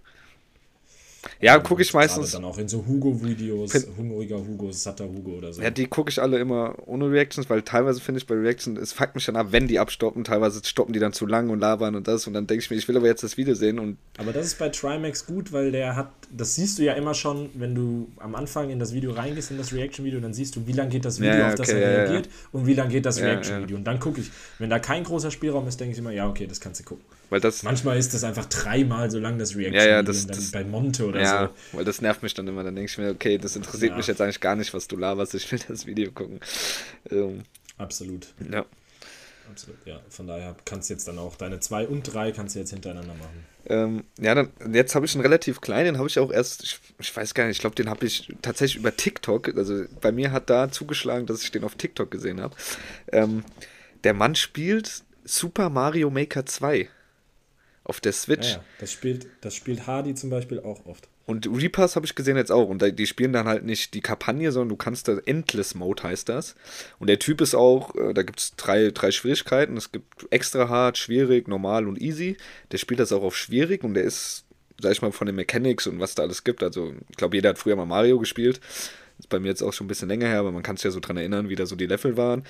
[1.40, 2.32] Ja, gucke ich meistens.
[2.32, 5.62] Dann auch in so Hugo-Videos, hungriger Hugo, satter Hugo oder so.
[5.62, 8.92] Ja, die gucke ich alle immer ohne Reactions, weil teilweise finde ich bei Reactions, es
[8.92, 10.24] fuckt mich dann ab, wenn die abstoppen.
[10.24, 12.26] Teilweise stoppen die dann zu lang und labern und das.
[12.26, 13.78] Und dann denke ich mir, ich will aber jetzt das Video sehen.
[13.78, 17.14] Und aber das ist bei Trimax gut, weil der hat, das siehst du ja immer
[17.14, 20.66] schon, wenn du am Anfang in das Video reingehst, in das Reaction-Video, dann siehst du,
[20.66, 23.04] wie lange geht das Video, ja, auf das er reagiert ja, und wie lange geht
[23.04, 23.76] das Reaction-Video.
[23.76, 26.46] Und dann gucke ich, wenn da kein großer Spielraum ist, denke ich immer, ja, okay,
[26.46, 27.04] das kannst du gucken.
[27.30, 29.74] Weil das, Manchmal ist das einfach dreimal so lang, das Reaction.
[29.74, 31.78] Ja, ja, das, das bei Monte oder ja, so.
[31.78, 32.64] weil das nervt mich dann immer.
[32.64, 33.96] Dann denke ich mir, okay, das interessiert ja.
[33.96, 35.34] mich jetzt eigentlich gar nicht, was du laberst.
[35.34, 36.40] Ich will das Video gucken.
[37.10, 37.42] Ähm,
[37.78, 38.26] Absolut.
[38.52, 38.66] Ja.
[39.48, 40.00] Absolut, ja.
[40.08, 43.14] Von daher kannst du jetzt dann auch deine zwei und drei kannst du jetzt hintereinander
[43.14, 43.44] machen.
[43.66, 46.78] Ähm, ja, dann, jetzt habe ich einen relativ kleinen, den habe ich auch erst, ich,
[46.98, 50.32] ich, weiß gar nicht, ich glaube, den habe ich tatsächlich über TikTok, also bei mir
[50.32, 52.56] hat da zugeschlagen, dass ich den auf TikTok gesehen habe.
[53.12, 53.44] Ähm,
[54.04, 56.88] der Mann spielt Super Mario Maker 2
[57.90, 58.52] auf der Switch.
[58.52, 58.64] Ja.
[58.78, 61.08] Das, spielt, das spielt Hardy zum Beispiel auch oft.
[61.26, 62.68] Und Reapers habe ich gesehen jetzt auch.
[62.68, 66.28] Und die spielen dann halt nicht die Kampagne, sondern du kannst da Endless Mode heißt
[66.28, 66.54] das.
[67.00, 69.76] Und der Typ ist auch, äh, da gibt es drei, drei Schwierigkeiten.
[69.76, 72.36] Es gibt extra hart, schwierig, normal und easy.
[72.70, 74.44] Der spielt das auch auf schwierig und der ist,
[74.80, 76.62] sag ich mal, von den Mechanics und was da alles gibt.
[76.62, 78.60] Also, ich glaube, jeder hat früher mal Mario gespielt.
[79.18, 80.90] ist bei mir jetzt auch schon ein bisschen länger her, aber man kann sich ja
[80.92, 82.44] so dran erinnern, wie da so die Level waren.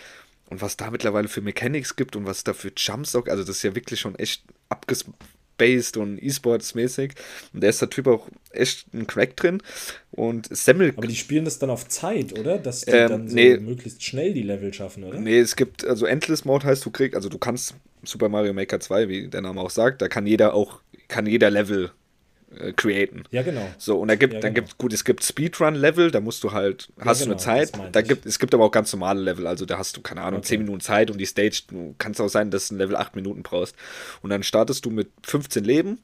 [0.50, 3.56] Und was da mittlerweile für Mechanics gibt und was da für Jumps auch, also das
[3.56, 7.12] ist ja wirklich schon echt abgespaced und E-Sports-mäßig.
[7.54, 9.62] Und der ist der Typ auch echt ein Crack drin.
[10.10, 10.92] Und Semmel.
[10.96, 12.58] Aber die spielen das dann auf Zeit, oder?
[12.58, 15.20] Dass die ähm, dann so nee, möglichst schnell die Level schaffen, oder?
[15.20, 18.80] Nee, es gibt, also Endless Mode heißt, du kriegst, also du kannst Super Mario Maker
[18.80, 21.92] 2, wie der Name auch sagt, da kann jeder auch, kann jeder Level
[22.58, 23.24] äh, createn.
[23.30, 23.68] Ja, genau.
[23.78, 24.66] So, und da gibt, ja, dann genau.
[24.66, 27.82] gibt, gut, es gibt Speedrun-Level, da musst du halt, hast ja, genau, du eine genau,
[27.82, 30.22] Zeit, da gibt, es gibt aber auch ganz normale Level, also da hast du, keine
[30.22, 30.48] Ahnung, okay.
[30.48, 33.14] 10 Minuten Zeit und die Stage, du kannst auch sein, dass du ein Level 8
[33.16, 33.76] Minuten brauchst.
[34.22, 35.98] Und dann startest du mit 15 Leben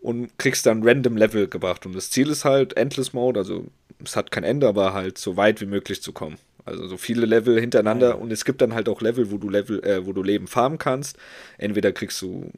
[0.00, 1.86] und kriegst dann random Level gebracht.
[1.86, 3.66] Und das Ziel ist halt Endless Mode, also
[4.02, 6.38] es hat kein Ende, aber halt so weit wie möglich zu kommen.
[6.64, 8.14] Also so viele Level hintereinander ja.
[8.14, 10.78] und es gibt dann halt auch Level, wo du Level, äh, wo du Leben farmen
[10.78, 11.16] kannst.
[11.58, 12.50] Entweder kriegst du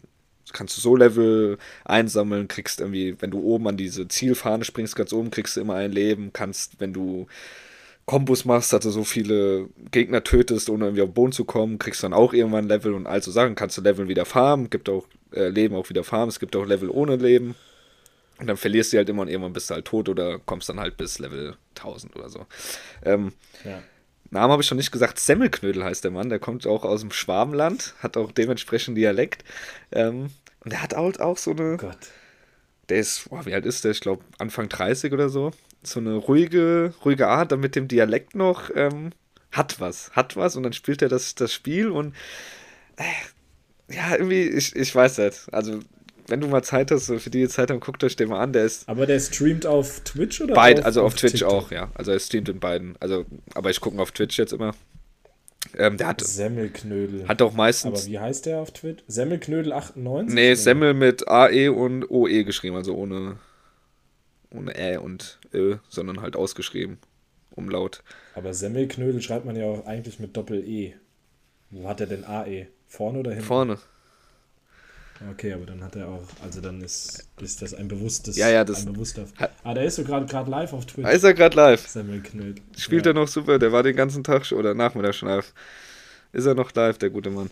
[0.52, 5.12] kannst du so Level einsammeln, kriegst irgendwie, wenn du oben an diese Zielfahne springst, ganz
[5.12, 7.26] oben kriegst du immer ein Leben, kannst, wenn du
[8.04, 12.02] Kombos machst, also so viele Gegner tötest, ohne irgendwie auf den Boden zu kommen, kriegst
[12.02, 15.06] du dann auch irgendwann Level und also Sachen kannst du Level wieder farmen, gibt auch
[15.32, 17.54] äh, Leben auch wieder farmen, es gibt auch Level ohne Leben.
[18.38, 20.80] Und dann verlierst du halt immer und irgendwann bist du halt tot oder kommst dann
[20.80, 22.46] halt bis Level 1000 oder so.
[23.04, 23.32] Ähm,
[23.64, 23.80] ja.
[24.32, 25.20] Namen habe ich schon nicht gesagt.
[25.20, 26.30] Semmelknödel heißt der Mann.
[26.30, 29.44] Der kommt auch aus dem Schwabenland, hat auch dementsprechend Dialekt.
[29.92, 30.30] Ähm,
[30.64, 31.74] und der hat halt auch so eine.
[31.74, 31.98] Oh Gott.
[32.88, 33.92] Der ist, boah, wie alt ist der?
[33.92, 35.52] Ich glaube, Anfang 30 oder so.
[35.82, 38.70] So eine ruhige, ruhige Art, dann mit dem Dialekt noch.
[38.74, 39.10] Ähm,
[39.50, 40.56] hat was, hat was.
[40.56, 42.14] Und dann spielt er das, das Spiel und.
[42.96, 45.52] Äh, ja, irgendwie, ich, ich weiß nicht.
[45.52, 45.80] Also,
[46.28, 48.52] wenn du mal Zeit hast, für die Zeit haben, guckt euch den mal an.
[48.52, 48.88] Der ist.
[48.88, 50.54] Aber der streamt auf Twitch oder?
[50.54, 51.50] Beid, auf, also auf, auf Twitch TikTok?
[51.50, 51.90] auch, ja.
[51.94, 52.96] Also er streamt in beiden.
[53.00, 54.74] Also, aber ich gucke auf Twitch jetzt immer.
[55.78, 56.20] Ähm, der hat.
[56.20, 57.28] Semmelknödel.
[57.28, 58.02] Hat auch meistens.
[58.02, 59.02] Aber wie heißt der auf Twitch?
[59.08, 60.32] Semmelknödel98?
[60.32, 60.54] Nee?
[60.54, 63.38] Semmel mit AE und OE geschrieben, also ohne.
[64.50, 66.98] Ohne Ä und Ö, sondern halt ausgeschrieben.
[67.54, 68.02] Umlaut.
[68.34, 70.94] Aber Semmelknödel schreibt man ja auch eigentlich mit Doppel-E.
[71.70, 72.66] Wo hat er denn AE?
[72.86, 73.46] Vorne oder hinten?
[73.46, 73.78] Vorne.
[75.30, 78.64] Okay, aber dann hat er auch, also dann ist, ist das ein bewusstes, ja, ja,
[78.64, 79.24] das ein bewusster.
[79.62, 81.04] Ah, der ist so gerade live auf Twitch.
[81.04, 81.86] Da ist er gerade live.
[81.86, 82.62] Semmelknödel.
[82.76, 83.12] Spielt ja.
[83.12, 85.52] er noch super, der war den ganzen Tag oder Nachmittag schon live.
[86.32, 87.50] Ist er noch live, der gute Mann.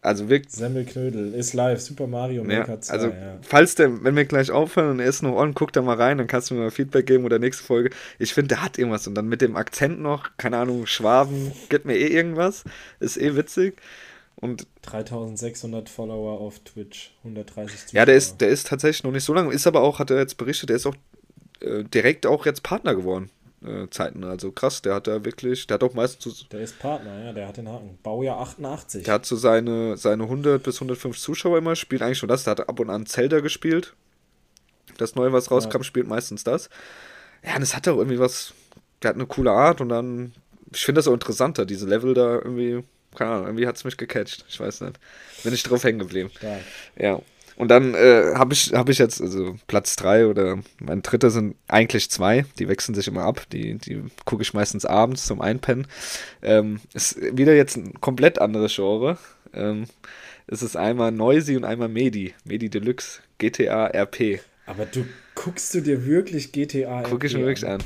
[0.00, 0.54] Also wirklich.
[0.54, 2.92] Semmelknödel ist live, Super Mario Maker ja, 2.
[2.92, 3.38] Also, ja.
[3.42, 6.18] falls der, wenn wir gleich aufhören und er ist noch on, guck da mal rein,
[6.18, 7.90] dann kannst du mir mal Feedback geben oder nächste Folge.
[8.18, 11.84] Ich finde, der hat irgendwas und dann mit dem Akzent noch, keine Ahnung, Schwaben, gibt
[11.84, 12.64] mir eh irgendwas.
[13.00, 13.80] Ist eh witzig.
[14.40, 17.98] Und 3600 Follower auf Twitch, 130 Zuschauer.
[17.98, 20.18] Ja, der ist, der ist tatsächlich noch nicht so lange, ist aber auch, hat er
[20.18, 20.94] jetzt berichtet, der ist auch
[21.60, 23.30] äh, direkt auch jetzt Partner geworden.
[23.64, 26.48] Äh, Zeiten, also krass, der hat da wirklich, der hat auch meistens.
[26.50, 27.98] Der ist Partner, ja, der hat den Haken.
[28.04, 29.02] Baujahr 88.
[29.02, 32.52] Der hat so seine, seine 100 bis 150 Zuschauer immer, spielt eigentlich schon das, der
[32.52, 33.94] hat ab und an Zelda gespielt.
[34.98, 35.84] Das neue, was rauskam, ja.
[35.84, 36.70] spielt meistens das.
[37.44, 38.54] Ja, und es hat auch irgendwie was,
[39.02, 40.32] der hat eine coole Art und dann,
[40.72, 42.84] ich finde das auch interessanter, diese Level da irgendwie
[43.14, 44.44] keine Ahnung, irgendwie hat es mich gecatcht.
[44.48, 44.98] Ich weiß nicht.
[45.42, 46.30] Bin ich drauf hängen geblieben.
[46.40, 46.58] Ja.
[46.96, 47.22] ja.
[47.56, 51.56] Und dann äh, habe ich, hab ich jetzt, also Platz 3 oder mein dritter sind
[51.66, 52.44] eigentlich zwei.
[52.58, 53.46] Die wechseln sich immer ab.
[53.50, 55.88] Die, die gucke ich meistens abends zum Einpennen.
[56.40, 59.18] Ähm, ist wieder jetzt ein komplett anderes Genre.
[59.52, 59.86] Ähm,
[60.46, 62.32] es ist einmal Noisy und einmal Medi.
[62.44, 63.22] Medi Deluxe.
[63.38, 64.40] GTA RP.
[64.66, 65.04] Aber du
[65.34, 67.82] guckst du dir wirklich GTA RP Gucke ich mir wirklich an.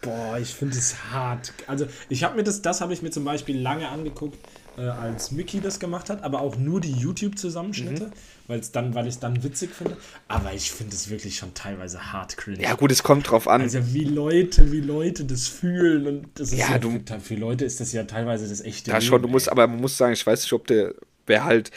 [0.00, 1.52] Boah, ich finde es hart.
[1.66, 4.38] Also, ich habe mir das, das habe ich mir zum Beispiel lange angeguckt,
[4.78, 8.12] äh, als Mickey das gemacht hat, aber auch nur die YouTube-Zusammenschnitte, mhm.
[8.46, 9.96] weil es dann, weil ich es dann witzig finde.
[10.28, 12.62] Aber ich finde es wirklich schon teilweise hart cringe.
[12.62, 13.62] Ja, gut, es kommt drauf an.
[13.62, 17.64] Also wie Leute, wie Leute das fühlen und das ist ja, ja du, für Leute
[17.64, 18.90] ist das ja teilweise das echte.
[18.90, 20.94] Ja, schon, du musst, aber man muss sagen, ich weiß nicht, ob der,
[21.26, 21.70] wer halt,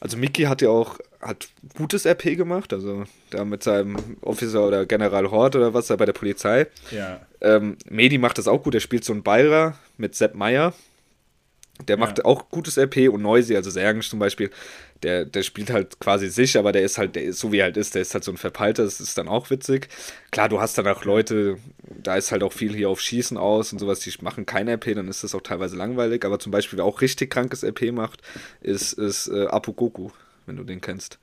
[0.00, 4.86] also Mickey hat ja auch, hat gutes RP gemacht, also da mit seinem Officer oder
[4.86, 6.66] General Hort oder was da bei der Polizei.
[6.90, 7.20] Ja.
[7.40, 10.74] Ähm, Medi macht das auch gut, er spielt so einen Bayer mit Sepp Meyer
[11.82, 12.24] der macht ja.
[12.24, 14.50] auch gutes RP und Noisy, also Sergen zum Beispiel,
[15.02, 17.64] der, der spielt halt quasi sich, aber der ist halt, der ist so wie er
[17.64, 19.88] halt ist, der ist halt so ein Verpeilter, das ist dann auch witzig.
[20.30, 23.72] Klar, du hast dann auch Leute, da ist halt auch viel hier auf Schießen aus
[23.72, 26.78] und sowas, die machen kein RP, dann ist das auch teilweise langweilig, aber zum Beispiel,
[26.78, 28.22] wer auch richtig krankes RP macht,
[28.60, 30.10] ist, ist äh, Apogoku,
[30.46, 31.18] wenn du den kennst.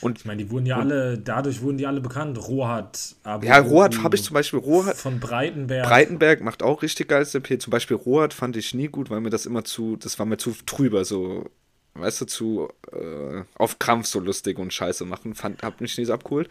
[0.00, 2.38] Und ich meine, die wurden ja alle, dadurch wurden die alle bekannt.
[2.48, 3.44] Rohat, aber.
[3.44, 4.58] Ja, Rohat habe ich zum Beispiel.
[4.58, 5.86] Rohat, von Breitenberg.
[5.86, 7.58] Breitenberg macht auch richtig geiles CP.
[7.58, 10.36] Zum Beispiel Rohat fand ich nie gut, weil mir das immer zu, das war mir
[10.36, 11.48] zu trüber, so,
[11.94, 15.34] weißt du, zu äh, auf Krampf so lustig und Scheiße machen.
[15.34, 16.48] Fand, hab mich nie so abgeholt.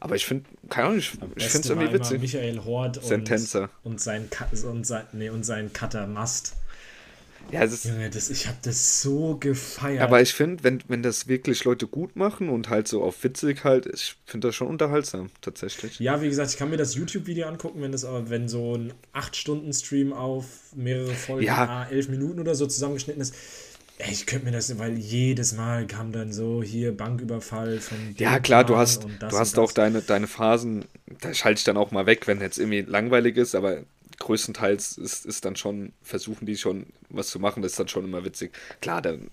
[0.00, 2.20] Aber ich finde, keine Ahnung, ich, ich finde es irgendwie witzig.
[2.20, 3.30] Michael Hort und,
[3.84, 4.28] und sein,
[4.64, 6.56] und sein, nee, und sein Cutter Mast.
[7.50, 10.02] Ja, das Junge, das, ich habe das so gefeiert.
[10.02, 13.64] Aber ich finde, wenn, wenn das wirklich Leute gut machen und halt so auf witzig
[13.64, 15.98] halt, ich finde das schon unterhaltsam, tatsächlich.
[15.98, 18.92] Ja, wie gesagt, ich kann mir das YouTube-Video angucken, wenn das aber, wenn so ein
[19.14, 20.44] 8-Stunden-Stream auf
[20.76, 21.88] mehrere Folgen, ja.
[21.90, 23.34] 11 Minuten oder so zusammengeschnitten ist.
[24.08, 27.98] Ich könnte mir das, weil jedes Mal kam dann so hier Banküberfall von.
[28.16, 30.86] Ja, klar, du hast, du hast auch deine, deine Phasen,
[31.20, 33.82] da schalte ich dann auch mal weg, wenn jetzt irgendwie langweilig ist, aber
[34.20, 38.04] größtenteils ist, ist dann schon, versuchen die schon was zu machen, das ist dann schon
[38.04, 38.52] immer witzig.
[38.80, 39.30] Klar, dann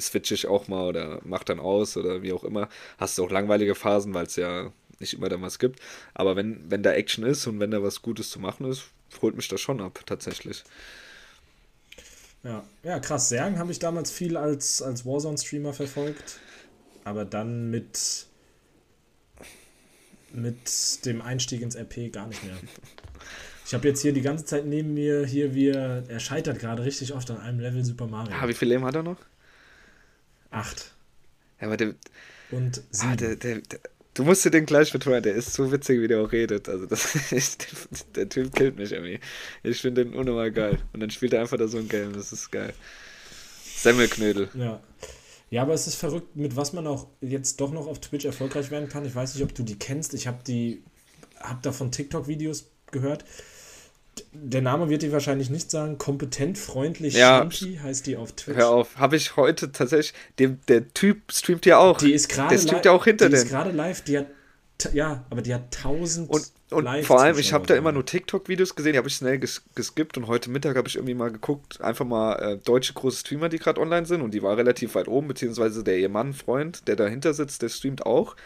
[0.00, 2.68] switche ich auch mal oder mach dann aus oder wie auch immer.
[2.96, 5.80] Hast du auch langweilige Phasen, weil es ja nicht immer dann was gibt.
[6.14, 8.84] Aber wenn, wenn da Action ist und wenn da was Gutes zu machen ist,
[9.20, 10.62] holt mich das schon ab, tatsächlich.
[12.42, 13.28] Ja, ja krass.
[13.28, 16.38] Sergen habe ich damals viel als, als Warzone-Streamer verfolgt.
[17.04, 18.26] Aber dann mit,
[20.32, 22.56] mit dem Einstieg ins RP gar nicht mehr.
[23.70, 26.82] Ich habe jetzt hier die ganze Zeit neben mir, hier wie er, er scheitert gerade
[26.82, 28.34] richtig oft an einem Level Super Mario.
[28.34, 29.18] Ah, wie viel Leben hat er noch?
[30.50, 30.92] Acht.
[31.60, 31.94] Ja, aber der.
[32.50, 33.12] Und ah, sieben.
[33.12, 33.78] Ah, der, der, der,
[34.14, 36.68] du musst dir den gleich betreuen, der ist so witzig, wie der auch redet.
[36.68, 37.68] Also, das ist,
[38.16, 39.20] der Typ killt mich irgendwie.
[39.62, 40.80] Ich finde den unnormal geil.
[40.92, 42.74] Und dann spielt er einfach da so ein Game, das ist geil.
[43.76, 44.48] Semmelknödel.
[44.54, 44.82] Ja.
[45.50, 48.72] Ja, aber es ist verrückt, mit was man auch jetzt doch noch auf Twitch erfolgreich
[48.72, 49.04] werden kann.
[49.04, 50.12] Ich weiß nicht, ob du die kennst.
[50.14, 50.82] Ich habe die,
[51.38, 53.24] habe davon TikTok-Videos gehört
[54.32, 55.98] der Name wird dir wahrscheinlich nicht sagen.
[55.98, 57.38] Kompetent, freundlich, ja.
[57.38, 58.56] Shanti heißt die auf Twitch.
[58.56, 60.14] Hör auf, habe ich heute tatsächlich.
[60.38, 61.98] Dem, der Typ streamt ja auch.
[61.98, 64.02] Die ist gerade Der streamt ja auch hinter die ist gerade live.
[64.02, 64.26] Die hat,
[64.92, 66.30] ja, aber die hat tausend.
[66.30, 69.38] Und, und vor allem, ich habe da immer nur TikTok-Videos gesehen, die habe ich schnell
[69.38, 73.20] ges geskippt und heute Mittag habe ich irgendwie mal geguckt, einfach mal äh, deutsche große
[73.20, 76.32] Streamer, die gerade online sind und die war relativ weit oben, beziehungsweise der ihr Mann,
[76.32, 78.36] Freund, der dahinter sitzt, der streamt auch.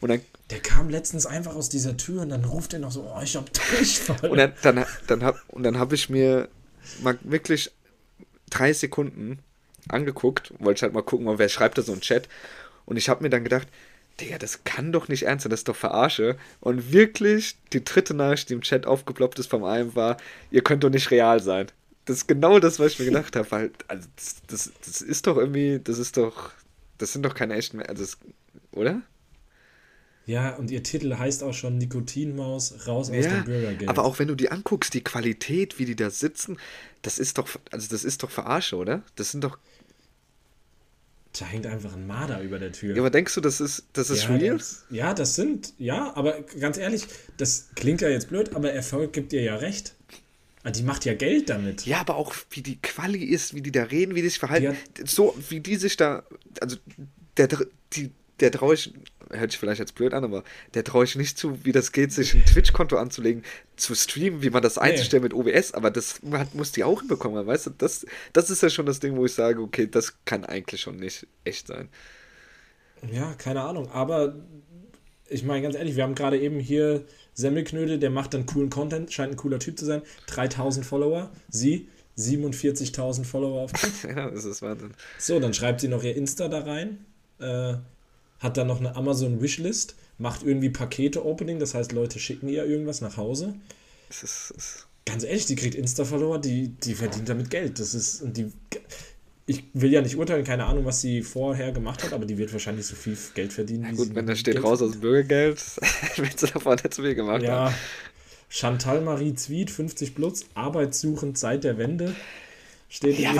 [0.00, 0.20] Und dann
[0.50, 3.36] der kam letztens einfach aus dieser Tür und dann ruft er noch so, oh, ich
[3.36, 4.30] hab Durchfall.
[4.30, 6.48] Und dann, dann, dann hab, und dann habe ich mir
[7.02, 7.70] mal wirklich
[8.48, 9.40] drei Sekunden
[9.88, 12.28] angeguckt, wollte ich halt mal gucken, wer schreibt da so einen Chat.
[12.86, 13.68] Und ich habe mir dann gedacht,
[14.20, 16.36] Digga, das kann doch nicht ernst sein, das ist doch Verarsche.
[16.60, 20.16] Und wirklich, die dritte Nachricht, die im Chat aufgeploppt ist vom einen, war,
[20.50, 21.68] ihr könnt doch nicht real sein.
[22.04, 25.26] Das ist genau das, was ich mir gedacht habe, weil, also, das, das, das, ist
[25.26, 26.52] doch irgendwie, das ist doch,
[26.96, 28.18] das sind doch keine echten, also, das,
[28.72, 29.02] oder?
[30.28, 33.88] Ja, und ihr Titel heißt auch schon Nikotinmaus, raus aus ja, dem Bürgergeld.
[33.88, 36.58] Aber auch wenn du die anguckst, die Qualität, wie die da sitzen,
[37.00, 39.02] das ist doch, also das ist doch Verarsche, oder?
[39.16, 39.58] Das sind doch.
[41.38, 42.94] Da hängt einfach ein Marder über der Tür.
[42.94, 44.58] Ja, aber denkst du, das ist, das ist ja, real?
[44.58, 49.12] Das, ja, das sind, ja, aber ganz ehrlich, das klingt ja jetzt blöd, aber Erfolg
[49.12, 49.94] gibt dir ja recht.
[50.64, 51.86] Ah, die macht ja Geld damit.
[51.86, 54.76] Ja, aber auch wie die Quali ist, wie die da reden, wie die sich verhalten.
[55.04, 56.24] so, wie die sich da,
[56.60, 56.76] also
[57.36, 57.48] der,
[57.92, 58.10] die,
[58.40, 58.92] der traue ich,
[59.30, 60.44] hört sich vielleicht jetzt blöd an, aber
[60.74, 63.42] der traue ich nicht zu, wie das geht, sich ein Twitch-Konto anzulegen,
[63.76, 65.34] zu streamen, wie man das einzustellen nee.
[65.34, 68.70] mit OBS, aber das hat, muss die auch hinbekommen, weißt du, das, das ist ja
[68.70, 71.88] schon das Ding, wo ich sage, okay, das kann eigentlich schon nicht echt sein.
[73.12, 74.34] Ja, keine Ahnung, aber
[75.28, 79.12] ich meine ganz ehrlich, wir haben gerade eben hier Semmelknödel, der macht dann coolen Content,
[79.12, 81.88] scheint ein cooler Typ zu sein, 3000 Follower, sie
[82.18, 84.04] 47.000 Follower auf Twitch.
[84.16, 84.92] ja, das ist Wahnsinn.
[85.18, 87.04] So, dann schreibt sie noch ihr Insta da rein.
[87.38, 87.74] Äh,
[88.38, 93.00] hat dann noch eine Amazon Wishlist, macht irgendwie Pakete-Opening, das heißt, Leute schicken ihr irgendwas
[93.00, 93.54] nach Hause.
[94.08, 97.78] Es ist, es Ganz ehrlich, die kriegt Insta-Follower, die, die verdient damit Geld.
[97.78, 98.52] Das ist, die,
[99.46, 102.52] ich will ja nicht urteilen, keine Ahnung, was sie vorher gemacht hat, aber die wird
[102.52, 103.84] wahrscheinlich so viel Geld verdienen.
[103.84, 105.64] Ja, gut, wenn da steht Geld raus aus Bürgergeld,
[106.16, 107.70] willst du davon nicht zu viel gemacht ja.
[107.70, 107.74] haben.
[108.50, 112.14] Chantal Marie Zwied, 50 plus, arbeitssuchend seit der Wende.
[112.90, 113.32] Steht ja,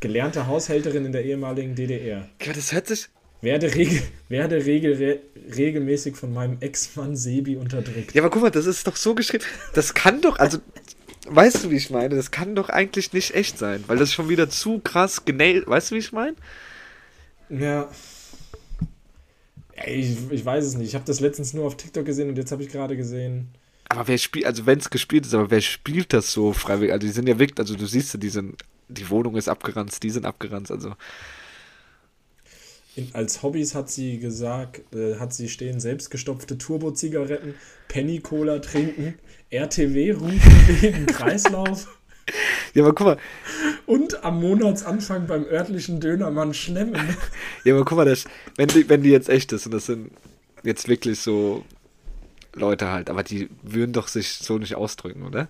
[0.00, 2.28] gelernte Haushälterin in der ehemaligen DDR.
[2.42, 3.08] Ja, das hört sich.
[3.40, 5.20] Werde, regel, werde regel,
[5.56, 8.14] regelmäßig von meinem Ex-Mann Sebi unterdrückt.
[8.14, 9.44] Ja, aber guck mal, das ist doch so geschrieben.
[9.74, 10.58] Das kann doch, also,
[11.28, 12.16] weißt du, wie ich meine?
[12.16, 15.66] Das kann doch eigentlich nicht echt sein, weil das schon wieder zu krass genäht.
[15.66, 16.36] Weißt du, wie ich meine?
[17.48, 17.88] Ja.
[19.86, 20.88] Ich, ich weiß es nicht.
[20.88, 23.48] Ich habe das letztens nur auf TikTok gesehen und jetzt habe ich gerade gesehen.
[23.88, 26.92] Aber wer spielt, also wenn es gespielt ist, aber wer spielt das so freiwillig?
[26.92, 28.56] Also die sind ja wirklich, also du siehst ja, die sind,
[28.88, 30.94] die Wohnung ist abgeranzt, die sind abgeranzt, also.
[32.96, 37.54] In, als Hobbys hat sie gesagt, äh, hat sie stehen selbstgestopfte Turbo-Zigaretten,
[37.88, 39.14] Penny-Cola trinken,
[39.50, 40.40] RTW rufen
[40.80, 41.88] wegen Kreislauf.
[42.72, 43.18] Ja, aber guck mal.
[43.84, 47.16] Und am Monatsanfang beim örtlichen Dönermann schlemmen.
[47.64, 48.24] Ja, aber guck mal, das,
[48.56, 50.10] wenn, die, wenn die jetzt echt ist und das sind
[50.62, 51.64] jetzt wirklich so
[52.54, 55.48] Leute halt, aber die würden doch sich so nicht ausdrücken, oder?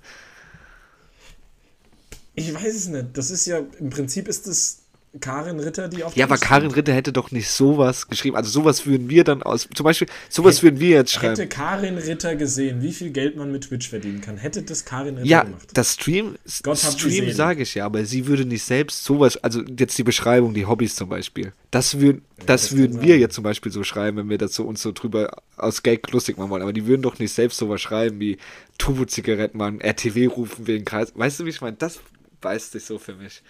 [2.34, 3.06] Ich weiß es nicht.
[3.14, 4.82] Das ist ja, im Prinzip ist es
[5.20, 8.36] Karin Ritter, die auf Ja, aber Karin Ritter hätte doch nicht sowas geschrieben.
[8.36, 9.68] Also sowas würden wir dann aus.
[9.74, 11.36] Zum Beispiel, sowas hätte, würden wir jetzt schreiben.
[11.36, 15.16] Hätte Karin Ritter gesehen, wie viel Geld man mit Twitch verdienen kann, hätte das Karin
[15.16, 15.62] Ritter ja, gemacht.
[15.62, 19.98] Ja, das Stream, Stream sage ich ja, aber sie würde nicht selbst sowas, also jetzt
[19.98, 21.52] die Beschreibung, die Hobbys zum Beispiel.
[21.70, 24.54] Das, würd, ja, das, das würden wir jetzt zum Beispiel so schreiben, wenn wir das
[24.54, 26.62] so uns so drüber aus Gag lustig machen wollen.
[26.62, 28.38] Aber die würden doch nicht selbst sowas schreiben wie
[28.78, 31.12] Turbo-Zigaretten machen, RTW rufen wegen Kreis.
[31.14, 31.76] Weißt du, wie ich meine?
[31.76, 32.00] Das
[32.40, 33.42] beißt sich so für mich.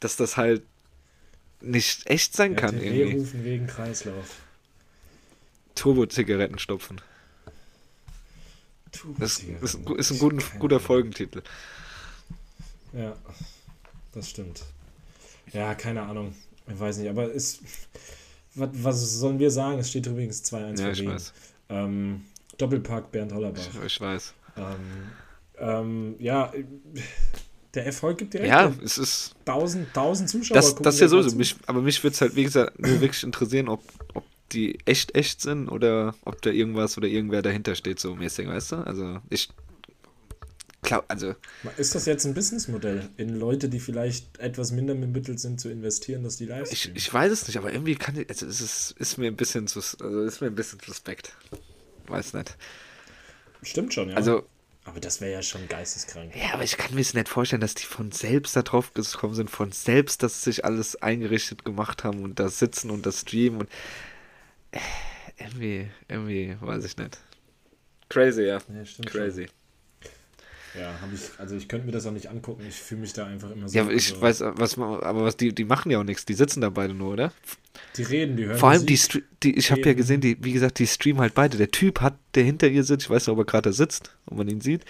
[0.00, 0.62] Dass das halt
[1.62, 2.74] nicht echt sein kann.
[2.76, 3.18] RTW irgendwie.
[3.18, 4.36] rufen wegen Kreislauf.
[5.74, 7.00] Turbo-Zigaretten stopfen.
[9.18, 11.42] Das ist, ist ein guter, guter Folgentitel.
[12.92, 13.16] Ja,
[14.12, 14.62] das stimmt.
[15.52, 16.34] Ja, keine Ahnung.
[16.66, 17.60] Ich weiß nicht, aber es.
[18.54, 19.78] Was, was sollen wir sagen?
[19.78, 21.32] Es steht übrigens 2-1 ja, ich weiß.
[21.70, 22.24] Ähm,
[22.58, 23.62] Doppelpack Bernd Hollerbach.
[23.78, 24.34] Ich, ich weiß.
[24.58, 25.12] Ähm,
[25.58, 26.52] ähm, ja,
[27.74, 30.54] der Erfolg gibt direkt ja, es ist 1000, 1000 Zuschauer.
[30.54, 33.22] Das, das ist ja so, mich, aber mich würde es halt, wie gesagt, nur wirklich
[33.22, 33.82] interessieren, ob,
[34.14, 38.46] ob die echt echt sind oder ob da irgendwas oder irgendwer dahinter steht, so mäßig,
[38.46, 38.76] weißt du?
[38.76, 39.48] Also ich
[40.82, 41.34] glaube, also.
[41.78, 46.22] Ist das jetzt ein Businessmodell, in Leute, die vielleicht etwas minder bemittelt sind, zu investieren,
[46.24, 48.94] dass die live ich, ich weiß es nicht, aber irgendwie kann ich, also es ist,
[48.98, 51.34] ist mir ein bisschen zu, also ist mir ein bisschen suspekt.
[52.08, 52.56] Weiß nicht.
[53.62, 54.16] Stimmt schon, ja.
[54.16, 54.44] Also
[54.84, 56.34] aber das wäre ja schon geisteskrank.
[56.34, 59.34] Ja, aber ich kann mir es nicht vorstellen, dass die von selbst da drauf gekommen
[59.34, 63.20] sind, von selbst, dass sie sich alles eingerichtet gemacht haben und da sitzen und das
[63.20, 63.70] streamen und
[64.72, 64.78] äh,
[65.38, 67.18] irgendwie, irgendwie, weiß ich nicht.
[68.08, 68.58] Crazy, ja.
[68.58, 69.46] ja Crazy.
[69.46, 69.61] Schon.
[70.78, 73.26] Ja, habe ich, also ich könnte mir das auch nicht angucken, ich fühle mich da
[73.26, 73.76] einfach immer so.
[73.76, 76.62] Ja, ich also, weiß, was aber was die, die machen ja auch nichts, die sitzen
[76.62, 77.32] da beide nur, oder?
[77.96, 78.58] Die reden, die hören.
[78.58, 78.98] Vor allem die,
[79.42, 81.58] die ich habe ja gesehen, die, wie gesagt, die streamen halt beide.
[81.58, 84.16] Der Typ hat, der hinter ihr sitzt, ich weiß nicht, ob er gerade da sitzt,
[84.26, 84.84] ob man ihn sieht,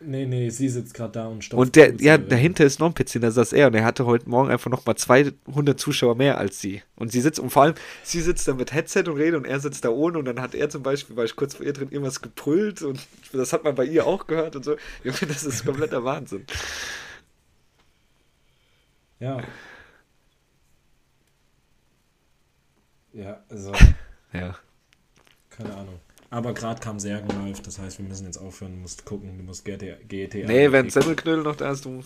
[0.00, 1.58] Nee, nee, sie sitzt gerade da und stopft.
[1.58, 4.28] Und der, ja, dahinter ist noch ein PC, da saß er und er hatte heute
[4.28, 6.82] Morgen einfach nochmal 200 Zuschauer mehr als sie.
[6.94, 9.60] Und sie sitzt, und vor allem, sie sitzt da mit Headset und redet und er
[9.60, 11.88] sitzt da ohne und dann hat er zum Beispiel, war ich kurz vor ihr drin,
[11.90, 13.00] irgendwas gebrüllt und
[13.32, 14.76] das hat man bei ihr auch gehört und so.
[15.04, 16.44] Ich finde, das ist kompletter Wahnsinn.
[19.20, 19.42] Ja.
[23.12, 23.72] Ja, also.
[24.34, 24.56] Ja.
[25.50, 26.00] Keine Ahnung.
[26.32, 29.44] Aber gerade kam Sergen live, das heißt, wir müssen jetzt aufhören, du musst gucken, du
[29.44, 29.96] musst GTA.
[30.08, 32.02] GTA nee, wenn Semmelknödel noch da ist, du,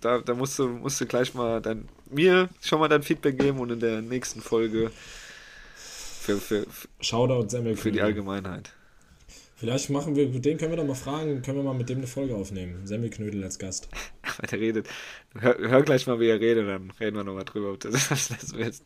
[0.00, 3.58] da, da musst, du, musst du gleich mal dein, mir schon mal dein Feedback geben
[3.58, 4.92] und in der nächsten Folge
[5.74, 7.82] für, für, für, Shoutout Semmelknödel.
[7.82, 8.72] Für die Allgemeinheit.
[9.56, 12.06] Vielleicht machen wir, den können wir doch mal fragen, können wir mal mit dem eine
[12.06, 12.86] Folge aufnehmen.
[12.86, 13.88] Semmelknödel als Gast.
[14.38, 14.86] Aber der redet.
[15.40, 18.82] Hör, hör, gleich mal, wie er redet, dann reden wir nochmal drüber, das, das, das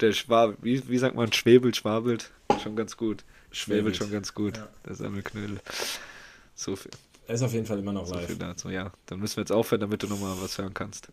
[0.00, 2.32] Der Schwab, wie, wie sagt man, schwebelt, schwabelt.
[2.60, 3.22] Schon ganz gut.
[3.50, 4.68] Schwebelt schon ganz gut, ja.
[4.86, 5.60] der Sammelknödel.
[6.54, 6.90] So viel.
[7.26, 8.22] Er ist auf jeden Fall immer noch live.
[8.22, 8.92] So viel dazu, ja.
[9.06, 11.08] Dann müssen wir jetzt aufhören, damit du nochmal was hören kannst.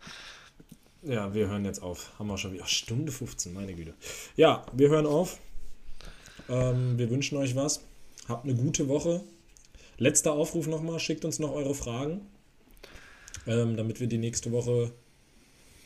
[1.04, 2.12] Ja, wir hören jetzt auf.
[2.18, 2.64] Haben wir schon wieder.
[2.66, 3.94] Ach, Stunde 15, meine Güte.
[4.36, 5.40] Ja, wir hören auf.
[6.50, 7.82] Ähm, wir wünschen euch was.
[8.28, 9.22] Habt eine gute Woche.
[9.98, 11.00] Letzter Aufruf nochmal.
[11.00, 12.22] Schickt uns noch eure Fragen,
[13.46, 14.92] ähm, damit wir die nächste Woche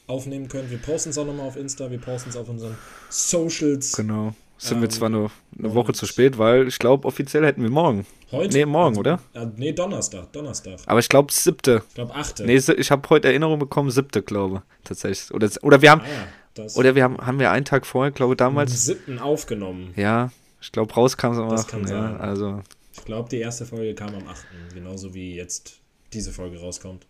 [0.08, 0.70] aufnehmen können.
[0.70, 1.92] Wir posten es auch nochmal auf Insta.
[1.92, 2.78] Wir posten es auf unseren
[3.10, 3.94] Socials.
[3.94, 4.36] Genau.
[4.60, 7.69] Sind ähm, wir zwar nur eine Woche zu spät, weil ich glaube, offiziell hätten wir
[7.69, 8.06] morgen.
[8.31, 8.57] Heute?
[8.57, 9.19] Nee, morgen, also, oder?
[9.34, 10.80] Äh, nee, Donnerstag, Donnerstag.
[10.86, 11.81] Aber ich glaube, siebte.
[11.88, 12.45] Ich glaube, achte.
[12.45, 15.34] Nee, ich habe heute Erinnerung bekommen, siebte, glaube tatsächlich.
[15.34, 18.36] Oder, oder wir haben, ah, ja, oder wir haben, haben wir einen Tag vorher, glaube
[18.36, 18.72] damals.
[18.72, 19.94] Am siebten aufgenommen.
[19.95, 20.30] Ja,
[20.61, 21.68] ich glaube, rauskam es am das 8.
[21.69, 22.61] Kann ja, also.
[22.94, 24.45] Ich glaube, die erste Folge kam am 8.
[24.73, 25.80] Genauso wie jetzt
[26.11, 27.06] diese Folge rauskommt.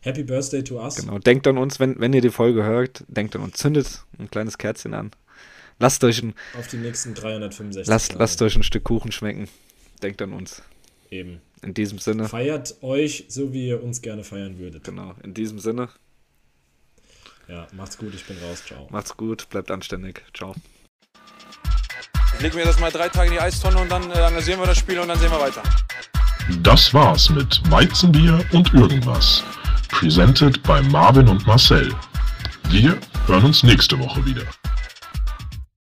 [0.00, 0.96] Happy Birthday to us.
[0.96, 4.30] Genau, denkt an uns, wenn, wenn ihr die Folge hört, denkt an uns, zündet ein
[4.30, 5.10] kleines Kerzchen an.
[5.78, 6.34] Lasst euch ein.
[6.58, 7.88] Auf die nächsten 365.
[7.88, 9.48] Lasst, lasst euch ein Stück Kuchen schmecken.
[10.02, 10.62] Denkt an uns.
[11.10, 11.40] Eben.
[11.62, 12.28] In diesem Sinne.
[12.28, 14.84] Feiert euch, so wie ihr uns gerne feiern würdet.
[14.84, 15.14] Genau.
[15.22, 15.88] In diesem Sinne.
[17.48, 18.62] Ja, macht's gut, ich bin raus.
[18.66, 18.88] Ciao.
[18.90, 20.22] Macht's gut, bleibt anständig.
[20.34, 20.54] Ciao.
[22.40, 24.78] Legen wir das mal drei Tage in die Eistonne und dann äh, analysieren wir das
[24.78, 25.62] Spiel und dann sehen wir weiter.
[26.62, 29.42] Das war's mit Weizenbier und irgendwas.
[29.88, 31.92] Presented bei Marvin und Marcel.
[32.68, 34.44] Wir hören uns nächste Woche wieder.